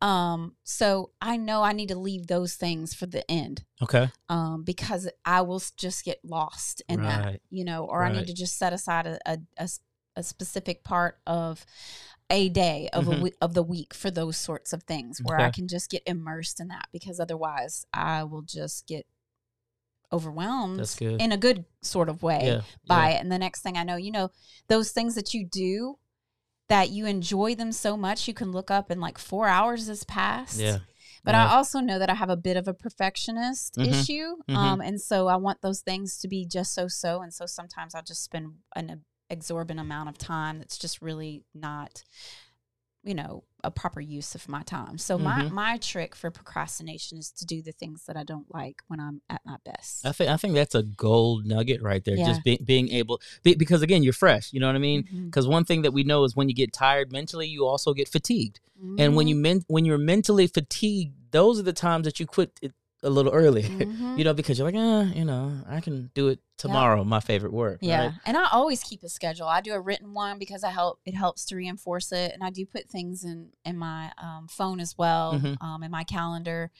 Um, 0.01 0.55
so 0.63 1.11
I 1.21 1.35
know 1.35 1.61
I 1.61 1.73
need 1.73 1.89
to 1.89 1.97
leave 1.99 2.27
those 2.27 2.55
things 2.55 2.93
for 2.93 3.05
the 3.05 3.29
end 3.29 3.65
Okay. 3.81 4.09
um, 4.29 4.63
because 4.63 5.09
I 5.25 5.41
will 5.41 5.61
just 5.75 6.05
get 6.05 6.23
lost 6.23 6.81
in 6.87 7.01
that, 7.01 7.41
you 7.49 7.65
know, 7.65 7.83
or 7.85 8.03
I 8.03 8.11
need 8.13 8.27
to 8.27 8.33
just 8.33 8.57
set 8.57 8.71
aside 8.73 9.05
a 9.27 9.39
a 10.15 10.23
specific 10.23 10.83
part 10.83 11.19
of 11.27 11.65
a 12.29 12.49
day 12.49 12.89
of 12.93 13.05
Mhm. 13.05 13.17
a 13.19 13.21
we- 13.23 13.33
of 13.41 13.53
the 13.53 13.63
week 13.63 13.93
for 13.93 14.11
those 14.11 14.35
sorts 14.37 14.73
of 14.73 14.83
things 14.83 15.19
where 15.21 15.39
I 15.39 15.49
can 15.51 15.67
just 15.67 15.89
get 15.89 16.03
immersed 16.05 16.59
in 16.59 16.67
that 16.69 16.87
because 16.91 17.19
otherwise 17.19 17.85
I 17.93 18.23
will 18.23 18.41
just 18.41 18.85
get 18.87 19.05
overwhelmed 20.11 20.79
That's 20.79 20.95
good. 20.95 21.21
in 21.21 21.31
a 21.31 21.37
good 21.37 21.65
sort 21.81 22.09
of 22.09 22.23
way 22.23 22.41
Yeah. 22.45 22.61
by 22.87 23.09
yeah. 23.11 23.17
it. 23.17 23.21
And 23.21 23.31
the 23.31 23.37
next 23.37 23.61
thing 23.61 23.77
I 23.77 23.83
know, 23.83 23.95
you 23.95 24.11
know, 24.11 24.31
those 24.67 24.91
things 24.91 25.15
that 25.15 25.33
you 25.33 25.45
do 25.45 25.99
that 26.69 26.89
you 26.89 27.05
enjoy 27.05 27.55
them 27.55 27.71
so 27.71 27.97
much, 27.97 28.27
you 28.27 28.33
can 28.33 28.51
look 28.51 28.71
up 28.71 28.89
and 28.89 29.01
like 29.01 29.17
four 29.17 29.47
hours 29.47 29.87
has 29.87 30.03
passed. 30.03 30.59
Yeah. 30.59 30.79
But 31.23 31.35
Yeah. 31.35 31.47
I 31.47 31.55
also 31.55 31.79
know 31.81 31.99
that 31.99 32.09
I 32.09 32.13
have 32.15 32.29
a 32.29 32.37
bit 32.37 32.55
of 32.55 32.67
a 32.67 32.73
perfectionist 32.73 33.75
Mhm. 33.75 33.87
issue. 33.87 34.35
Mhm. 34.47 34.55
Um, 34.55 34.81
and 34.81 35.01
so 35.01 35.27
I 35.27 35.35
want 35.35 35.61
those 35.61 35.81
things 35.81 36.17
to 36.19 36.27
be 36.27 36.45
just 36.45 36.73
so 36.73 36.87
so. 36.87 37.21
And 37.21 37.33
so 37.33 37.45
sometimes 37.45 37.93
I'll 37.93 38.03
just 38.03 38.23
spend 38.23 38.53
an 38.75 39.03
exorbitant 39.29 39.79
amount 39.81 40.09
of 40.09 40.17
time 40.17 40.59
that's 40.59 40.77
just 40.77 41.01
really 41.01 41.43
not, 41.53 42.03
you 43.03 43.13
know, 43.15 43.43
a 43.63 43.71
proper 43.71 43.99
use 44.01 44.35
of 44.35 44.47
my 44.49 44.61
time. 44.63 44.97
So 44.97 45.17
my, 45.17 45.43
Mhm. 45.43 45.51
my 45.51 45.77
trick 45.77 46.15
for 46.15 46.29
procrastination 46.31 47.17
is 47.17 47.31
to 47.31 47.45
do 47.45 47.61
the 47.61 47.71
things 47.71 48.03
that 48.07 48.15
I 48.17 48.23
don't 48.23 48.53
like 48.53 48.81
when 48.87 48.99
I'm 48.99 49.21
at 49.29 49.41
my 49.45 49.57
best. 49.65 50.05
I 50.05 50.11
think 50.11 50.29
I 50.29 50.37
think 50.37 50.53
that's 50.53 50.75
a 50.75 50.83
gold 50.83 51.45
nugget 51.45 51.81
right 51.81 52.03
there. 52.03 52.15
Yeah. 52.15 52.25
Just 52.27 52.43
be, 52.43 52.57
being 52.63 52.89
able 52.89 53.19
be, 53.43 53.55
because 53.55 53.81
again, 53.81 54.03
you're 54.03 54.13
fresh. 54.13 54.51
You 54.53 54.59
know 54.59 54.67
what 54.67 54.75
I 54.75 54.79
mean? 54.79 55.07
Because 55.25 55.47
one 55.47 55.65
thing 55.65 55.81
that 55.83 55.91
we 55.91 56.03
know 56.03 56.23
is 56.23 56.35
when 56.35 56.49
you 56.49 56.55
get 56.55 56.71
tired 56.73 57.11
mentally, 57.11 57.47
you 57.47 57.65
also 57.65 57.93
get 57.93 58.07
fatigued. 58.09 58.59
And 58.97 59.15
when 59.15 59.25
Mhm. 59.25 59.29
you 59.29 59.35
men- 59.35 59.65
when 59.67 59.83
you're 59.85 59.97
mentally 59.97 60.47
fatigued, 60.47 61.13
those 61.31 61.59
are 61.59 61.63
the 61.63 61.73
times 61.73 62.05
that 62.05 62.19
you 62.19 62.25
quit 62.25 62.57
it 62.61 62.73
a 63.03 63.09
little 63.09 63.31
early. 63.31 63.63
Mhm. 63.63 64.17
you 64.17 64.23
know, 64.23 64.33
because 64.33 64.57
you're 64.59 64.69
like, 64.69 64.75
eh, 64.75 65.13
you 65.17 65.25
know, 65.25 65.61
I 65.67 65.79
can 65.81 66.11
do 66.13 66.27
it 66.29 66.39
tomorrow. 66.57 67.03
My 67.03 67.19
favorite 67.19 67.53
work. 67.53 67.79
Yeah, 67.81 68.01
right? 68.01 68.13
and 68.25 68.35
I 68.35 68.49
always 68.51 68.83
keep 68.83 69.03
a 69.03 69.09
schedule. 69.09 69.47
I 69.47 69.61
do 69.61 69.73
a 69.73 69.79
written 69.79 70.13
one 70.13 70.37
because 70.39 70.63
I 70.63 70.69
help. 70.71 70.99
It 71.05 71.15
helps 71.15 71.45
to 71.45 71.55
reinforce 71.55 72.11
it, 72.11 72.33
and 72.33 72.43
I 72.43 72.49
do 72.49 72.65
put 72.65 72.89
things 72.89 73.23
in 73.23 73.49
in 73.63 73.77
my 73.77 74.11
um, 74.17 74.47
phone 74.49 74.79
as 74.79 74.97
well, 74.97 75.39
Mhm. 75.39 75.61
um, 75.61 75.83
in 75.83 75.91
my 75.91 76.03
calendar. 76.03 76.71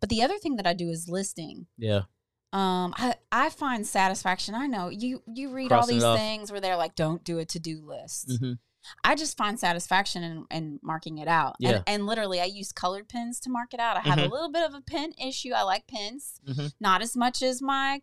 But 0.00 0.08
the 0.10 0.22
other 0.22 0.38
thing 0.38 0.56
that 0.56 0.66
I 0.66 0.74
do 0.74 0.88
is 0.90 1.08
listing. 1.08 1.66
Yeah. 1.76 2.02
Um, 2.52 2.94
I 2.96 3.16
I 3.32 3.50
find 3.50 3.84
satisfaction. 3.84 4.54
I 4.54 4.68
know 4.68 4.88
you 4.88 5.22
you 5.26 5.50
read 5.52 5.68
Crossing 5.70 6.00
all 6.02 6.12
these 6.14 6.20
things 6.20 6.52
where 6.52 6.60
they're 6.60 6.76
like, 6.76 6.94
"Don't 6.94 7.24
do 7.24 7.38
a 7.40 7.44
to 7.46 7.58
do 7.58 7.80
list." 7.84 8.38
hmm 8.38 8.52
I 9.02 9.14
just 9.14 9.36
find 9.36 9.58
satisfaction 9.58 10.22
in, 10.22 10.44
in 10.50 10.78
marking 10.82 11.18
it 11.18 11.28
out. 11.28 11.56
Yeah. 11.58 11.70
And, 11.70 11.82
and 11.86 12.06
literally, 12.06 12.40
I 12.40 12.44
use 12.44 12.72
colored 12.72 13.08
pens 13.08 13.40
to 13.40 13.50
mark 13.50 13.74
it 13.74 13.80
out. 13.80 13.96
I 13.96 14.00
have 14.00 14.18
Mhm. 14.18 14.26
a 14.26 14.32
little 14.32 14.50
bit 14.50 14.62
of 14.62 14.74
a 14.74 14.80
pen 14.80 15.12
issue. 15.22 15.52
I 15.52 15.62
like 15.62 15.86
pens, 15.86 16.40
Mhm. 16.46 16.72
not 16.80 17.02
as 17.02 17.16
much 17.16 17.42
as 17.42 17.60
my 17.62 18.02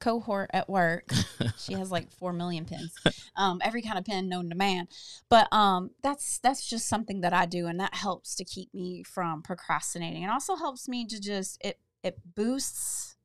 cohort 0.00 0.50
at 0.52 0.68
work. 0.68 1.12
she 1.58 1.74
has 1.74 1.90
like 1.90 2.10
four 2.10 2.32
million 2.32 2.64
pens, 2.64 2.92
um, 3.36 3.60
every 3.62 3.82
kind 3.82 3.98
of 3.98 4.04
pen 4.04 4.28
known 4.28 4.48
to 4.50 4.56
man. 4.56 4.88
But 5.28 5.52
um, 5.52 5.90
that's 6.02 6.38
that's 6.38 6.66
just 6.66 6.88
something 6.88 7.20
that 7.20 7.32
I 7.32 7.46
do, 7.46 7.66
and 7.66 7.78
that 7.80 7.94
helps 7.94 8.34
to 8.36 8.44
keep 8.44 8.72
me 8.74 9.02
from 9.04 9.42
procrastinating. 9.42 10.22
It 10.24 10.30
also 10.30 10.56
helps 10.56 10.88
me 10.88 11.06
to 11.06 11.20
just 11.20 11.58
it 11.64 11.78
it 12.02 12.18
boosts 12.34 13.16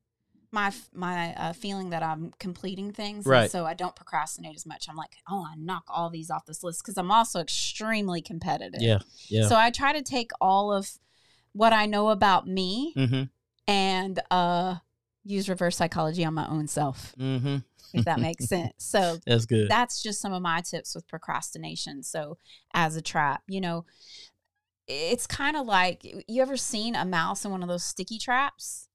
my 0.51 0.71
my 0.93 1.33
uh, 1.35 1.53
feeling 1.53 1.89
that 1.89 2.03
I'm 2.03 2.31
completing 2.39 2.91
things, 2.91 3.25
and 3.25 3.31
Right. 3.31 3.51
so 3.51 3.65
I 3.65 3.73
don't 3.73 3.95
procrastinate 3.95 4.55
as 4.55 4.65
much. 4.65 4.87
I'm 4.89 4.95
like, 4.95 5.17
oh, 5.29 5.45
I 5.45 5.55
knock 5.57 5.83
all 5.89 6.09
these 6.09 6.29
off 6.29 6.45
this 6.45 6.63
list 6.63 6.81
because 6.83 6.97
I'm 6.97 7.11
also 7.11 7.39
extremely 7.39 8.21
competitive. 8.21 8.81
Yeah. 8.81 8.99
Yeah. 9.27 9.47
So 9.47 9.55
I 9.55 9.71
try 9.71 9.93
to 9.93 10.01
take 10.01 10.31
all 10.39 10.71
of 10.71 10.89
what 11.53 11.73
I 11.73 11.85
know 11.85 12.09
about 12.09 12.47
me 12.47 12.93
mm-hmm. 12.95 13.23
and 13.67 14.19
uh, 14.31 14.75
use 15.23 15.49
reverse 15.49 15.75
psychology 15.75 16.23
on 16.23 16.33
my 16.33 16.47
own 16.47 16.67
self, 16.67 17.13
Mm-hmm. 17.19 17.57
if 17.93 18.05
that 18.05 18.19
makes 18.27 18.45
sense. 18.47 18.73
So 18.77 19.17
That's 19.25 19.45
good. 19.45 19.67
that's 19.69 20.01
just 20.01 20.21
some 20.21 20.31
of 20.33 20.41
my 20.41 20.61
tips 20.61 20.95
with 20.95 21.07
procrastination. 21.07 22.03
So 22.03 22.37
as 22.73 22.95
a 22.95 23.01
trap, 23.01 23.43
you 23.47 23.59
know, 23.59 23.85
it's 24.87 25.27
kind 25.27 25.57
of 25.57 25.65
like 25.65 26.05
you 26.29 26.41
ever 26.41 26.55
seen 26.55 26.95
a 26.95 27.03
mouse 27.03 27.43
in 27.43 27.51
one 27.51 27.61
of 27.63 27.67
those 27.69 27.83
sticky 27.83 28.17
traps? 28.19 28.86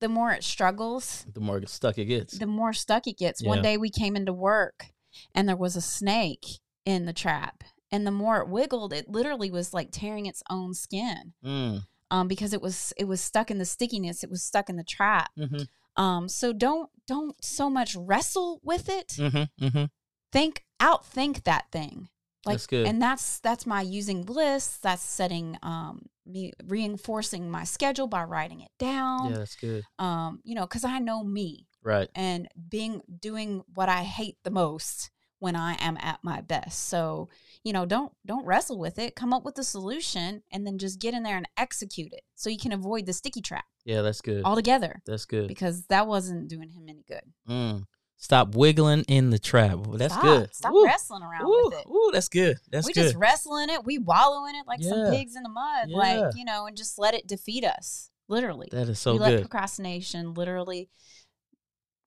The 0.00 0.08
more 0.08 0.30
it 0.32 0.44
struggles, 0.44 1.26
the 1.32 1.40
more 1.40 1.60
stuck 1.66 1.98
it 1.98 2.04
gets. 2.06 2.38
the 2.38 2.46
more 2.46 2.72
stuck 2.72 3.06
it 3.06 3.18
gets. 3.18 3.42
One 3.42 3.62
day 3.62 3.76
we 3.76 3.90
came 3.90 4.14
into 4.14 4.32
work 4.32 4.86
and 5.34 5.48
there 5.48 5.56
was 5.56 5.76
a 5.76 5.80
snake 5.80 6.46
in 6.84 7.04
the 7.04 7.12
trap. 7.12 7.64
And 7.90 8.06
the 8.06 8.10
more 8.10 8.40
it 8.42 8.48
wiggled, 8.48 8.92
it 8.92 9.08
literally 9.08 9.50
was 9.50 9.72
like 9.72 9.88
tearing 9.90 10.26
its 10.26 10.42
own 10.50 10.74
skin. 10.74 11.32
Mm. 11.44 11.82
Um, 12.10 12.28
because 12.28 12.52
it 12.52 12.62
was 12.62 12.92
it 12.96 13.04
was 13.04 13.20
stuck 13.20 13.50
in 13.50 13.58
the 13.58 13.64
stickiness, 13.64 14.24
it 14.24 14.30
was 14.30 14.42
stuck 14.42 14.70
in 14.70 14.76
the 14.76 14.84
trap. 14.84 15.30
Mm-hmm. 15.38 16.02
Um, 16.02 16.28
so 16.28 16.52
don't 16.52 16.90
don't 17.06 17.42
so 17.42 17.68
much 17.68 17.94
wrestle 17.96 18.60
with 18.62 18.88
it. 18.88 19.08
Mm-hmm. 19.18 19.64
Mm-hmm. 19.64 19.84
Think 20.32 20.64
outthink 20.80 21.44
that 21.44 21.70
thing. 21.72 22.08
Like 22.48 22.54
That's 22.54 22.66
good. 22.66 22.86
and 22.86 23.00
that's 23.00 23.40
that's 23.40 23.66
my 23.66 23.82
using 23.82 24.24
lists, 24.26 24.78
that's 24.78 25.02
setting 25.02 25.56
um 25.62 26.06
me 26.26 26.52
reinforcing 26.66 27.50
my 27.50 27.64
schedule 27.64 28.06
by 28.06 28.24
writing 28.24 28.60
it 28.60 28.70
down. 28.78 29.30
Yeah, 29.30 29.38
that's 29.38 29.56
good. 29.56 29.84
Um, 29.98 30.40
you 30.44 30.54
know, 30.54 30.62
because 30.66 30.84
I 30.84 30.98
know 30.98 31.22
me 31.24 31.66
Right. 31.82 32.08
and 32.14 32.48
being 32.68 33.02
doing 33.20 33.62
what 33.74 33.88
I 33.88 34.02
hate 34.02 34.36
the 34.44 34.50
most 34.50 35.10
when 35.40 35.54
I 35.54 35.74
am 35.80 35.96
at 36.00 36.18
my 36.24 36.40
best. 36.40 36.88
So, 36.88 37.28
you 37.64 37.72
know, 37.72 37.86
don't 37.86 38.12
don't 38.26 38.44
wrestle 38.44 38.78
with 38.78 38.98
it. 38.98 39.14
Come 39.14 39.32
up 39.32 39.44
with 39.44 39.56
a 39.58 39.64
solution 39.64 40.42
and 40.50 40.66
then 40.66 40.78
just 40.78 40.98
get 41.00 41.14
in 41.14 41.22
there 41.22 41.36
and 41.36 41.48
execute 41.56 42.12
it 42.12 42.22
so 42.34 42.50
you 42.50 42.58
can 42.58 42.72
avoid 42.72 43.06
the 43.06 43.12
sticky 43.12 43.40
trap 43.40 43.64
Yeah, 43.84 44.02
that's 44.02 44.20
good. 44.20 44.44
altogether 44.44 45.00
That's 45.06 45.24
good. 45.26 45.46
because 45.48 45.86
that 45.86 46.06
wasn't 46.08 46.48
doing 46.48 46.70
him 46.70 46.86
any 46.88 47.04
good. 47.06 47.22
Mm. 47.48 47.84
Stop 48.20 48.56
wiggling 48.56 49.04
in 49.06 49.30
the 49.30 49.38
trap. 49.38 49.78
Well, 49.78 49.96
that's 49.96 50.12
Stop. 50.12 50.24
good. 50.24 50.54
Stop 50.54 50.72
Woo. 50.72 50.84
wrestling 50.84 51.22
around 51.22 51.46
Ooh, 51.46 51.70
with 51.70 51.80
it. 51.80 51.86
ooh, 51.88 52.10
that's 52.12 52.28
good. 52.28 52.56
That's 52.70 52.84
we 52.86 52.92
good. 52.92 53.02
just 53.04 53.14
wrestle 53.16 53.56
in 53.58 53.70
it. 53.70 53.84
We 53.84 53.98
wallow 53.98 54.44
in 54.48 54.56
it 54.56 54.66
like 54.66 54.82
some 54.82 55.10
pigs 55.12 55.36
in 55.36 55.44
the 55.44 55.48
mud. 55.48 55.88
Yeah. 55.88 55.96
Like, 55.96 56.34
you 56.36 56.44
know, 56.44 56.66
and 56.66 56.76
just 56.76 56.98
let 56.98 57.14
it 57.14 57.26
defeat 57.28 57.64
us. 57.64 58.10
Literally. 58.26 58.68
that 58.72 58.88
is 58.88 58.98
so 58.98 59.12
we 59.14 59.18
let 59.20 59.30
good. 59.30 59.40
procrastination 59.42 60.34
literally 60.34 60.90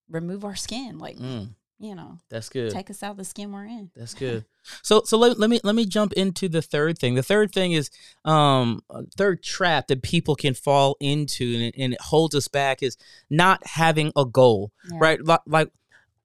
remove 0.10 0.44
our 0.46 0.56
skin. 0.56 1.00
Like, 1.00 1.18
Mm, 1.18 1.56
you 1.80 1.96
know, 1.96 2.20
that's 2.30 2.50
good. 2.50 2.72
take 2.72 2.90
us 2.90 3.02
out 3.02 3.12
of 3.12 3.18
the 3.18 3.24
skin 3.24 3.52
we're 3.52 3.66
in. 3.66 3.90
That's 3.96 4.14
good. 4.14 4.46
So 4.84 5.02
so 5.06 5.18
let, 5.18 5.40
let 5.40 5.50
me 5.50 5.60
let 5.64 5.74
me 5.74 5.86
jump 5.86 6.14
into 6.14 6.48
the 6.48 6.62
third 6.62 7.00
thing. 7.00 7.16
The 7.16 7.24
third 7.24 7.52
thing 7.52 7.72
is 7.72 7.90
um 8.26 8.82
third 9.18 9.42
trap 9.42 9.88
that 9.88 10.04
people 10.04 10.36
can 10.36 10.54
fall 10.54 10.96
into 11.00 11.56
and, 11.56 11.74
and 11.78 11.94
it 11.94 12.02
holds 12.02 12.36
us 12.36 12.48
back 12.48 12.84
is 12.84 12.98
not 13.30 13.66
having 13.66 14.12
a 14.16 14.26
goal. 14.26 14.72
Yeah. 14.92 14.98
Right? 15.02 15.26
Like, 15.26 15.40
like 15.48 15.70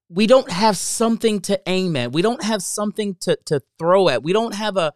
we 0.08 0.26
don't 0.26 0.50
have 0.50 0.76
something 0.76 1.40
to 1.40 1.60
aim 1.66 1.96
at. 1.96 2.12
We 2.12 2.22
don't 2.22 2.42
have 2.42 2.62
something 2.62 3.16
to 3.20 3.36
to 3.46 3.60
throw 3.78 4.08
at. 4.08 4.22
We 4.22 4.32
don't 4.32 4.54
have 4.54 4.76
a 4.76 4.92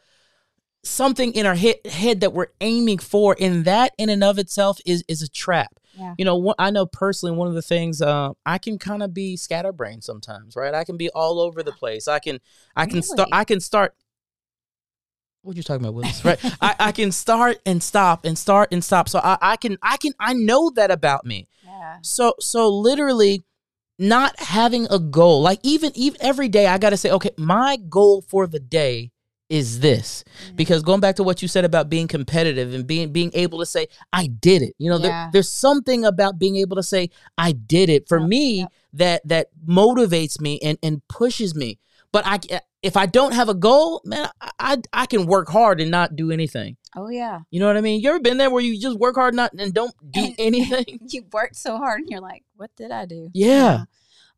something 0.83 1.33
in 1.33 1.45
our 1.45 1.55
head, 1.55 1.77
head 1.85 2.21
that 2.21 2.33
we're 2.33 2.47
aiming 2.61 2.99
for 2.99 3.37
and 3.39 3.65
that 3.67 3.93
in 3.99 4.09
and 4.09 4.25
of 4.25 4.39
itself 4.39 4.79
is 4.87 5.05
is 5.09 5.21
a 5.21 5.29
trap 5.29 5.79
Yeah. 5.95 6.15
you 6.17 6.25
know 6.25 6.37
one, 6.37 6.55
i 6.59 6.71
know 6.71 6.87
personally 6.87 7.37
one 7.37 7.49
of 7.49 7.53
the 7.55 7.61
things 7.61 8.01
uh, 8.01 8.31
i 8.47 8.57
can 8.57 8.79
kind 8.79 9.03
of 9.03 9.13
be 9.13 9.37
scatterbrained 9.37 10.05
sometimes 10.05 10.57
right 10.57 10.73
i 10.73 10.85
can 10.85 10.97
be 10.97 11.11
all 11.11 11.39
over 11.39 11.63
the 11.63 11.73
place 11.73 12.09
i 12.09 12.19
can 12.19 12.39
i 12.77 12.87
can 12.87 13.03
start 13.03 13.29
i 13.31 13.45
can 13.45 13.61
start 13.61 13.95
what 15.43 15.55
are 15.55 15.59
you 15.59 15.63
talking 15.63 15.83
about 15.85 15.95
Willis? 15.95 16.25
right 16.25 16.39
I, 16.63 16.77
I 16.79 16.93
can 16.93 17.13
start 17.13 17.59
and 17.67 17.83
stop 17.83 18.25
and 18.25 18.39
start 18.39 18.71
and 18.73 18.83
stop 18.83 19.11
so 19.11 19.21
I, 19.23 19.37
I 19.43 19.57
can 19.57 19.77
i 19.83 19.99
can 19.99 20.13
i 20.19 20.33
know 20.33 20.71
that 20.77 20.91
about 20.91 21.27
me 21.27 21.47
Yeah. 21.63 21.97
so 22.01 22.33
so 22.41 22.71
literally 22.71 23.45
not 24.01 24.33
having 24.41 24.87
a 24.91 24.99
goal. 24.99 25.43
Like 25.43 25.61
even 25.63 25.93
even 25.95 26.19
every 26.23 26.49
day 26.49 26.67
i 26.67 26.79
gotta 26.79 26.97
say 26.97 27.11
okay 27.13 27.31
my 27.37 27.77
goal 27.89 28.23
for 28.23 28.47
the 28.49 28.59
day 28.59 29.13
is 29.51 29.81
this. 29.81 30.23
Mm-hmm. 30.47 30.57
because 30.57 30.83
going 30.83 31.01
back 31.01 31.17
to 31.17 31.25
what 31.25 31.43
you 31.43 31.49
said 31.49 31.65
about 31.65 31.91
being 31.91 32.07
competitive 32.07 32.73
and 32.73 32.87
being 32.87 33.13
being 33.13 33.31
able 33.35 33.59
to 33.59 33.67
say 33.67 33.87
i 34.13 34.27
did 34.27 34.63
it. 34.63 34.75
You 34.79 34.91
know 34.91 34.99
there- 34.99 35.29
there's 35.33 35.53
something 35.53 36.05
about 36.05 36.39
being 36.39 36.57
able 36.57 36.77
to 36.77 36.83
say 36.83 37.11
i 37.37 37.53
did 37.53 37.89
it. 37.91 38.09
For 38.09 38.19
Yep, 38.21 38.29
me 38.29 38.59
yep. 38.61 38.73
that 38.95 39.21
that 39.29 39.47
motivates 39.67 40.41
me 40.41 40.59
and 40.63 40.79
and 40.83 41.03
pushes 41.09 41.55
me 41.55 41.79
but 42.13 42.25
i 42.27 42.39
if 42.83 42.97
i 42.97 43.07
don't 43.07 43.33
have 43.35 43.49
a 43.49 43.55
goal 43.55 44.01
man 44.05 44.29
i 44.41 44.51
i, 44.59 44.77
I 44.93 45.07
can 45.07 45.27
work 45.27 45.49
hard 45.49 45.81
and 45.81 45.91
not 45.91 46.17
do 46.17 46.31
anything 46.31 46.77
Oh 46.97 47.09
yeah. 47.09 47.41
you 47.51 47.61
know 47.61 47.67
what 47.69 47.77
i 47.77 47.81
mean 47.81 48.01
you 48.01 48.09
ever 48.11 48.19
been 48.21 48.37
there 48.39 48.51
where 48.51 48.63
you 48.63 48.81
just 48.81 48.99
work 48.99 49.15
hard 49.15 49.35
not 49.35 49.53
and 49.59 49.73
don't 49.73 49.95
do 50.11 50.21
And- 50.25 50.35
anything 50.39 50.99
You 51.11 51.25
worked 51.33 51.57
so 51.57 51.77
hard, 51.77 52.01
and 52.01 52.09
you're 52.11 52.21
like, 52.21 52.43
"What 52.57 52.71
did 52.77 52.91
I 52.91 53.05
do?" 53.07 53.31
Yeah. 53.35 53.85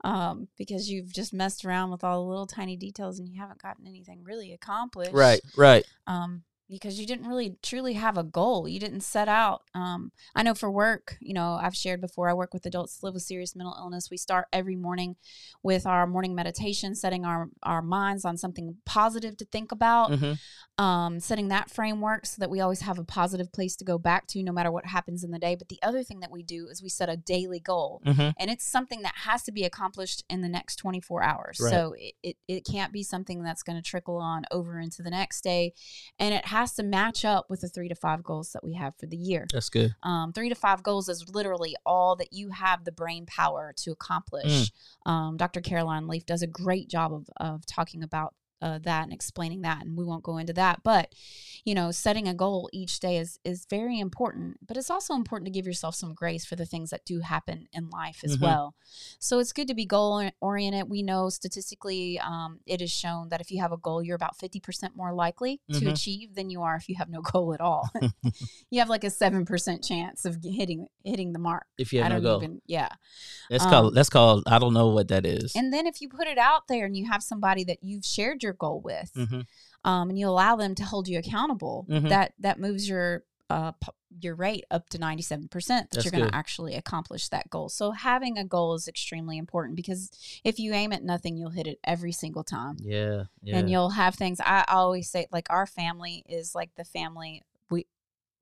Um, 0.04 0.48
because 0.58 0.90
you've 0.90 1.12
just 1.12 1.32
messed 1.32 1.64
around 1.64 1.90
with 1.92 2.02
all 2.02 2.22
the 2.24 2.28
little 2.28 2.46
tiny 2.46 2.76
details, 2.76 3.18
and 3.20 3.28
you 3.28 3.38
haven't 3.40 3.62
gotten 3.62 3.86
anything 3.86 4.24
really 4.24 4.52
accomplished. 4.52 5.12
right 5.12 5.40
right 5.56 5.84
um, 6.06 6.42
because 6.68 6.98
you 6.98 7.06
didn't 7.06 7.26
really 7.26 7.56
truly 7.62 7.94
have 7.94 8.16
a 8.16 8.22
goal. 8.22 8.66
You 8.66 8.80
didn't 8.80 9.02
set 9.02 9.28
out. 9.28 9.62
Um, 9.74 10.10
I 10.34 10.42
know 10.42 10.54
for 10.54 10.70
work, 10.70 11.16
you 11.20 11.34
know, 11.34 11.58
I've 11.60 11.76
shared 11.76 12.00
before, 12.00 12.28
I 12.30 12.34
work 12.34 12.54
with 12.54 12.64
adults 12.64 12.96
that 12.98 13.06
live 13.06 13.14
with 13.14 13.24
serious 13.24 13.54
mental 13.54 13.76
illness. 13.78 14.08
We 14.10 14.16
start 14.16 14.46
every 14.52 14.76
morning 14.76 15.16
with 15.62 15.86
our 15.86 16.06
morning 16.06 16.34
meditation, 16.34 16.94
setting 16.94 17.24
our, 17.26 17.48
our 17.62 17.82
minds 17.82 18.24
on 18.24 18.36
something 18.38 18.76
positive 18.86 19.36
to 19.36 19.44
think 19.44 19.70
about, 19.70 20.10
Mhm. 20.12 20.38
um, 20.78 21.20
setting 21.20 21.48
that 21.48 21.70
framework 21.70 22.24
so 22.24 22.40
that 22.40 22.50
we 22.50 22.60
always 22.60 22.80
have 22.80 22.98
a 22.98 23.04
positive 23.04 23.52
place 23.52 23.76
to 23.76 23.84
go 23.84 23.98
back 23.98 24.26
to 24.28 24.42
no 24.42 24.52
matter 24.52 24.72
what 24.72 24.86
happens 24.86 25.22
in 25.22 25.30
the 25.30 25.38
day. 25.38 25.54
But 25.54 25.68
the 25.68 25.78
other 25.82 26.02
thing 26.02 26.20
that 26.20 26.30
we 26.30 26.42
do 26.42 26.68
is 26.68 26.82
we 26.82 26.88
set 26.88 27.08
a 27.10 27.16
daily 27.16 27.60
goal 27.60 28.00
Mhm. 28.06 28.32
and 28.38 28.50
it's 28.50 28.64
something 28.64 29.02
that 29.02 29.14
has 29.16 29.42
to 29.44 29.52
be 29.52 29.64
accomplished 29.64 30.24
in 30.30 30.40
the 30.40 30.48
next 30.48 30.76
24 30.76 31.22
hours 31.22 31.58
Right. 31.60 31.70
so 31.70 31.94
it, 31.98 32.14
it, 32.22 32.36
it 32.48 32.64
can't 32.64 32.92
be 32.92 33.02
something 33.02 33.42
that's 33.42 33.62
going 33.62 33.76
to 33.76 33.82
trickle 33.82 34.16
on 34.16 34.44
over 34.50 34.80
into 34.80 35.02
the 35.02 35.10
next 35.10 35.42
day 35.42 35.74
and 36.18 36.32
it 36.34 36.46
has 36.52 36.74
to 36.74 36.82
match 36.82 37.24
up 37.24 37.46
with 37.48 37.62
the 37.62 37.68
three 37.68 37.88
to 37.88 37.94
five 37.94 38.22
goals 38.22 38.52
that 38.52 38.62
we 38.62 38.74
have 38.74 38.94
for 38.98 39.06
the 39.06 39.16
year. 39.16 39.46
That's 39.52 39.68
good. 39.68 39.94
Um, 40.02 40.32
three 40.32 40.48
to 40.48 40.54
five 40.54 40.82
goals 40.82 41.08
is 41.08 41.28
literally 41.32 41.74
all 41.84 42.16
that 42.16 42.32
you 42.32 42.50
have 42.50 42.84
the 42.84 42.92
brain 42.92 43.26
power 43.26 43.72
to 43.78 43.90
accomplish. 43.90 44.70
Um, 45.04 45.36
dr 45.36 45.60
caroline 45.62 46.06
leaf 46.06 46.24
does 46.26 46.42
a 46.42 46.46
great 46.46 46.88
job 46.88 47.12
of, 47.12 47.28
of 47.38 47.66
talking 47.66 48.02
about 48.02 48.34
uh, 48.62 48.78
that 48.78 49.04
and 49.04 49.12
explaining 49.12 49.60
that 49.62 49.82
and 49.84 49.96
we 49.98 50.04
won't 50.04 50.22
go 50.22 50.38
into 50.38 50.52
that 50.52 50.82
but 50.82 51.12
you 51.64 51.74
know 51.74 51.90
setting 51.90 52.26
a 52.28 52.34
goal 52.34 52.70
each 52.72 53.00
day 53.00 53.18
is 53.18 53.38
is 53.44 53.66
very 53.68 53.98
important 53.98 54.56
but 54.66 54.76
it's 54.76 54.90
also 54.90 55.14
important 55.14 55.46
to 55.46 55.50
give 55.52 55.66
yourself 55.66 55.94
some 55.94 56.14
grace 56.14 56.44
for 56.46 56.56
the 56.56 56.64
things 56.64 56.90
that 56.90 57.04
do 57.04 57.20
happen 57.20 57.66
in 57.72 57.90
life 57.90 58.20
as 58.24 58.36
Mhm. 58.36 58.40
well. 58.42 58.74
So 59.18 59.38
it's 59.40 59.52
good 59.52 59.68
to 59.68 59.74
be 59.74 59.84
goal 59.86 60.28
oriented. 60.40 60.88
We 60.88 61.02
know 61.02 61.28
statistically 61.28 62.18
um, 62.20 62.60
it 62.66 62.80
is 62.80 62.90
shown 62.90 63.28
that 63.30 63.40
if 63.40 63.50
you 63.50 63.60
have 63.60 63.72
a 63.72 63.76
goal 63.76 64.02
you're 64.02 64.16
about 64.16 64.36
50% 64.38 64.94
more 64.96 65.12
likely 65.12 65.60
to 65.72 65.80
Mhm. 65.80 65.92
achieve 65.92 66.34
than 66.34 66.48
you 66.50 66.62
are 66.62 66.76
if 66.76 66.88
you 66.88 66.94
have 66.96 67.08
no 67.08 67.20
goal 67.20 67.52
at 67.54 67.60
all. 67.60 67.90
You 68.70 68.78
have 68.80 68.88
like 68.88 69.04
a 69.04 69.10
7% 69.10 69.84
chance 69.84 70.24
of 70.24 70.38
hitting 70.42 70.86
hitting 71.04 71.32
the 71.32 71.38
mark. 71.38 71.66
If 71.78 71.92
you 71.92 72.02
have 72.02 72.12
I 72.12 72.14
no 72.16 72.20
goal. 72.22 72.36
even 72.42 72.62
yeah. 72.66 72.88
That's 73.50 73.64
um, 73.64 73.70
called 73.70 73.94
that's 73.94 74.08
called 74.08 74.44
i 74.46 74.58
don't 74.58 74.72
know 74.74 74.88
what 74.88 75.08
that 75.08 75.26
is. 75.26 75.52
And 75.54 75.72
then 75.72 75.86
if 75.86 76.00
you 76.00 76.08
put 76.08 76.26
it 76.26 76.38
out 76.38 76.68
there 76.68 76.86
and 76.86 76.96
you 76.96 77.06
have 77.10 77.22
somebody 77.22 77.64
that 77.64 77.78
you've 77.82 78.04
shared 78.04 78.42
your 78.42 78.51
goal 78.54 78.80
with 78.80 79.12
Mhm. 79.14 79.46
um, 79.84 80.10
and 80.10 80.18
you 80.18 80.28
allow 80.28 80.56
them 80.56 80.74
to 80.76 80.84
hold 80.84 81.08
you 81.08 81.18
accountable, 81.18 81.86
Mhm. 81.88 82.08
that 82.08 82.34
that 82.38 82.58
moves 82.60 82.88
your 82.88 83.24
uh, 83.50 83.72
your 84.20 84.34
rate 84.34 84.64
up 84.70 84.88
to 84.88 84.98
ninety 84.98 85.22
seven 85.22 85.46
percent 85.48 85.90
that 85.90 85.96
That's 85.96 86.04
you're 86.06 86.12
going 86.12 86.26
to 86.30 86.34
actually 86.34 86.74
accomplish 86.74 87.28
that 87.28 87.50
goal. 87.50 87.68
So 87.68 87.90
having 87.90 88.38
a 88.38 88.44
goal 88.44 88.72
is 88.74 88.88
extremely 88.88 89.36
important 89.36 89.76
because 89.76 90.10
if 90.42 90.58
you 90.58 90.72
aim 90.72 90.90
at 90.92 91.02
nothing, 91.02 91.36
you'll 91.36 91.50
hit 91.50 91.66
it 91.66 91.78
every 91.84 92.12
single 92.12 92.44
time, 92.44 92.78
yeah 92.80 93.24
yeah 93.42 93.58
and 93.58 93.68
you'll 93.70 93.90
have 93.90 94.14
things. 94.14 94.40
I 94.40 94.64
always 94.68 95.10
say, 95.10 95.26
like 95.32 95.48
our 95.50 95.66
family 95.66 96.24
is 96.28 96.54
like 96.54 96.74
the 96.76 96.84
family 96.84 97.42
we. 97.68 97.86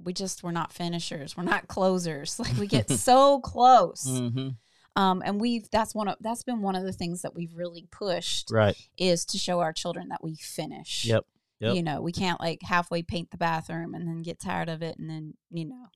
We 0.03 0.15
just 0.15 0.43
we're 0.43 0.51
not 0.53 0.73
finishers. 0.73 1.37
We're 1.37 1.43
not 1.45 1.69
closers. 1.69 2.39
Like 2.39 2.57
we 2.57 2.67
get 2.67 2.89
so 3.09 3.41
close, 3.41 4.05
hmm 4.07 4.51
um, 4.97 5.23
and 5.25 5.41
we've 5.41 5.69
that's 5.71 5.95
one 5.95 6.09
of 6.09 6.17
that's 6.21 6.43
been 6.43 6.63
one 6.63 6.75
of 6.75 6.85
the 6.85 6.93
things 6.93 7.23
that 7.23 7.35
we've 7.35 7.55
really 7.55 7.87
pushed 7.91 8.51
right 8.51 8.77
is 8.99 9.25
to 9.27 9.39
show 9.39 9.61
our 9.61 9.73
children 9.73 10.09
that 10.09 10.23
we 10.23 10.35
finish. 10.37 11.05
Yep. 11.05 11.25
Yep. 11.61 11.75
You 11.75 11.83
know, 11.83 12.01
we 12.01 12.13
can't 12.13 12.41
like 12.41 12.61
halfway 12.63 13.03
paint 13.03 13.31
the 13.31 13.37
bathroom 13.37 13.95
and 13.95 14.09
then 14.09 14.23
get 14.23 14.41
tired 14.41 14.71
of 14.71 14.83
it 14.83 14.97
and 14.99 15.11
then, 15.11 15.35
you 15.51 15.67
know, 15.67 15.89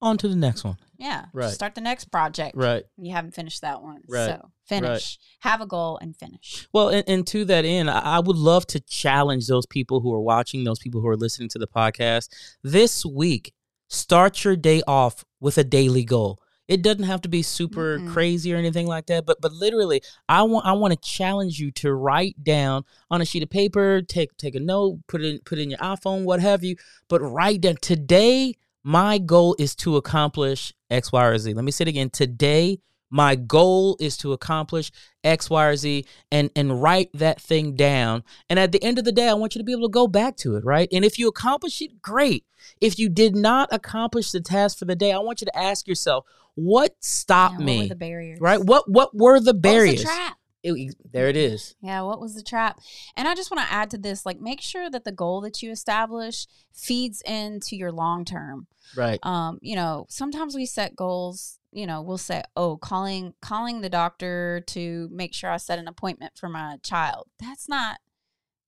on 0.00 0.16
to 0.18 0.28
the 0.28 0.36
next 0.36 0.64
one 0.64 0.76
yeah, 0.98 1.26
Right. 1.32 1.52
start 1.52 1.74
the 1.74 1.80
next 1.80 2.06
project. 2.06 2.56
right 2.56 2.84
You 2.96 3.12
haven't 3.12 3.34
finished 3.34 3.60
that 3.62 3.82
one. 3.82 4.02
Right. 4.08 4.26
So 4.26 4.50
finish. 4.66 5.18
Have 5.40 5.60
a 5.60 5.66
goal 5.66 5.98
and 6.00 6.16
finish. 6.16 6.66
Well, 6.72 6.88
and, 6.88 7.04
and 7.06 7.26
to 7.28 7.44
that 7.46 7.64
end, 7.64 7.90
I 7.90 8.20
would 8.20 8.36
love 8.36 8.66
to 8.68 8.80
challenge 8.80 9.46
those 9.46 9.66
people 9.66 10.00
who 10.00 10.12
are 10.14 10.20
watching, 10.20 10.64
those 10.64 10.78
people 10.78 11.00
who 11.00 11.08
are 11.08 11.16
listening 11.16 11.48
to 11.50 11.58
the 11.58 11.66
podcast 11.66 12.28
this 12.62 13.04
week. 13.04 13.52
Start 13.88 14.42
your 14.44 14.56
day 14.56 14.82
off 14.86 15.24
with 15.40 15.58
a 15.58 15.64
daily 15.64 16.04
goal. 16.04 16.40
It 16.68 16.82
doesn't 16.82 17.04
have 17.04 17.20
to 17.22 17.28
be 17.28 17.42
super 17.42 17.98
Mm-mm. 17.98 18.12
crazy 18.12 18.52
or 18.52 18.56
anything 18.56 18.86
like 18.86 19.06
that, 19.06 19.24
but 19.24 19.40
but 19.40 19.52
literally, 19.52 20.02
I 20.28 20.42
want 20.42 20.66
I 20.66 20.72
want 20.72 20.92
to 20.92 21.08
challenge 21.08 21.58
you 21.58 21.70
to 21.72 21.92
write 21.92 22.42
down 22.42 22.84
on 23.10 23.20
a 23.20 23.24
sheet 23.24 23.42
of 23.42 23.50
paper, 23.50 24.02
take 24.02 24.36
take 24.36 24.54
a 24.54 24.60
note, 24.60 24.98
put 25.06 25.22
it 25.22 25.34
in, 25.34 25.38
put 25.44 25.58
it 25.58 25.62
in 25.62 25.70
your 25.70 25.78
iPhone, 25.78 26.24
what 26.24 26.40
have 26.40 26.64
you. 26.64 26.76
But 27.08 27.20
write 27.20 27.60
down 27.60 27.76
today. 27.80 28.54
My 28.82 29.18
goal 29.18 29.56
is 29.58 29.74
to 29.76 29.96
accomplish 29.96 30.72
X, 30.90 31.10
Y, 31.10 31.24
or 31.24 31.36
Z. 31.38 31.52
Let 31.54 31.64
me 31.64 31.72
say 31.72 31.82
it 31.82 31.88
again. 31.88 32.08
Today, 32.08 32.78
my 33.10 33.34
goal 33.36 33.96
is 34.00 34.16
to 34.18 34.32
accomplish 34.32 34.90
X, 35.22 35.48
Y, 35.50 35.64
or 35.66 35.76
Z 35.76 36.04
and 36.32 36.50
and 36.56 36.82
write 36.82 37.10
that 37.14 37.40
thing 37.40 37.74
down. 37.76 38.24
And 38.50 38.58
at 38.58 38.72
the 38.72 38.82
end 38.82 38.98
of 38.98 39.04
the 39.04 39.12
day, 39.12 39.28
I 39.28 39.34
want 39.34 39.54
you 39.54 39.60
to 39.60 39.64
be 39.64 39.72
able 39.72 39.88
to 39.88 39.92
go 39.92 40.06
back 40.08 40.36
to 40.38 40.56
it, 40.56 40.64
right? 40.64 40.88
And 40.92 41.04
if 41.04 41.18
you 41.18 41.28
accomplish 41.28 41.80
it, 41.80 42.02
great. 42.02 42.44
If 42.80 42.98
you 42.98 43.08
did 43.08 43.36
not 43.36 43.68
accomplish 43.72 44.32
the 44.32 44.40
task 44.40 44.78
for 44.78 44.84
the 44.86 44.96
day, 44.96 45.12
I 45.12 45.18
want 45.18 45.40
you 45.40 45.44
to 45.46 45.56
ask 45.58 45.86
yourself, 45.86 46.24
what 46.56 46.96
stopped 47.00 47.52
Yeah, 47.54 47.58
What 47.58 47.64
me? 47.66 47.78
were 47.82 47.88
the 47.88 47.94
barriers? 47.96 48.40
right? 48.40 48.60
What 48.60 48.90
what 48.90 49.14
were 49.14 49.38
the 49.40 49.54
barriers? 49.54 49.98
the 49.98 50.04
trap? 50.04 50.36
It- 50.62 50.96
there 51.12 51.28
it 51.28 51.36
is. 51.36 51.76
Yeah, 51.80 52.02
what 52.02 52.20
was 52.20 52.34
the 52.34 52.42
trap? 52.42 52.80
And 53.16 53.28
I 53.28 53.36
just 53.36 53.52
want 53.52 53.64
to 53.64 53.72
add 53.72 53.88
to 53.90 53.98
this 53.98 54.26
like 54.26 54.40
make 54.40 54.60
sure 54.60 54.90
that 54.90 55.04
the 55.04 55.12
goal 55.12 55.40
that 55.42 55.62
you 55.62 55.70
establish 55.70 56.48
feeds 56.72 57.22
into 57.24 57.76
your 57.76 57.92
long 57.92 58.24
term. 58.24 58.66
Right. 58.96 59.18
um 59.24 59.58
you 59.62 59.74
know 59.76 60.06
sometimes 60.08 60.54
we 60.54 60.64
set 60.66 60.94
goals 60.96 61.58
you 61.76 61.86
know 61.86 62.00
we'll 62.00 62.18
say 62.18 62.42
oh 62.56 62.76
calling 62.78 63.34
calling 63.42 63.82
the 63.82 63.90
doctor 63.90 64.62
to 64.66 65.08
make 65.12 65.34
sure 65.34 65.50
i 65.50 65.56
set 65.58 65.78
an 65.78 65.86
appointment 65.88 66.32
for 66.36 66.48
my 66.48 66.76
child 66.82 67.26
that's 67.38 67.68
not 67.68 67.98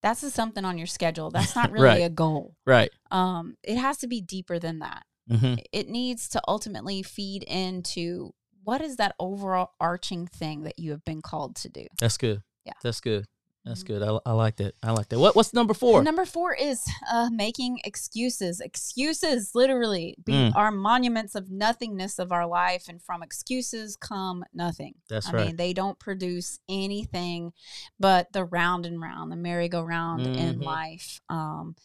that's 0.02 0.20
just 0.20 0.36
something 0.36 0.64
on 0.64 0.76
your 0.78 0.86
schedule 0.86 1.30
that's 1.30 1.56
not 1.56 1.70
really 1.76 1.84
Right. 1.86 2.04
a 2.04 2.10
goal 2.10 2.54
Right. 2.66 2.90
um 3.10 3.56
it 3.64 3.76
has 3.78 3.96
to 3.98 4.06
be 4.06 4.20
deeper 4.20 4.58
than 4.58 4.78
that 4.80 5.04
hmm 5.28 5.54
it 5.72 5.88
needs 5.88 6.28
to 6.30 6.40
ultimately 6.46 7.02
feed 7.02 7.42
into 7.44 8.32
what 8.64 8.80
is 8.82 8.96
that 8.96 9.14
overall 9.18 9.70
arching 9.80 10.26
thing 10.26 10.62
that 10.64 10.78
you 10.78 10.90
have 10.90 11.04
been 11.04 11.22
called 11.22 11.56
to 11.56 11.68
do 11.70 11.86
That's 11.98 12.18
good. 12.18 12.42
Yeah. 12.66 12.74
That's 12.82 13.00
good. 13.00 13.24
That's 13.68 13.82
good. 13.82 14.02
I, 14.02 14.18
I 14.24 14.32
like 14.32 14.56
that. 14.56 14.74
I 14.82 14.92
like 14.92 15.08
that. 15.10 15.18
What 15.18 15.36
what's 15.36 15.52
number 15.52 15.74
four? 15.74 16.02
Number 16.02 16.24
four 16.24 16.54
is 16.54 16.82
uh, 17.12 17.28
making 17.30 17.80
excuses. 17.84 18.60
Excuses, 18.60 19.50
literally, 19.54 20.16
be, 20.24 20.32
Mm. 20.32 20.56
are 20.56 20.70
monuments 20.70 21.34
of 21.34 21.50
nothingness 21.50 22.18
of 22.18 22.32
our 22.32 22.46
life, 22.46 22.86
and 22.88 23.02
from 23.02 23.22
excuses 23.22 23.94
come 23.96 24.44
nothing. 24.54 24.94
That's 25.08 25.28
I 25.28 25.32
right. 25.32 25.46
mean, 25.48 25.56
they 25.56 25.72
don't 25.72 25.98
produce 25.98 26.58
anything 26.68 27.52
but 28.00 28.32
the 28.32 28.44
round 28.44 28.86
and 28.86 29.00
round, 29.00 29.30
the 29.30 29.36
merry-go-round 29.36 30.26
in 30.26 30.60
Mhm. 30.60 30.64
life. 30.64 31.20
Um, 31.28 31.76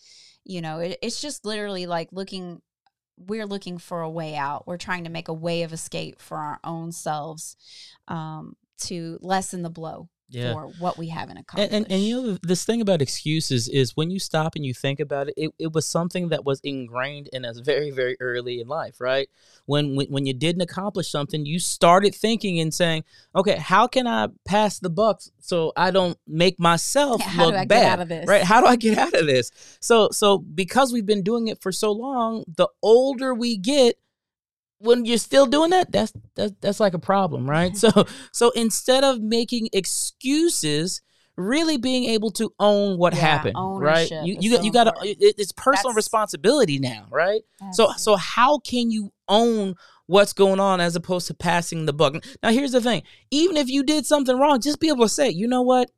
you 0.46 0.62
know, 0.62 0.80
it, 0.80 0.98
it's 1.02 1.20
just 1.22 1.46
literally 1.46 1.86
like 1.86 2.10
looking. 2.12 2.62
We're 3.18 3.46
looking 3.46 3.78
for 3.78 4.02
a 4.02 4.10
way 4.10 4.36
out. 4.36 4.66
We're 4.66 4.78
trying 4.78 5.04
to 5.04 5.10
make 5.12 5.28
a 5.28 5.34
way 5.34 5.62
of 5.64 5.72
escape 5.74 6.20
for 6.20 6.38
our 6.38 6.60
own 6.64 6.92
selves 6.92 7.56
um, 8.08 8.56
to 8.86 9.20
lessen 9.22 9.62
the 9.62 9.70
blow 9.70 10.10
Yeah. 10.30 10.54
for 10.54 10.68
what 10.80 10.98
we 10.98 11.10
haven't 11.10 11.38
And, 11.38 11.46
accomplished. 11.46 11.74
and, 11.74 11.92
and 11.92 12.02
you 12.02 12.22
know 12.22 12.38
this 12.42 12.66
thing 12.66 12.82
about 12.82 13.02
excuses 13.02 13.68
is 13.68 13.96
when 13.96 14.10
you 14.10 14.20
stop 14.20 14.56
and 14.56 14.66
you 14.66 14.74
think 14.74 15.00
about 15.00 15.28
it, 15.28 15.36
it, 15.38 15.52
it 15.60 15.74
was 15.74 15.86
something 15.86 16.30
that 16.30 16.44
was 16.44 16.60
ingrained 16.64 17.30
in 17.34 17.46
us 17.46 17.60
very 17.60 17.92
very 17.92 18.18
early 18.20 18.60
in 18.60 18.68
life, 18.68 19.00
right? 19.00 19.30
When, 19.66 19.96
when 19.96 20.08
when 20.08 20.26
you 20.26 20.34
didn't 20.34 20.62
accomplish 20.62 21.10
something, 21.12 21.46
you 21.46 21.60
started 21.60 22.16
thinking 22.16 22.60
and 22.60 22.74
saying, 22.74 23.04
"Okay, 23.36 23.58
how 23.58 23.86
can 23.88 24.08
I 24.08 24.30
pass 24.46 24.80
the 24.80 24.90
buck 24.90 25.22
so 25.40 25.72
I 25.78 25.92
don't 25.92 26.18
make 26.28 26.60
myself 26.60 27.22
How 27.38 27.46
look 27.52 27.68
bad?" 27.68 27.86
out 27.86 28.00
of 28.02 28.10
this? 28.10 28.28
Right? 28.28 28.44
How 28.44 28.60
do 28.62 28.68
I 28.68 28.76
get 28.76 28.98
out 28.98 29.14
of 29.14 29.28
this? 29.28 29.52
So 29.82 30.10
so 30.12 30.40
because 30.40 30.92
we've 30.92 31.06
been 31.06 31.24
doing 31.24 31.48
it 31.48 31.62
for 31.62 31.72
so 31.72 31.92
long, 31.92 32.44
the 32.48 32.68
older 32.82 33.34
we 33.36 33.58
get, 33.58 33.98
when 34.84 35.06
you're 35.06 35.18
still 35.18 35.46
doing 35.46 35.70
that, 35.72 35.92
that's 35.92 36.14
that's 36.36 36.54
that's 36.62 36.80
like 36.80 36.94
a 36.94 37.00
problem, 37.00 37.50
right? 37.50 37.76
so 37.78 37.90
so 38.32 38.52
instead 38.52 39.04
of 39.04 39.22
making 39.22 39.70
excuses, 39.74 41.02
really 41.36 41.78
being 41.78 42.04
able 42.06 42.32
to 42.32 42.54
own 42.60 42.98
what 42.98 43.14
Yeah, 43.14 43.20
happened, 43.22 43.56
right? 43.80 44.10
You 44.12 44.38
you 44.40 44.50
got 44.52 44.60
so 44.60 44.64
you 44.66 44.72
got 44.72 44.84
to 44.86 44.94
it, 45.10 45.36
it's 45.38 45.52
personal 45.52 45.92
That's- 45.92 45.96
responsibility 45.96 46.80
now, 46.80 47.08
right? 47.10 47.42
So 47.72 47.92
so 47.98 48.16
how 48.16 48.60
can 48.60 48.92
you 48.92 49.12
own 49.28 49.76
what's 50.08 50.34
going 50.34 50.60
on 50.60 50.82
as 50.82 50.96
opposed 50.96 51.28
to 51.28 51.34
passing 51.34 51.86
the 51.86 51.94
buck? 51.94 52.24
Now 52.44 52.52
here's 52.52 52.74
the 52.74 52.82
thing: 52.82 53.04
even 53.32 53.58
if 53.58 53.70
you 53.70 53.84
did 53.84 54.06
something 54.06 54.38
wrong, 54.38 54.62
just 54.62 54.80
be 54.80 54.90
able 54.90 55.06
to 55.06 55.10
say, 55.10 55.30
you 55.30 55.48
know 55.48 55.62
what, 55.62 55.90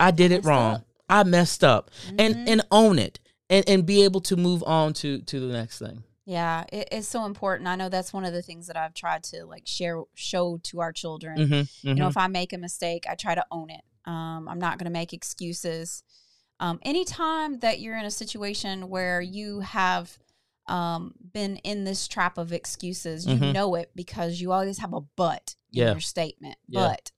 I 0.00 0.10
did 0.10 0.32
it 0.32 0.44
wrong. 0.44 0.76
up. 0.76 0.86
I 1.08 1.22
messed 1.22 1.62
up, 1.62 1.90
Mhm. 2.08 2.14
and 2.20 2.48
and 2.48 2.62
own 2.70 2.98
it, 2.98 3.20
and 3.48 3.68
and 3.68 3.86
be 3.86 4.02
able 4.04 4.20
to 4.22 4.36
move 4.36 4.64
on 4.66 4.92
to 4.94 5.20
to 5.20 5.38
the 5.40 5.52
next 5.52 5.78
thing. 5.78 6.02
Yeah, 6.26 6.64
it, 6.72 6.88
it's 6.90 7.06
so 7.08 7.24
important. 7.24 7.68
I 7.68 7.76
know 7.76 7.88
that's 7.88 8.12
one 8.12 8.24
of 8.24 8.32
the 8.32 8.42
things 8.42 8.66
that 8.66 8.76
I've 8.76 8.94
tried 8.94 9.22
to 9.24 9.44
like 9.46 9.62
share, 9.66 10.02
show 10.14 10.58
to 10.64 10.80
our 10.80 10.92
children. 10.92 11.38
Mm-hmm, 11.38 11.88
You 11.88 11.94
know, 11.94 12.08
if 12.08 12.16
I 12.16 12.26
make 12.26 12.52
a 12.52 12.58
mistake, 12.58 13.06
I 13.08 13.14
try 13.14 13.36
to 13.36 13.46
own 13.52 13.70
it. 13.70 13.82
Um, 14.04 14.48
I'm 14.48 14.58
not 14.58 14.76
going 14.78 14.86
to 14.86 14.92
make 14.92 15.12
excuses. 15.12 16.02
Um, 16.58 16.80
anytime 16.82 17.60
that 17.60 17.78
you're 17.80 17.96
in 17.96 18.04
a 18.04 18.10
situation 18.10 18.88
where 18.88 19.20
you 19.20 19.60
have 19.60 20.18
um, 20.66 21.14
been 21.32 21.58
in 21.58 21.84
this 21.84 22.08
trap 22.08 22.38
of 22.38 22.52
excuses, 22.52 23.24
you 23.24 23.36
Mhm. 23.36 23.52
know 23.52 23.76
it 23.76 23.92
because 23.94 24.40
you 24.40 24.50
always 24.50 24.78
have 24.78 24.92
a 24.94 25.00
but 25.14 25.54
in 25.72 25.82
your 25.92 26.00
statement. 26.00 26.56
Yeah. 26.66 26.88
But, 26.88 27.12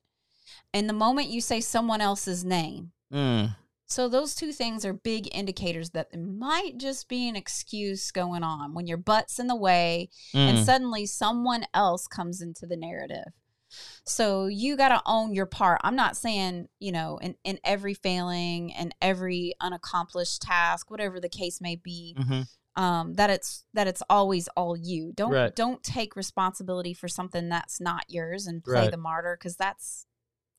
and 0.74 0.86
the 0.86 0.92
moment 0.92 1.28
you 1.28 1.40
say 1.40 1.62
someone 1.62 2.02
else's 2.02 2.44
name, 2.44 2.92
mm, 3.10 3.56
so 3.88 4.08
those 4.08 4.34
two 4.34 4.52
things 4.52 4.84
are 4.84 4.92
big 4.92 5.28
indicators 5.34 5.90
that 5.90 6.12
there 6.12 6.20
might 6.20 6.76
just 6.76 7.08
be 7.08 7.28
an 7.28 7.36
excuse 7.36 8.10
going 8.10 8.42
on 8.42 8.74
when 8.74 8.86
your 8.86 8.98
butt's 8.98 9.38
in 9.38 9.46
the 9.46 9.56
way 9.56 10.10
and 10.34 10.58
mm. 10.58 10.64
suddenly 10.64 11.06
someone 11.06 11.64
else 11.72 12.06
comes 12.06 12.42
into 12.42 12.66
the 12.66 12.76
narrative. 12.76 13.32
So 14.04 14.46
you 14.46 14.76
got 14.76 14.88
to 14.90 15.02
own 15.04 15.34
your 15.34 15.46
part. 15.46 15.80
I'm 15.84 15.96
not 15.96 16.16
saying, 16.16 16.68
you 16.78 16.92
know, 16.92 17.18
in, 17.18 17.34
in 17.44 17.58
every 17.64 17.92
failing 17.94 18.72
and 18.74 18.94
every 19.02 19.54
unaccomplished 19.60 20.40
task, 20.42 20.90
whatever 20.90 21.20
the 21.20 21.28
case 21.28 21.60
may 21.60 21.76
be, 21.76 22.14
hmm 22.18 22.42
um, 22.78 23.14
that 23.14 23.28
it's 23.28 23.64
that 23.74 23.88
it's 23.88 24.04
always 24.08 24.46
all 24.56 24.76
you. 24.76 25.12
Don't 25.12 25.32
Right. 25.32 25.54
don't 25.54 25.82
take 25.82 26.14
responsibility 26.14 26.94
for 26.94 27.08
something 27.08 27.48
that's 27.48 27.80
not 27.80 28.04
yours 28.08 28.46
and 28.46 28.62
play 28.62 28.74
Right. 28.74 28.90
the 28.92 28.96
martyr 28.96 29.36
because 29.36 29.56
that's 29.56 30.06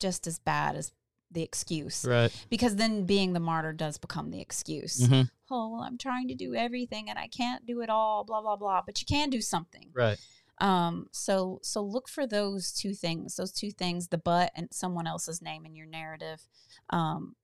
just 0.01 0.27
as 0.27 0.37
bad 0.37 0.75
as 0.75 0.91
the 1.31 1.43
excuse. 1.43 2.05
Right. 2.05 2.31
Because 2.49 2.75
then 2.75 3.05
being 3.05 3.33
the 3.33 3.39
martyr 3.39 3.73
does 3.73 3.97
become 3.97 4.31
the 4.31 4.41
excuse. 4.41 5.01
Mm-hmm. 5.01 5.21
Oh, 5.51 5.69
well, 5.69 5.81
I'm 5.81 5.97
trying 5.97 6.27
to 6.29 6.35
do 6.35 6.55
everything 6.55 7.09
and 7.09 7.19
I 7.19 7.27
can't 7.27 7.65
do 7.65 7.81
it 7.81 7.89
all, 7.89 8.23
blah 8.23 8.41
blah 8.41 8.55
blah. 8.55 8.81
But 8.85 8.99
you 9.01 9.05
can 9.05 9.29
do 9.29 9.41
something. 9.41 9.89
Right. 9.93 10.19
Um, 10.59 11.07
so 11.11 11.59
so 11.63 11.81
look 11.81 12.09
for 12.09 12.27
those 12.27 12.71
two 12.71 12.93
things, 12.93 13.35
those 13.35 13.51
two 13.51 13.71
things, 13.71 14.09
the 14.09 14.17
but 14.17 14.51
and 14.55 14.67
someone 14.71 15.07
else's 15.07 15.41
name 15.41 15.65
in 15.65 15.75
your 15.75 15.87
narrative. 15.87 16.41
Um, 16.89 17.35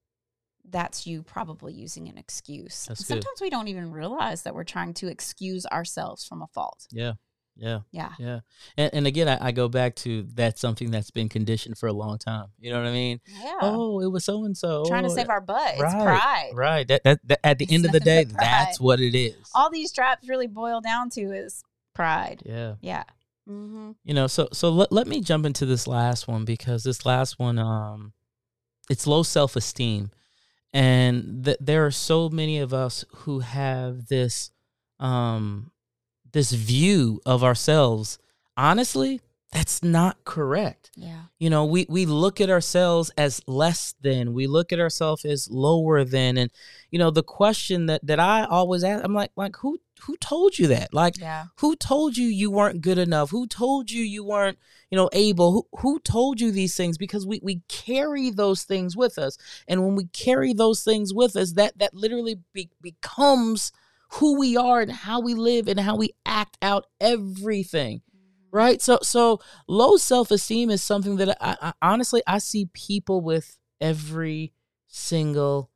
that's 0.70 1.06
you 1.06 1.22
probably 1.24 1.74
using 1.74 2.08
an 2.10 2.18
excuse. 2.18 2.86
That's 2.88 3.02
good. 3.02 3.08
Sometimes 3.08 3.42
we 3.42 3.50
don't 3.50 3.68
even 3.68 3.92
realize 3.92 4.44
that 4.44 4.56
we're 4.56 4.64
trying 4.64 4.94
to 4.96 5.08
excuse 5.08 5.66
ourselves 5.68 6.26
from 6.26 6.42
a 6.42 6.48
fault. 6.48 6.88
Yeah. 6.92 7.14
Yeah. 7.58 7.80
Yeah. 7.92 8.12
Yeah. 8.20 8.40
And, 8.78 8.94
and 8.94 9.08
again, 9.08 9.28
I, 9.30 9.48
I 9.48 9.52
go 9.52 9.70
back 9.70 9.96
to 9.98 10.24
that's 10.34 10.60
something 10.60 10.92
that's 10.92 11.12
been 11.12 11.30
conditioned 11.30 11.78
for 11.78 11.88
a 11.88 11.94
long 11.94 12.18
time. 12.18 12.48
You 12.60 12.72
know 12.72 12.80
what 12.80 12.88
I 12.88 12.92
mean? 12.92 13.22
Yeah. 13.42 13.60
Oh, 13.62 14.02
it 14.02 14.12
was 14.12 14.26
so 14.26 14.44
and 14.44 14.58
so. 14.58 14.86
trying 14.88 15.04
to 15.04 15.10
save 15.10 15.30
our 15.30 15.42
butt. 15.42 15.74
It's 15.76 15.82
right, 15.82 16.04
pride. 16.04 16.52
Right. 16.54 16.88
That, 16.88 17.04
that, 17.06 17.20
that 17.28 17.40
at 17.46 17.58
the 17.58 17.66
It's 17.66 17.74
end 17.74 17.86
of 17.86 17.92
the 17.92 18.00
day, 18.02 18.26
that's 18.26 18.80
what 18.80 19.00
it 19.00 19.18
is. 19.18 19.36
All 19.56 19.70
these 19.70 19.92
traps 19.92 20.28
really 20.28 20.48
boil 20.48 20.82
down 20.82 21.10
to 21.12 21.22
is 21.32 21.64
pride. 21.94 22.44
yeah. 22.46 22.76
Yeah. 22.82 23.04
Mm-hmm. 23.50 23.92
You 24.04 24.14
know, 24.16 24.28
so 24.28 24.50
so 24.52 24.70
let, 24.70 24.92
let 24.92 25.08
me 25.08 25.22
jump 25.22 25.46
into 25.46 25.66
this 25.66 25.88
last 25.88 26.28
one 26.28 26.46
because 26.46 26.84
this 26.84 27.06
last 27.06 27.38
one 27.38 27.60
um 27.60 28.14
it's 28.90 29.08
low 29.08 29.24
self-esteem. 29.24 30.10
And 30.74 31.46
th- 31.46 31.58
there 31.62 31.86
are 31.86 31.92
so 31.92 32.28
many 32.28 32.60
of 32.60 32.74
us 32.74 33.06
who 33.18 33.40
have 33.40 34.08
this 34.08 34.52
um 35.00 35.72
this 36.36 36.52
view 36.52 37.22
of 37.26 37.44
ourselves. 37.44 38.20
Honestly, 38.58 39.22
that's 39.52 39.82
not 39.82 40.24
correct. 40.26 40.92
Yeah. 40.98 41.24
you 41.40 41.50
know 41.50 41.66
we 41.66 41.86
we 41.90 42.06
look 42.06 42.40
at 42.42 42.50
ourselves 42.50 43.10
as 43.18 43.42
less 43.48 43.96
than 44.02 44.34
we 44.34 44.48
look 44.48 44.72
at 44.74 44.80
ourselves 44.80 45.26
as 45.26 45.50
lower 45.50 46.04
than 46.06 46.38
and 46.38 46.50
you 46.92 47.00
know 47.00 47.12
the 47.12 47.24
question 47.24 47.88
that 47.88 48.00
that 48.06 48.18
i 48.20 48.46
always 48.46 48.82
ask 48.84 49.04
i'm 49.04 49.14
like 49.14 49.32
like 49.36 49.56
who 49.58 49.78
who 50.04 50.16
told 50.18 50.58
you 50.58 50.68
that 50.68 50.94
like 50.94 51.18
Yeah. 51.20 51.46
who 51.60 51.76
told 51.76 52.16
you 52.16 52.28
you 52.28 52.50
weren't 52.50 52.80
good 52.80 52.98
enough 52.98 53.30
who 53.32 53.46
told 53.46 53.92
you 53.92 54.04
you 54.04 54.24
weren't 54.24 54.58
you 54.90 54.96
know 54.98 55.10
able 55.12 55.52
who, 55.52 55.68
who 55.82 56.00
told 56.00 56.40
you 56.40 56.50
these 56.52 56.76
things 56.78 56.98
because 56.98 57.28
we 57.28 57.42
we 57.44 57.62
carry 57.68 58.30
those 58.30 58.64
things 58.64 58.96
with 58.96 59.18
us 59.18 59.38
and 59.68 59.84
when 59.86 59.96
we 59.96 60.06
carry 60.08 60.54
those 60.54 60.82
things 60.82 61.14
with 61.14 61.36
us 61.36 61.54
that 61.54 61.78
that 61.78 61.94
literally 61.94 62.38
be, 62.54 62.70
becomes 62.82 63.74
who 64.14 64.40
we 64.40 64.56
are 64.58 64.82
and 64.82 64.92
how 64.92 65.20
we 65.20 65.34
live 65.34 65.68
and 65.68 65.80
how 65.80 65.96
we 65.96 66.12
act 66.26 66.58
out 66.62 66.86
everything 67.00 68.02
mm-hmm. 68.16 68.56
right? 68.56 68.82
So 68.82 69.00
so 69.02 69.40
low 69.68 69.98
self-esteem 69.98 70.70
is 70.70 70.82
something 70.82 71.18
that 71.18 71.38
I, 71.42 71.58
I 71.62 71.74
honestly 71.82 72.22
i 72.28 72.38
see 72.38 72.70
people 72.74 73.22
with 73.22 73.58
every 73.82 74.54
single 74.88 75.70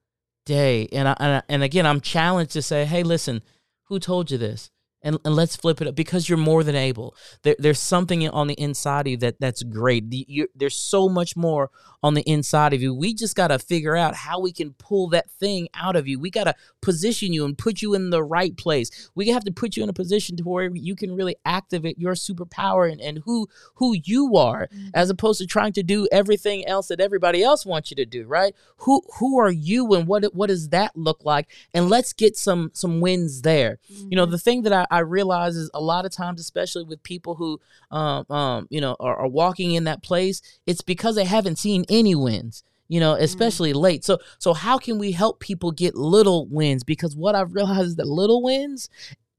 day. 0.46 0.88
And 0.92 1.08
I, 1.08 1.16
and 1.20 1.34
I 1.36 1.42
and 1.50 1.64
again 1.64 1.86
i'm 1.86 2.02
challenged 2.02 2.54
to 2.54 2.62
say 2.62 2.86
hey 2.86 3.04
listen 3.04 3.42
who 3.84 4.00
told 4.00 4.32
you 4.32 4.38
this 4.38 4.72
and, 5.02 5.18
and 5.26 5.36
let's 5.36 5.56
flip 5.56 5.82
it 5.82 5.88
up 5.88 5.96
because 5.96 6.28
you're 6.30 6.38
more 6.38 6.64
than 6.64 6.76
able. 6.76 7.16
There, 7.44 7.56
there's 7.60 7.80
something 7.80 8.28
on 8.30 8.48
the 8.48 8.54
inside 8.56 9.02
of 9.02 9.12
you 9.12 9.18
that 9.18 9.40
that's 9.40 9.64
great. 9.64 10.10
The- 10.10 10.26
you 10.28 10.48
there's 10.56 10.78
so 10.78 11.10
much 11.10 11.36
more 11.36 11.70
on 12.02 12.14
the 12.14 12.22
inside 12.22 12.74
of 12.74 12.82
you. 12.82 12.94
We 12.94 13.14
just 13.14 13.36
got 13.36 13.50
to 13.50 13.60
figure 13.60 13.96
out 13.96 14.16
how 14.16 14.40
we 14.40 14.54
can 14.54 14.74
pull 14.74 15.10
that 15.10 15.30
thing 15.30 15.68
out 15.74 15.96
of 15.96 16.08
you. 16.08 16.20
We 16.20 16.30
got 16.30 16.46
to 16.46 16.56
position 16.82 17.34
you 17.34 17.46
and 17.46 17.58
put 17.58 17.82
you 17.82 17.94
in 17.94 18.10
the 18.10 18.24
right 18.24 18.56
place. 18.56 19.10
We 19.16 19.30
have 19.30 19.44
to 19.46 19.52
put 19.52 19.76
you 19.76 19.84
in 19.84 19.90
a 19.90 19.94
position 19.94 20.38
to 20.38 20.44
where 20.44 20.70
you 20.74 20.96
can 20.96 21.16
really 21.16 21.36
activate 21.46 22.00
your 22.00 22.14
superpower 22.14 22.90
and, 22.90 23.02
and 23.02 23.20
who 23.26 23.48
who 23.76 23.96
you 24.04 24.38
are 24.38 24.68
mm-hmm. 24.68 24.90
as 24.94 25.10
opposed 25.10 25.42
to 25.42 25.48
trying 25.48 25.74
to 25.74 25.84
do 25.84 26.08
everything 26.12 26.66
else 26.66 26.88
that 26.88 27.02
everybody 27.02 27.44
else 27.44 27.66
wants 27.66 27.92
you 27.92 27.96
to 27.96 28.06
do 28.06 28.26
right? 28.26 28.56
Who 28.78 29.02
who 29.20 29.40
are 29.40 29.52
you 29.52 29.94
and 29.94 30.08
what 30.08 30.24
what 30.34 30.48
does 30.48 30.70
that 30.70 30.96
look 30.96 31.26
like? 31.26 31.50
And 31.74 31.90
let's 31.90 32.14
get 32.14 32.38
some 32.38 32.72
some 32.74 33.02
wins 33.02 33.42
there. 33.42 33.80
You 33.88 34.16
know 34.16 34.24
mm-hmm. 34.24 34.32
the 34.32 34.40
thing 34.40 34.62
that 34.64 34.74
I, 34.74 34.88
I 34.90 35.00
realize 35.00 35.56
is 35.56 35.70
a 35.74 35.82
lot 35.82 36.06
of 36.06 36.12
times 36.12 36.40
especially 36.40 36.84
with 36.84 37.02
people 37.04 37.36
who 37.36 37.60
um 37.92 38.26
um 38.30 38.68
you 38.70 38.82
know 38.82 38.96
are, 39.00 39.16
are 39.16 39.28
walking 39.28 39.74
in 39.74 39.84
that 39.86 40.04
place 40.04 40.42
it's 40.66 40.82
because 40.82 41.16
they 41.16 41.26
haven't 41.26 41.58
seen 41.58 41.86
any 41.90 42.16
wins 42.16 42.64
you 42.88 43.00
know 43.00 43.14
especially 43.14 43.72
late 43.74 44.04
so 44.04 44.18
so 44.40 44.54
how 44.54 44.78
can 44.78 44.98
we 44.98 45.12
help 45.12 45.40
people 45.40 45.72
get 45.72 45.96
little 45.96 46.48
wins 46.48 46.84
because 46.84 47.16
what 47.16 47.36
i've 47.36 47.54
realized 47.54 47.88
is 47.88 47.96
that 47.98 48.08
little 48.08 48.42
wins 48.42 48.90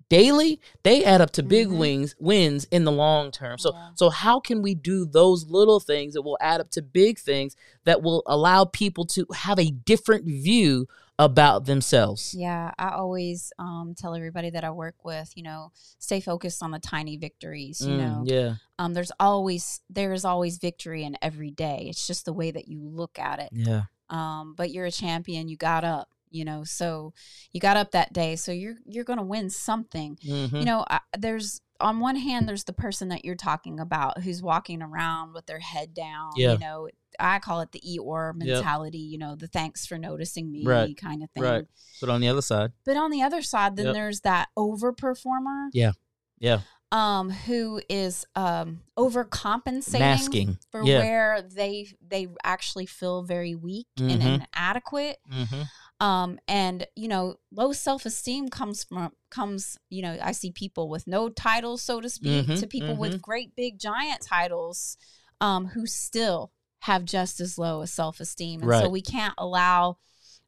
daily 0.09 0.61
they 0.83 1.05
add 1.05 1.21
up 1.21 1.31
to 1.31 1.43
big 1.43 1.69
Mhm. 1.69 1.79
wins 1.79 2.15
wins 2.19 2.67
in 2.73 2.85
the 2.85 2.91
long 2.93 3.31
term 3.31 3.59
so 3.59 3.73
Yeah. 3.73 3.91
so 3.95 4.11
how 4.11 4.41
can 4.41 4.61
we 4.61 4.75
do 4.75 5.05
those 5.05 5.47
little 5.49 5.79
things 5.79 6.15
that 6.15 6.23
will 6.23 6.39
add 6.41 6.61
up 6.61 6.71
to 6.73 6.83
big 6.83 7.19
things 7.19 7.55
that 7.85 8.03
will 8.03 8.23
allow 8.27 8.65
people 8.65 9.05
to 9.07 9.27
have 9.35 9.59
a 9.59 9.71
different 9.71 10.25
view 10.25 10.87
about 11.21 11.67
themselves 11.67 12.35
Yeah, 12.37 12.73
I 12.79 12.91
always 12.91 13.53
um, 13.59 13.95
tell 13.97 14.15
everybody 14.15 14.51
that 14.51 14.65
I 14.65 14.71
work 14.71 15.05
with, 15.05 15.33
you 15.37 15.43
know, 15.43 15.73
stay 15.99 16.21
focused 16.21 16.63
on 16.63 16.71
the 16.73 16.79
tiny 16.79 17.17
victories. 17.17 17.87
You 17.87 17.97
Mm, 17.97 17.99
know, 17.99 18.25
yeah 18.27 18.55
um, 18.79 18.95
there's 18.95 19.13
always 19.21 19.81
there 19.91 20.13
is 20.13 20.25
always 20.25 20.59
victory 20.59 21.05
in 21.05 21.17
every 21.23 21.51
day. 21.51 21.87
It's 21.89 22.07
just 22.07 22.25
the 22.25 22.33
way 22.33 22.51
that 22.51 22.69
you 22.69 22.81
look 22.83 23.19
at 23.19 23.39
it. 23.41 23.53
yeah 23.53 23.83
Um, 24.09 24.55
but 24.57 24.71
you're 24.71 24.87
a 24.87 24.91
champion. 24.93 25.49
You 25.49 25.57
got 25.57 25.85
up. 25.85 26.09
You 26.33 26.45
know, 26.45 26.63
so 26.65 27.13
you 27.53 27.61
got 27.61 27.77
up 27.77 27.91
that 27.93 28.13
day. 28.13 28.37
So 28.37 28.53
you're 28.53 28.77
you're 28.87 29.05
gonna 29.05 29.25
win 29.25 29.51
something. 29.51 30.17
Mhm. 30.25 30.61
You 30.61 30.67
know, 30.67 30.85
I, 30.89 31.01
there's 31.19 31.61
on 31.81 32.01
one 32.01 32.17
hand, 32.17 32.49
there's 32.49 32.65
the 32.65 32.73
person 32.73 33.09
that 33.09 33.25
you're 33.25 33.35
talking 33.35 33.81
about 33.81 34.23
who's 34.23 34.43
walking 34.43 34.83
around 34.83 35.33
with 35.35 35.47
their 35.47 35.59
head 35.61 35.95
down. 35.95 36.31
Yeah. 36.37 36.53
You 36.53 36.59
know, 36.59 36.89
I 37.19 37.39
call 37.39 37.61
it 37.61 37.73
the 37.73 37.81
Eeyore 37.81 38.33
Yep. 38.39 38.47
mentality. 38.47 38.99
You 38.99 39.19
know, 39.19 39.35
the 39.35 39.47
thanks 39.49 39.87
for 39.87 39.99
noticing 39.99 40.51
me 40.51 40.65
Right. 40.65 40.97
kind 40.97 41.23
of 41.23 41.31
thing. 41.31 41.43
Right. 41.43 41.67
but 42.01 42.09
on 42.09 42.21
the 42.21 42.29
other 42.29 42.41
side 42.43 42.73
But 42.85 42.97
on 42.97 43.11
the 43.11 43.23
other 43.23 43.43
side, 43.43 43.77
then 43.77 43.87
Yep. 43.87 43.95
there's 43.95 44.21
that 44.21 44.49
overperformer. 44.57 45.69
Yeah. 45.73 45.93
Yeah. 46.39 46.61
um, 46.93 47.31
who 47.31 47.81
is 47.89 48.27
um, 48.35 48.81
overcompensating 48.99 50.01
Masking. 50.01 50.59
for 50.73 50.83
Yeah. 50.85 50.99
where 50.99 51.43
they 51.43 51.87
they 52.01 52.27
actually 52.43 52.87
feel 52.87 53.23
very 53.23 53.55
weak 53.55 53.87
and 53.99 54.21
Mhm. 54.21 54.47
inadequate. 54.55 55.19
Mm-hmm. 55.31 55.63
Um, 56.01 56.39
and 56.49 56.87
you 56.97 57.09
know, 57.09 57.37
low 57.53 57.73
self 57.73 58.07
esteem 58.07 58.49
comes 58.49 58.85
from 58.85 59.13
comes. 59.31 59.79
You 59.91 60.03
know, 60.03 60.17
I 60.23 60.33
see 60.33 60.51
people 60.51 60.89
with 60.89 61.07
no 61.07 61.29
titles, 61.29 61.83
so 61.83 62.01
to 62.01 62.09
speak, 62.09 62.47
Mhm, 62.47 62.59
to 62.61 62.67
people 62.67 62.97
mhm. 62.97 63.01
with 63.01 63.23
great 63.23 63.55
big 63.55 63.79
giant 63.79 64.23
titles, 64.23 64.97
um, 65.41 65.67
who 65.67 65.87
still 65.87 66.53
have 66.81 67.05
just 67.05 67.41
as 67.41 67.59
low 67.59 67.83
a 67.83 67.87
self 67.87 68.19
esteem, 68.21 68.63
and 68.63 68.71
so 68.83 68.89
we 68.89 69.03
can't 69.03 69.35
allow. 69.39 69.99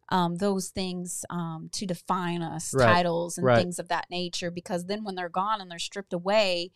Um, 0.08 0.36
those 0.36 0.68
things 0.68 1.24
um, 1.30 1.70
to 1.72 1.86
define 1.86 2.42
us, 2.42 2.74
Right, 2.74 2.86
titles 2.86 3.38
and 3.38 3.46
right. 3.46 3.56
things 3.56 3.78
of 3.78 3.88
that 3.88 4.10
nature, 4.10 4.50
because 4.50 4.84
then 4.84 5.04
when 5.04 5.14
they're 5.14 5.30
gone 5.30 5.62
and 5.62 5.70
they're 5.70 5.78
stripped 5.78 6.12
away, 6.12 6.70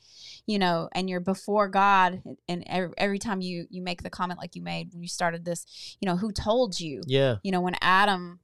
you 0.46 0.58
know, 0.58 0.88
and 0.92 1.10
you're 1.10 1.20
before 1.20 1.68
God, 1.68 2.22
and 2.48 2.64
every, 2.66 2.94
every 2.96 3.18
time 3.18 3.42
you 3.42 3.66
you 3.68 3.82
make 3.82 4.02
the 4.02 4.08
comment 4.08 4.40
like 4.40 4.56
you 4.56 4.62
made 4.62 4.90
when 4.92 5.02
you 5.02 5.08
started 5.08 5.44
this, 5.44 5.66
you 6.00 6.06
know, 6.08 6.16
who 6.16 6.32
told 6.32 6.80
you? 6.80 7.02
Yeah. 7.06 7.36
you 7.42 7.52
know, 7.52 7.60
when 7.60 7.74
Adam 7.82 8.40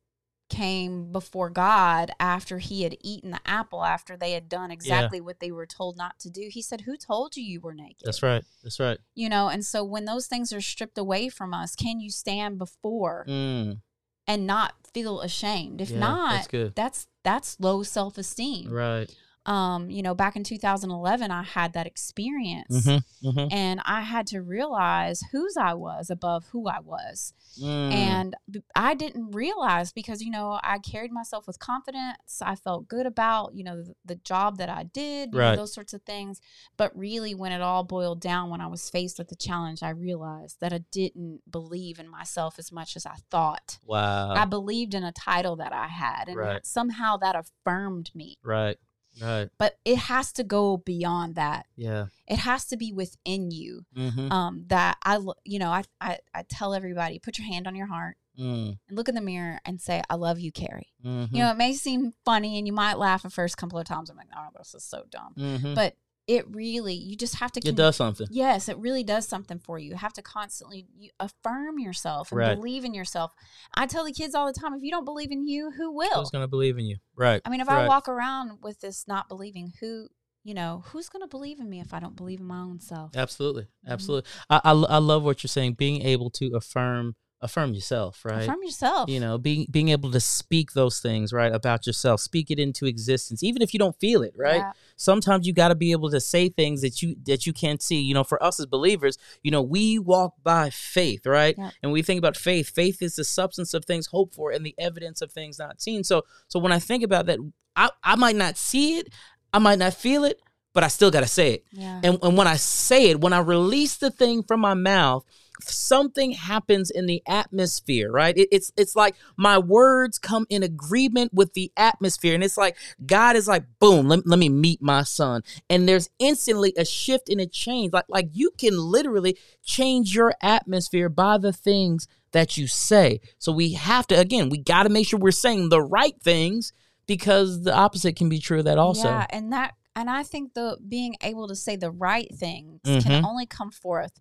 came 0.53 1.11
before 1.11 1.51
God 1.51 2.11
after 2.21 2.59
he 2.59 2.83
had 2.83 2.97
eaten 3.01 3.31
the 3.31 3.41
apple, 3.47 3.85
after 3.85 4.17
they 4.17 4.33
had 4.33 4.49
done 4.49 4.71
exactly 4.71 5.21
what 5.21 5.41
they 5.41 5.51
were 5.51 5.67
told 5.67 5.97
not 5.97 6.19
to 6.21 6.31
do, 6.31 6.49
he 6.51 6.63
said, 6.63 6.83
Who 6.83 6.97
told 6.97 7.37
you 7.37 7.43
you 7.43 7.61
were 7.61 7.75
naked? 7.75 8.03
That's 8.05 8.23
right. 8.23 8.45
That's 8.63 8.79
right. 8.79 8.99
You 9.15 9.29
know, 9.29 9.49
and 9.49 9.65
so 9.65 9.83
when 9.83 10.05
those 10.05 10.27
things 10.27 10.53
are 10.53 10.61
stripped 10.61 10.99
away 10.99 11.29
from 11.29 11.55
us, 11.55 11.75
can 11.75 12.01
you 12.01 12.11
stand 12.11 12.59
before 12.59 13.25
Mm. 13.29 13.81
and 14.27 14.47
not 14.47 14.75
feel 14.93 15.21
ashamed? 15.21 15.81
If 15.81 15.91
Yeah, 15.91 15.99
not, 15.99 16.31
that's 16.33 16.49
good. 16.49 16.75
that's 16.75 17.07
that's 17.23 17.59
low 17.61 17.83
self 17.83 18.19
esteem. 18.19 18.71
Right. 18.71 19.11
Um, 19.45 19.91
you 19.91 20.03
know, 20.03 20.15
back 20.15 20.37
in 20.37 20.45
2011, 20.45 21.31
I 21.31 21.43
had 21.43 21.73
that 21.73 21.87
experience. 21.87 22.87
Mm-hmm. 22.87 23.29
Mm-hmm. 23.29 23.53
And 23.53 23.81
I 23.85 24.03
had 24.03 24.27
to 24.29 24.41
realize 24.41 25.23
whose 25.33 25.57
I 25.57 25.75
was 25.75 26.11
above 26.11 26.47
who 26.53 26.69
I 26.69 26.79
was. 26.81 27.35
Mm. 27.61 27.93
And 27.93 28.37
I 28.77 28.95
didn't 28.95 29.33
realize 29.33 29.93
because, 29.93 30.23
you 30.23 30.31
know, 30.31 30.61
I 30.63 30.79
carried 30.79 31.11
myself 31.13 31.47
with 31.47 31.59
confidence. 31.59 32.41
I 32.41 32.55
felt 32.55 32.89
good 32.89 33.05
about, 33.05 33.55
you 33.55 33.65
know, 33.65 33.83
the, 33.83 33.95
the 34.05 34.15
job 34.15 34.59
that 34.59 34.69
I 34.69 34.85
did, 34.85 35.31
you 35.33 35.39
know, 35.41 35.57
those 35.57 35.75
sorts 35.75 35.93
of 35.93 36.03
things. 36.03 36.41
But 36.77 36.97
really, 36.97 37.35
when 37.35 37.53
it 37.53 37.61
all 37.61 37.85
boiled 37.85 38.21
down, 38.21 38.49
when 38.49 38.61
I 38.61 38.69
was 38.69 38.89
faced 38.89 39.19
with 39.19 39.29
the 39.29 39.37
challenge, 39.37 39.83
I 39.83 39.91
realized 39.91 40.59
that 40.61 40.73
I 40.73 40.85
didn't 40.93 41.41
believe 41.51 41.99
in 41.99 42.09
myself 42.09 42.59
as 42.59 42.71
much 42.73 42.97
as 42.97 43.07
I 43.07 43.17
thought. 43.31 43.79
wow. 43.85 44.33
I 44.35 44.45
believed 44.45 44.95
in 44.95 45.03
a 45.05 45.13
title 45.13 45.57
that 45.57 45.73
I 45.73 45.89
had, 45.89 46.29
and 46.29 46.37
Right. 46.37 46.65
somehow 46.67 47.17
that 47.19 47.35
affirmed 47.37 48.11
me. 48.15 48.37
right. 48.43 48.79
Right. 49.21 49.49
But 49.59 49.75
it 49.85 49.97
has 49.99 50.33
to 50.35 50.45
go 50.45 50.79
beyond 50.79 51.35
that. 51.35 51.67
Yeah. 51.77 52.07
It 52.27 52.39
has 52.39 52.65
to 52.67 52.77
be 52.77 52.93
within 52.93 53.51
you 53.51 53.85
Mm-hmm. 53.97 54.33
um, 54.33 54.65
that 54.69 54.97
I, 55.05 55.19
you 55.45 55.59
know, 55.59 55.71
I, 55.71 55.83
I, 56.01 56.19
I 56.35 56.45
tell 56.49 56.73
everybody, 56.75 57.19
put 57.19 57.39
your 57.39 57.47
hand 57.47 57.67
on 57.67 57.75
your 57.75 57.87
heart 57.89 58.17
Mm. 58.41 58.79
and 58.89 58.97
look 58.97 59.11
in 59.11 59.15
the 59.15 59.21
mirror 59.21 59.61
and 59.67 59.79
say, 59.79 60.03
I 60.09 60.15
love 60.15 60.39
you, 60.41 60.51
Carrie. 60.53 60.89
Mm-hmm. 61.05 61.37
You 61.37 61.43
know, 61.43 61.51
it 61.51 61.59
may 61.59 61.75
seem 61.75 62.15
funny 62.25 62.57
and 62.57 62.67
you 62.67 62.73
might 62.73 62.97
laugh 62.97 63.25
the 63.25 63.29
first 63.29 63.59
couple 63.59 63.79
of 63.79 63.85
times. 63.85 64.09
I'm 64.09 64.17
like, 64.17 64.29
oh, 64.35 64.49
this 64.57 64.75
is 64.75 64.83
so 64.85 65.05
dumb. 65.11 65.35
mm-hmm. 65.39 65.75
But 65.75 65.97
it 66.27 66.45
really, 66.55 66.95
you 66.95 67.17
just 67.17 67.37
have 67.37 67.51
to. 67.53 67.69
it 67.69 67.75
does 67.75 67.97
something. 67.97 68.27
Yes, 68.31 68.69
it 68.69 68.79
really 68.79 69.03
does 69.03 69.27
something 69.27 69.59
for 69.59 69.79
you. 69.79 69.91
You 69.91 69.97
have 69.97 70.13
to 70.15 70.23
constantly 70.23 70.87
you 70.97 71.11
affirm 71.19 71.79
yourself 71.79 72.31
and 72.31 72.39
Right. 72.39 72.55
believe 72.55 72.85
in 72.85 72.95
yourself. 72.95 73.33
I 73.75 73.87
tell 73.87 74.05
the 74.05 74.13
kids 74.13 74.35
all 74.35 74.47
the 74.47 74.53
time, 74.59 74.75
if 74.75 74.83
you 74.83 74.91
don't 74.91 75.05
believe 75.05 75.33
in 75.33 75.47
you, 75.47 75.73
who 75.73 75.93
will? 75.93 76.21
Who's 76.21 76.31
gonna 76.31 76.49
believe 76.49 76.79
in 76.79 76.85
you? 76.87 76.97
Right. 77.17 77.43
I 77.45 77.51
mean, 77.51 77.61
if 77.61 77.69
I 77.69 77.87
walk 77.87 78.09
around 78.09 78.59
with 78.63 78.81
this 78.81 79.07
not 79.09 79.29
believing, 79.29 79.73
who, 79.81 80.09
you 80.45 80.55
know, 80.55 80.83
who's 80.87 81.09
going 81.09 81.23
to 81.23 81.29
believe 81.29 81.61
in 81.61 81.71
me 81.71 81.79
if 81.81 81.95
I 81.95 82.01
don't 82.01 82.17
believe 82.17 82.41
in 82.41 82.47
my 82.47 82.59
own 82.61 82.81
self? 82.81 83.13
Absolutely. 83.17 83.63
Mm-hmm. 83.65 83.93
Absolutely. 83.93 84.31
I, 84.51 84.61
I 84.65 84.71
I 84.73 84.99
love 84.99 85.23
what 85.25 85.43
you're 85.45 85.49
saying. 85.49 85.75
Being 85.75 86.03
able 86.03 86.31
to 86.31 86.51
affirm 86.57 87.15
affirm 87.43 87.75
yourself, 87.75 88.25
right? 88.25 88.43
Affirm 88.45 88.63
yourself. 88.63 89.11
you 89.11 89.19
know 89.21 89.37
being 89.37 89.67
being 89.71 89.89
able 89.89 90.11
to 90.13 90.21
speak 90.21 90.73
those 90.73 91.01
things 91.01 91.33
right 91.33 91.53
about 91.53 91.87
yourself 91.87 92.21
speak 92.21 92.51
it 92.51 92.59
into 92.59 92.87
existence 92.87 93.43
even 93.43 93.61
if 93.63 93.75
you 93.75 93.79
don't 93.79 93.99
feel 93.99 94.23
it 94.23 94.33
right 94.37 94.59
Yeah. 94.59 94.73
sometimes 94.97 95.47
you 95.47 95.53
got 95.53 95.69
to 95.69 95.75
be 95.75 95.91
able 95.93 96.11
to 96.11 96.21
say 96.21 96.49
things 96.49 96.81
that 96.83 97.03
you 97.03 97.17
that 97.27 97.45
you 97.47 97.53
can't 97.53 97.83
see 97.83 98.01
you 98.01 98.15
know 98.15 98.25
for 98.25 98.43
us 98.43 98.61
as 98.61 98.67
believers 98.67 99.19
you 99.43 99.51
know 99.51 99.61
we 99.61 99.99
walk 99.99 100.35
by 100.43 100.71
faith 100.71 101.27
right 101.27 101.57
Yep. 101.59 101.73
and 101.83 101.93
we 101.93 102.03
think 102.03 102.19
about 102.19 102.37
faith 102.37 102.71
faith 102.71 103.03
is 103.03 103.17
the 103.17 103.25
substance 103.25 103.75
of 103.75 103.85
things 103.85 104.07
hoped 104.07 104.35
for 104.35 104.51
and 104.53 104.65
the 104.65 104.75
evidence 104.79 105.21
of 105.21 105.33
things 105.33 105.59
not 105.59 105.81
seen 105.83 106.05
so 106.05 106.23
so 106.49 106.61
when 106.61 106.73
i 106.73 106.79
think 106.79 107.03
about 107.03 107.27
that 107.27 107.39
i 107.77 107.91
i 108.05 108.15
might 108.17 108.37
not 108.37 108.57
see 108.57 108.99
it 108.99 109.09
i 109.53 109.59
might 109.59 109.79
not 109.81 109.95
feel 109.95 110.23
it 110.25 110.41
but 110.75 110.85
i 110.85 110.89
still 110.89 111.11
got 111.11 111.21
to 111.21 111.27
say 111.27 111.55
it 111.55 111.65
Yeah. 111.73 112.01
and, 112.05 112.19
and 112.23 112.37
when 112.39 112.47
I 112.47 112.57
say 112.57 113.11
it, 113.11 113.21
when 113.21 113.33
I 113.35 113.41
release 113.41 113.97
the 113.99 114.11
thing 114.11 114.43
from 114.43 114.61
my 114.61 114.73
mouth, 114.73 115.25
something 115.71 116.33
happens 116.33 116.91
in 116.91 117.07
the 117.07 117.23
atmosphere, 117.27 118.11
right? 118.11 118.37
It- 118.37 118.49
it's 118.51 118.73
it's 118.77 118.97
like 118.97 119.15
my 119.37 119.59
words 119.59 120.19
come 120.19 120.47
in 120.49 120.63
agreement 120.63 121.33
with 121.35 121.55
the 121.55 121.73
atmosphere. 121.77 122.35
And 122.35 122.43
it's 122.45 122.57
like 122.57 122.77
God 123.05 123.37
is 123.37 123.49
like, 123.49 123.65
boom, 123.81 124.09
let, 124.09 124.27
let 124.27 124.39
me 124.39 124.49
meet 124.49 124.83
my 124.83 125.03
son. 125.03 125.43
And 125.69 125.89
there's 125.89 126.09
instantly 126.19 126.73
a 126.77 126.85
shift 126.85 127.29
and 127.29 127.41
a 127.41 127.47
change. 127.47 127.93
Like, 127.93 128.07
like 128.09 128.29
you 128.33 128.51
can 128.59 128.77
literally 128.79 129.37
change 129.65 130.15
your 130.15 130.35
atmosphere 130.43 131.09
by 131.09 131.39
the 131.39 131.53
things 131.53 132.09
that 132.33 132.57
you 132.57 132.67
say. 132.67 133.21
So 133.39 133.53
we 133.53 133.75
have 133.75 134.07
to, 134.09 134.19
again, 134.19 134.49
we 134.49 134.59
got 134.59 134.85
to 134.85 134.89
make 134.89 135.07
sure 135.07 135.19
we're 135.19 135.31
saying 135.33 135.69
the 135.69 135.83
right 135.83 136.15
things 136.23 136.73
because 137.07 137.63
the 137.63 137.75
opposite 137.75 138.17
can 138.17 138.29
be 138.29 138.39
true 138.39 138.61
of 138.61 138.65
that 138.65 138.79
also. 138.79 139.09
Yeah, 139.09 139.27
and 139.31 139.53
that 139.53 139.75
and 139.95 140.09
I 140.11 140.23
think 140.23 140.55
the 140.55 140.79
being 140.89 141.17
able 141.23 141.49
to 141.49 141.55
say 141.57 141.77
the 141.77 141.91
right 141.91 142.29
things 142.35 142.81
Mhm. 142.85 143.03
can 143.03 143.25
only 143.25 143.47
come 143.47 143.71
forth 143.71 144.21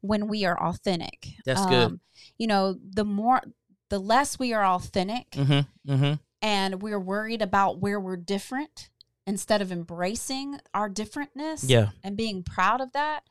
when 0.00 0.28
we 0.28 0.44
are 0.44 0.58
authentic. 0.62 1.34
That's 1.44 1.66
good. 1.66 2.00
You 2.38 2.46
know, 2.46 2.78
the 2.82 3.04
more 3.04 3.42
the 3.90 3.98
less 3.98 4.38
we 4.38 4.52
are 4.52 4.64
authentic 4.64 5.30
Mm-hmm. 5.30 5.90
Mm-hmm. 5.92 6.14
and 6.42 6.82
we're 6.82 7.00
worried 7.00 7.40
about 7.42 7.78
where 7.78 7.98
we're 7.98 8.16
different 8.18 8.90
instead 9.26 9.60
of 9.62 9.72
embracing 9.72 10.60
our 10.74 10.88
differentness 10.90 11.64
Yeah. 11.68 11.90
and 12.04 12.16
being 12.16 12.42
proud 12.42 12.80
of 12.80 12.92
that, 12.92 13.24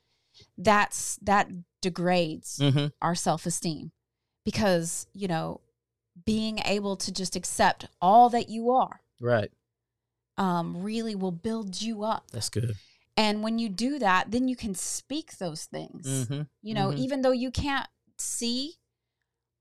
that's 0.58 1.18
that 1.22 1.50
degrades 1.82 2.58
Mm-hmm. 2.60 2.88
our 3.02 3.16
self-esteem 3.16 3.92
because, 4.44 5.08
you 5.14 5.28
know, 5.28 5.62
being 6.26 6.60
able 6.66 6.98
to 6.98 7.12
just 7.12 7.36
accept 7.36 7.86
all 8.02 8.30
that 8.30 8.50
you 8.50 8.72
are 8.72 9.02
Right. 9.22 9.52
Um, 10.38 10.82
really 10.84 11.16
will 11.16 11.32
build 11.32 11.82
you 11.82 12.04
up. 12.04 12.32
That's 12.32 12.50
good. 12.50 12.76
And 13.16 13.42
when 13.42 13.58
you 13.58 13.70
do 13.70 13.98
that, 14.00 14.30
then 14.32 14.48
you 14.48 14.56
can 14.56 14.76
speak 14.76 15.38
those 15.38 15.66
things. 15.66 16.06
Mm-hmm. 16.08 16.42
You 16.62 16.74
know, 16.76 16.90
mhm. 16.90 16.98
even 16.98 17.22
though 17.22 17.32
you 17.32 17.50
can't 17.52 17.88
see 18.18 18.76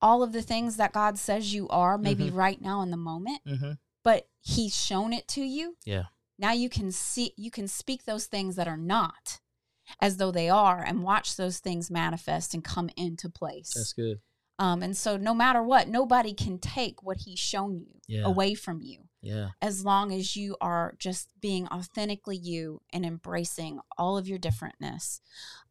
all 0.03 0.23
of 0.23 0.33
the 0.33 0.43
things 0.43 0.77
that 0.77 0.93
God 0.93 1.19
says 1.19 1.55
you 1.55 1.67
are, 1.69 1.97
maybe 1.97 2.29
right 2.31 2.61
now 2.61 2.83
in 2.83 2.91
the 2.91 2.97
moment, 2.99 3.41
Mm-hmm. 3.47 3.73
but 4.05 4.29
He's 4.41 4.77
shown 4.77 5.13
it 5.13 5.27
to 5.29 5.43
you. 5.43 5.77
Yeah. 5.85 6.05
Now 6.39 6.53
you 6.53 6.69
can 6.69 6.93
see, 6.93 7.33
you 7.37 7.51
can 7.51 7.67
speak 7.67 8.05
those 8.05 8.27
things 8.27 8.57
that 8.57 8.69
are 8.69 8.77
not 8.77 9.41
as 10.03 10.19
though 10.19 10.31
they 10.31 10.51
are 10.51 10.83
and 10.83 11.03
watch 11.03 11.37
those 11.37 11.59
things 11.59 11.91
manifest 11.91 12.53
and 12.55 12.63
come 12.63 12.91
into 12.97 13.29
place. 13.31 13.73
That's 13.75 13.93
good. 13.95 14.21
Um, 14.59 14.83
and 14.83 14.97
so 14.97 15.17
no 15.17 15.33
matter 15.35 15.63
what, 15.63 15.89
nobody 15.89 16.35
can 16.35 16.59
take 16.59 17.03
what 17.03 17.19
He's 17.25 17.39
shown 17.39 17.81
you 17.81 18.01
Yeah. 18.07 18.25
away 18.27 18.55
from 18.55 18.83
you 18.83 19.05
Yeah. 19.27 19.49
as 19.61 19.85
long 19.85 20.13
as 20.13 20.37
you 20.37 20.57
are 20.61 20.95
just 20.99 21.29
being 21.41 21.67
authentically 21.69 22.37
you 22.37 22.81
and 22.93 23.05
embracing 23.05 23.81
all 23.99 24.17
of 24.17 24.29
your 24.29 24.39
differentness 24.39 25.21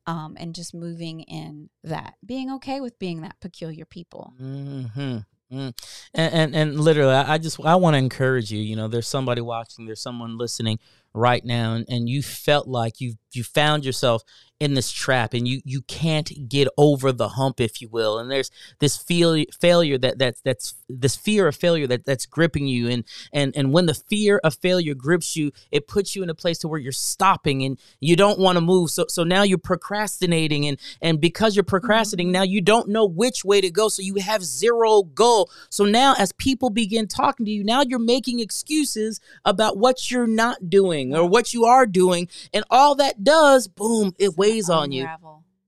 um, 0.07 0.35
and 0.39 0.53
just 0.53 0.73
moving 0.73 1.21
in 1.21 1.69
that 1.83 2.15
being 2.25 2.51
okay 2.53 2.81
with 2.81 2.99
being 2.99 3.21
that 3.21 3.39
peculiar 3.39 3.85
people 3.85 4.33
Mm-hmm. 4.41 5.17
Mm. 5.51 5.73
And, 6.15 6.33
and 6.33 6.55
and 6.55 6.79
literally, 6.79 7.13
I 7.13 7.35
I 7.35 7.37
just 7.37 7.63
I 7.63 7.75
want 7.75 7.93
to 7.93 7.99
encourage 7.99 8.51
you. 8.51 8.59
You 8.59 8.75
know, 8.75 8.87
there's 8.87 9.07
somebody 9.07 9.41
watching, 9.41 9.85
there's 9.85 10.01
someone 10.01 10.39
listening 10.39 10.79
right 11.15 11.43
now, 11.43 11.73
and, 11.73 11.85
and 11.89 12.09
you 12.09 12.21
felt 12.21 12.67
like 12.67 12.99
you 12.99 13.15
you 13.33 13.43
found 13.43 13.85
yourself 13.85 14.23
in 14.57 14.73
this 14.73 14.89
trap, 14.89 15.33
and 15.33 15.47
you 15.47 15.61
you 15.65 15.81
can't 15.81 16.31
get 16.47 16.67
over 16.77 17.11
the 17.11 17.29
hump, 17.29 17.59
if 17.59 17.81
you 17.81 17.89
will. 17.89 18.17
And 18.17 18.31
there's 18.31 18.49
this 18.79 18.95
feel, 18.95 19.43
failure 19.59 19.97
that 19.97 20.17
that's 20.17 20.39
that's 20.41 20.75
this 20.87 21.15
fear 21.15 21.47
of 21.47 21.55
failure 21.55 21.87
that 21.87 22.05
that's 22.05 22.25
gripping 22.25 22.67
you, 22.67 22.87
and 22.87 23.03
and 23.33 23.53
and 23.55 23.73
when 23.73 23.85
the 23.85 23.93
fear 23.93 24.39
of 24.43 24.55
failure 24.55 24.93
grips 24.93 25.35
you, 25.35 25.51
it 25.71 25.87
puts 25.87 26.15
you 26.15 26.23
in 26.23 26.29
a 26.29 26.35
place 26.35 26.59
to 26.59 26.69
where 26.69 26.79
you're 26.79 26.93
stopping 26.93 27.63
and 27.63 27.79
you 27.99 28.15
don't 28.15 28.39
want 28.39 28.55
to 28.55 28.61
move. 28.61 28.91
So 28.91 29.05
so 29.09 29.23
now 29.23 29.43
you're 29.43 29.57
procrastinating, 29.57 30.65
and 30.67 30.79
and 31.01 31.19
because 31.19 31.55
you're 31.55 31.63
procrastinating, 31.63 32.27
mm-hmm. 32.27 32.39
now 32.39 32.43
you 32.43 32.61
don't 32.61 32.87
know 32.87 33.05
which 33.05 33.43
way 33.43 33.59
to 33.59 33.69
go. 33.69 33.89
So 33.89 34.01
you 34.01 34.15
have 34.15 34.43
zero 34.43 35.03
goal. 35.03 35.49
So 35.69 35.83
now 35.83 36.15
as 36.17 36.31
people 36.31 36.69
begin 36.69 37.07
talking 37.07 37.45
to 37.45 37.51
you, 37.51 37.63
now 37.63 37.81
you're 37.81 37.99
making 37.99 38.39
excuses 38.39 39.19
about 39.43 39.77
what 39.77 40.09
you're 40.09 40.27
not 40.27 40.69
doing 40.69 41.04
or 41.13 41.27
what 41.27 41.53
you 41.53 41.65
are 41.65 41.85
doing, 41.85 42.29
and 42.53 42.63
all 42.69 42.95
that 42.95 43.23
does, 43.23 43.67
boom, 43.67 44.13
it 44.17 44.37
weighs 44.37 44.69
on 44.69 44.91
you 44.91 45.07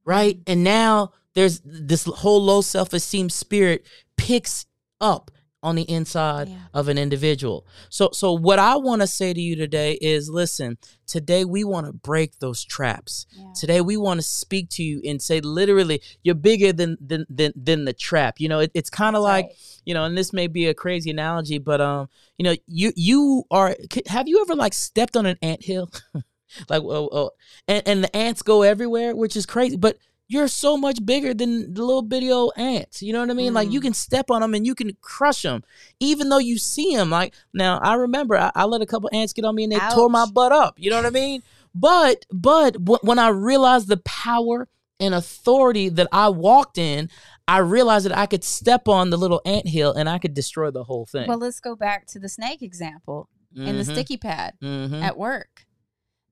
right? 0.08 0.40
And 0.48 0.64
now 0.64 1.12
there's 1.36 1.60
this 1.64 2.06
whole 2.06 2.44
low 2.44 2.62
self 2.62 2.94
esteem 2.94 3.30
spirit 3.30 3.86
picks 4.16 4.66
up 5.00 5.30
on 5.68 5.76
the 5.76 5.84
inside 5.84 6.48
Yeah. 6.48 6.56
of 6.74 6.88
an 6.88 6.98
individual. 6.98 7.66
So 7.90 8.10
so 8.14 8.32
what 8.32 8.58
I 8.58 8.78
want 8.78 9.02
to 9.02 9.08
say 9.08 9.34
to 9.34 9.42
you 9.42 9.56
today 9.58 9.98
is 10.02 10.30
listen, 10.30 10.78
today 11.06 11.44
we 11.44 11.66
want 11.66 11.88
to 11.88 11.92
break 11.94 12.40
those 12.40 12.64
traps. 12.64 13.26
Yeah. 13.34 13.46
Today 13.54 13.82
we 13.82 13.98
want 13.98 14.20
to 14.20 14.26
speak 14.26 14.70
to 14.72 14.84
you 14.84 15.02
and 15.06 15.22
say 15.22 15.42
literally 15.42 16.02
you're 16.24 16.36
bigger 16.36 16.72
than 16.72 16.98
than 17.02 17.26
than, 17.30 17.52
than 17.56 17.84
the 17.84 17.92
trap. 17.94 18.40
You 18.40 18.48
know, 18.48 18.60
it, 18.62 18.72
it's 18.74 18.90
kind 18.90 19.18
of 19.18 19.24
like 19.24 19.48
right. 19.48 19.82
you 19.86 19.94
know, 19.94 20.06
and 20.06 20.18
this 20.18 20.32
may 20.32 20.48
be 20.48 20.68
a 20.68 20.74
crazy 20.74 21.10
analogy, 21.12 21.58
but 21.58 21.82
um, 21.82 22.08
you 22.38 22.44
know, 22.46 22.56
you 22.66 22.94
you 22.96 23.44
are. 23.52 23.76
Have 24.08 24.30
you 24.30 24.42
ever 24.42 24.56
like 24.56 24.74
stepped 24.74 25.18
on 25.18 25.26
an 25.26 25.38
ant 25.42 25.64
hill, 25.66 25.92
like 26.70 26.82
oh, 26.82 27.10
oh, 27.12 27.32
and 27.68 27.84
and 27.86 28.04
the 28.06 28.16
ants 28.16 28.42
go 28.42 28.62
everywhere, 28.62 29.14
which 29.16 29.36
is 29.36 29.46
crazy, 29.46 29.76
but 29.76 29.98
you're 30.30 30.48
so 30.50 30.76
much 30.76 31.06
bigger 31.06 31.34
than 31.34 31.74
the 31.74 31.84
little 31.84 32.02
bitty 32.02 32.32
old 32.32 32.52
ants. 32.58 33.02
You 33.02 33.14
know 33.14 33.22
what 33.22 33.30
I 33.30 33.34
mean? 33.34 33.54
Like 33.54 33.72
you 33.72 33.80
Mm. 33.80 33.84
can 33.84 33.94
step 33.94 34.30
on 34.30 34.42
them 34.42 34.54
and 34.54 34.66
you 34.66 34.76
can 34.76 34.96
crush 35.02 35.42
them, 35.44 35.64
even 36.00 36.28
though 36.30 36.38
you 36.38 36.58
see 36.58 36.96
them. 36.96 37.10
Like 37.10 37.34
now, 37.54 37.80
I 37.80 37.94
remember 37.96 38.36
I, 38.38 38.52
I 38.54 38.66
let 38.66 38.82
a 38.82 38.86
couple 38.86 39.10
ants 39.14 39.32
get 39.34 39.46
on 39.46 39.56
me 39.56 39.64
and 39.64 39.72
they 39.72 39.80
tore 39.94 40.10
my 40.10 40.26
butt 40.26 40.52
up. 40.52 40.76
You 40.78 40.90
know 40.90 40.98
what 40.98 41.06
I 41.06 41.12
mean? 41.12 41.44
But 41.74 42.26
but 42.32 42.76
wh- 42.76 43.04
when 43.04 43.20
I 43.20 43.30
realized 43.30 43.88
the 43.88 43.98
power 43.98 44.68
and 45.00 45.14
authority 45.14 45.90
that 45.90 46.08
I 46.12 46.28
walked 46.30 46.78
in, 46.78 47.10
I 47.48 47.60
realized 47.60 48.06
that 48.06 48.18
I 48.18 48.26
could 48.26 48.44
step 48.44 48.88
on 48.88 49.12
the 49.12 49.18
little 49.18 49.42
ant 49.46 49.68
hill 49.68 49.94
and 49.94 50.10
I 50.10 50.18
could 50.18 50.34
destroy 50.34 50.72
the 50.72 50.84
whole 50.84 51.06
thing. 51.06 51.28
Well, 51.28 51.38
let's 51.38 51.60
go 51.62 51.76
back 51.76 52.06
to 52.08 52.20
the 52.20 52.28
snake 52.30 52.62
example 52.62 53.30
in 53.56 53.78
the 53.78 53.84
Mhm, 53.84 53.92
sticky 53.94 54.18
pad 54.18 54.56
mhm. 54.62 55.02
at 55.02 55.18
work. 55.18 55.66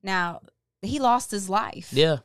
Now, 0.02 0.42
he 0.82 0.98
lost 0.98 1.30
his 1.30 1.48
life. 1.48 1.88
yeah, 1.92 2.18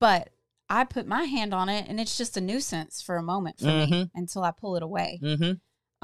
But 0.00 0.30
I 0.68 0.84
put 0.84 1.06
my 1.06 1.24
hand 1.24 1.52
on 1.52 1.68
it 1.68 1.86
and 1.88 2.00
it's 2.00 2.16
just 2.16 2.36
a 2.36 2.40
nuisance 2.40 3.02
for 3.02 3.16
a 3.16 3.22
moment 3.22 3.58
for 3.58 3.66
me 3.66 3.90
Mhm. 3.90 4.10
until 4.14 4.42
I 4.42 4.50
pull 4.52 4.76
it 4.76 4.82
away. 4.82 5.20
mm-hmm. 5.22 5.52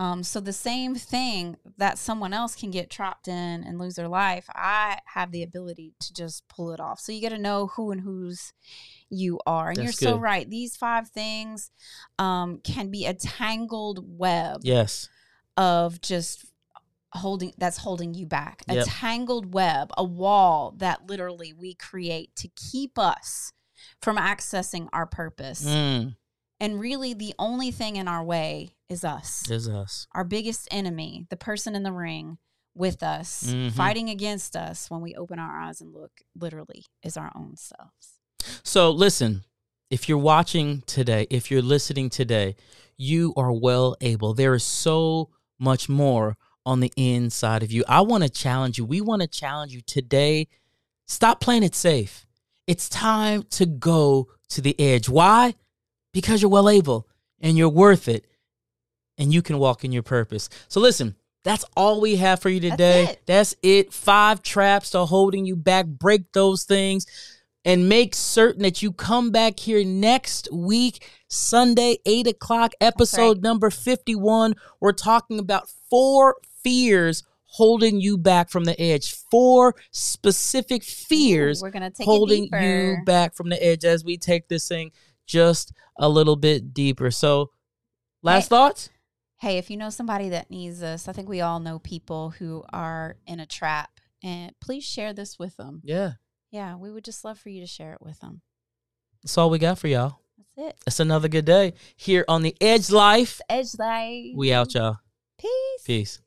Um, 0.03 0.23
so 0.23 0.39
the 0.39 0.53
same 0.53 0.95
thing 0.95 1.57
that 1.77 1.99
someone 1.99 2.33
else 2.33 2.55
can 2.55 2.71
get 2.71 2.89
trapped 2.89 3.27
in 3.27 3.65
and 3.65 3.81
lose 3.81 3.97
their 3.97 4.07
life, 4.07 4.47
I 4.55 4.99
have 5.07 5.33
the 5.33 5.43
ability 5.43 5.95
to 5.99 6.13
just 6.15 6.47
pull 6.49 6.71
it 6.71 6.79
off. 6.79 7.01
So 7.01 7.11
you 7.11 7.21
got 7.21 7.31
to 7.35 7.39
know 7.39 7.67
who 7.67 7.91
and 7.91 8.03
whose 8.03 8.53
you 9.11 9.41
are, 9.45 9.71
and 9.71 9.79
That's 9.79 10.01
you're 10.01 10.11
so 10.13 10.17
right. 10.19 10.49
These 10.49 10.77
five 10.77 11.09
things 11.09 11.73
um, 12.17 12.61
can 12.63 12.91
be 12.93 13.07
a 13.07 13.15
tangled 13.15 14.05
web 14.07 14.61
yes, 14.63 15.09
of 15.57 16.01
just 16.01 16.45
holding 17.15 17.53
that's 17.59 17.79
holding 17.79 18.15
you 18.15 18.27
back. 18.27 18.63
A 18.69 18.75
Yep. 18.77 18.87
tangled 18.87 19.53
web, 19.55 19.91
a 19.97 20.05
wall 20.05 20.75
that 20.77 21.09
literally 21.09 21.53
we 21.53 21.75
create 21.75 22.37
to 22.37 22.49
keep 22.55 22.99
us 22.99 23.53
from 24.03 24.17
accessing 24.17 24.89
our 24.93 25.07
purpose. 25.07 25.65
mm, 25.65 26.15
And 26.61 26.81
really, 26.81 27.15
the 27.15 27.35
only 27.39 27.71
thing 27.71 27.97
in 27.97 28.09
our 28.09 28.25
way 28.25 28.71
is 28.89 29.05
us 29.05 29.49
is 29.51 29.69
us. 29.69 30.07
our 30.13 30.25
biggest 30.25 30.67
enemy, 30.71 31.27
the 31.31 31.37
person 31.37 31.77
in 31.77 31.83
the 31.85 31.93
ring 31.93 32.39
with 32.75 33.03
us, 33.03 33.45
Mhm. 33.45 33.73
fighting 33.73 34.09
against 34.11 34.57
us 34.57 34.91
when 34.91 35.01
we 35.01 35.15
open 35.15 35.39
our 35.39 35.61
eyes 35.61 35.81
and 35.81 35.93
look, 35.93 36.21
literally, 36.35 36.87
is 37.03 37.17
our 37.17 37.31
own 37.35 37.57
selves. 37.57 38.21
So 38.65 38.91
listen, 38.91 39.45
if 39.91 40.09
you're 40.09 40.19
watching 40.19 40.83
today, 40.83 41.27
if 41.31 41.51
you're 41.51 41.63
listening 41.63 42.09
today, 42.11 42.57
you 42.97 43.33
are 43.37 43.53
well 43.53 43.97
able. 44.01 44.35
There 44.35 44.55
is 44.55 44.65
so 44.65 45.31
much 45.59 45.89
more 45.89 46.37
on 46.67 46.81
the 46.81 46.93
inside 46.97 47.63
of 47.63 47.73
you. 47.73 47.85
I 47.89 48.01
want 48.03 48.23
to 48.25 48.29
challenge 48.29 48.79
you. 48.79 48.85
We 48.85 49.01
want 49.01 49.23
to 49.23 49.29
challenge 49.29 49.73
you 49.73 49.81
today. 49.81 50.49
Stop 51.07 51.41
playing 51.41 51.63
it 51.63 51.75
safe. 51.75 52.27
It's 52.69 52.91
time 52.91 53.45
to 53.53 53.65
go 53.65 54.29
to 54.51 54.61
the 54.61 54.79
edge. 54.79 55.09
Why? 55.09 55.55
Because 56.13 56.43
you're 56.43 56.51
well 56.51 56.69
able 56.69 57.09
and 57.41 57.57
you're 57.57 57.71
worth 57.71 58.09
it 58.09 58.27
and 59.17 59.33
you 59.33 59.41
can 59.41 59.59
walk 59.59 59.87
in 59.87 59.91
your 59.91 60.03
purpose. 60.03 60.51
So 60.69 60.79
listen, 60.79 61.17
that's 61.45 61.65
all 61.79 62.03
we 62.03 62.17
have 62.17 62.43
for 62.43 62.51
you 62.51 62.61
That's 62.61 62.73
today. 62.73 63.05
it. 63.05 63.23
That's 63.25 63.55
it. 63.63 63.93
Five 63.95 64.43
traps 64.43 64.91
to 64.91 65.07
holding 65.07 65.47
you 65.47 65.57
back. 65.57 65.87
Break 65.87 66.31
those 66.33 66.65
things 66.65 67.07
and 67.65 67.89
make 67.89 68.15
certain 68.15 68.65
that 68.65 68.83
you 68.83 68.93
come 68.93 69.31
back 69.31 69.59
here 69.59 69.83
next 69.83 70.53
week, 70.53 71.09
Sunday, 71.29 71.97
8 72.05 72.27
o'clock, 72.27 72.73
episode 72.83 73.39
right. 73.39 73.43
number 73.43 73.71
51. 73.71 74.55
We're 74.79 74.93
talking 74.93 75.39
about 75.39 75.71
four 75.89 76.37
fears 76.63 77.25
holding 77.51 78.01
you 78.01 78.19
back 78.19 78.51
from 78.51 78.65
the 78.65 78.79
edge. 78.81 79.15
Four 79.31 79.75
specific 79.91 80.83
fears 80.85 81.63
we're 81.63 81.71
gonna 81.71 81.91
take 81.91 82.05
holding 82.05 82.45
you 82.53 82.99
back 83.05 83.35
from 83.35 83.49
the 83.49 83.63
edge 83.65 83.85
as 83.85 84.05
we 84.05 84.17
take 84.19 84.49
this 84.49 84.69
thing 84.69 84.93
just 85.27 85.73
a 85.99 86.09
little 86.09 86.37
bit 86.37 86.73
deeper. 86.75 87.11
So, 87.11 87.51
last 88.23 88.45
Hey. 88.45 88.49
thoughts? 88.49 88.91
Hey, 89.41 89.59
if 89.59 89.71
you 89.71 89.77
know 89.77 89.91
somebody 89.91 90.29
that 90.31 90.51
needs 90.51 90.81
this, 90.81 91.09
I 91.09 91.13
think 91.13 91.29
we 91.29 91.41
all 91.41 91.61
know 91.61 91.79
people 91.79 92.31
who 92.31 92.65
are 92.73 93.17
in 93.27 93.39
a 93.41 93.47
trap, 93.47 93.91
and 94.23 94.53
please 94.61 94.85
share 94.85 95.13
this 95.13 95.39
with 95.39 95.57
them. 95.57 95.81
Yeah. 95.85 96.13
Yeah, 96.51 96.77
we 96.77 96.91
would 96.91 97.05
just 97.05 97.25
love 97.25 97.39
for 97.39 97.49
you 97.51 97.61
to 97.61 97.67
share 97.67 97.93
it 97.93 98.01
with 98.03 98.19
them. 98.21 98.43
That's 99.23 99.39
all 99.39 99.51
we 99.51 99.59
got 99.59 99.79
for 99.79 99.89
y'all. 99.89 100.21
That's 100.37 100.53
it. 100.71 100.77
It's 100.87 101.01
another 101.01 101.29
good 101.29 101.45
day 101.45 101.75
here 101.97 102.25
on 102.29 102.43
the 102.43 102.57
Edge 102.61 102.91
Life. 102.91 103.41
Edge 103.49 103.79
life. 103.79 104.33
We 104.35 104.53
out, 104.53 104.75
y'all. 104.75 104.97
Peace. 105.39 105.83
Peace. 105.85 106.21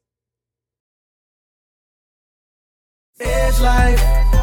Edge 3.23 3.59
life, 3.59 4.01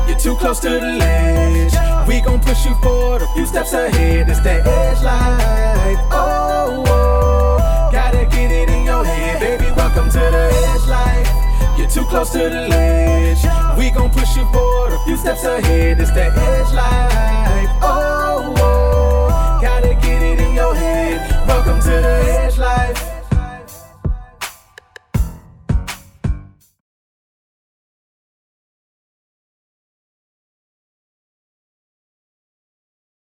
you're 0.09 0.19
too 0.19 0.37
close 0.37 0.61
to 0.61 0.69
the 0.69 0.81
ledge. 0.81 1.73
We 2.07 2.21
gon' 2.21 2.41
push 2.41 2.65
you 2.65 2.75
forward 2.77 3.23
a 3.23 3.27
few 3.35 3.45
steps 3.45 3.73
ahead. 3.73 4.29
It's 4.29 4.41
that 4.41 4.65
edge 4.67 5.03
life. 5.03 5.99
Oh, 6.13 6.85
oh, 6.87 7.91
gotta 7.91 8.25
get 8.27 8.53
it 8.53 8.69
in 8.69 8.85
your 8.85 9.05
head, 9.05 9.41
baby. 9.41 9.73
Welcome 9.75 10.11
to 10.11 10.19
the 10.19 10.51
edge 10.71 10.87
life. 10.87 11.29
You're 11.77 11.89
too 11.89 12.05
close 12.05 12.31
to 12.33 12.39
the 12.39 12.69
ledge. 12.69 13.43
We 13.77 13.91
gon' 13.91 14.11
push 14.11 14.37
you 14.37 14.45
forward 14.53 14.93
a 14.93 14.99
few 15.05 15.17
steps 15.17 15.43
ahead. 15.45 16.01
It's 16.01 16.13
that 16.13 16.37
edge 16.39 16.73
life. 16.73 17.79
Oh, 17.83 18.55
oh, 18.59 19.59
gotta 19.61 19.95
get 19.95 20.23
it 20.23 20.39
in 20.39 20.55
your 20.55 20.75
head. 20.75 21.47
Welcome 21.49 21.81
to 21.81 21.89
the 21.89 22.43
edge 22.43 22.59
life. 22.59 23.18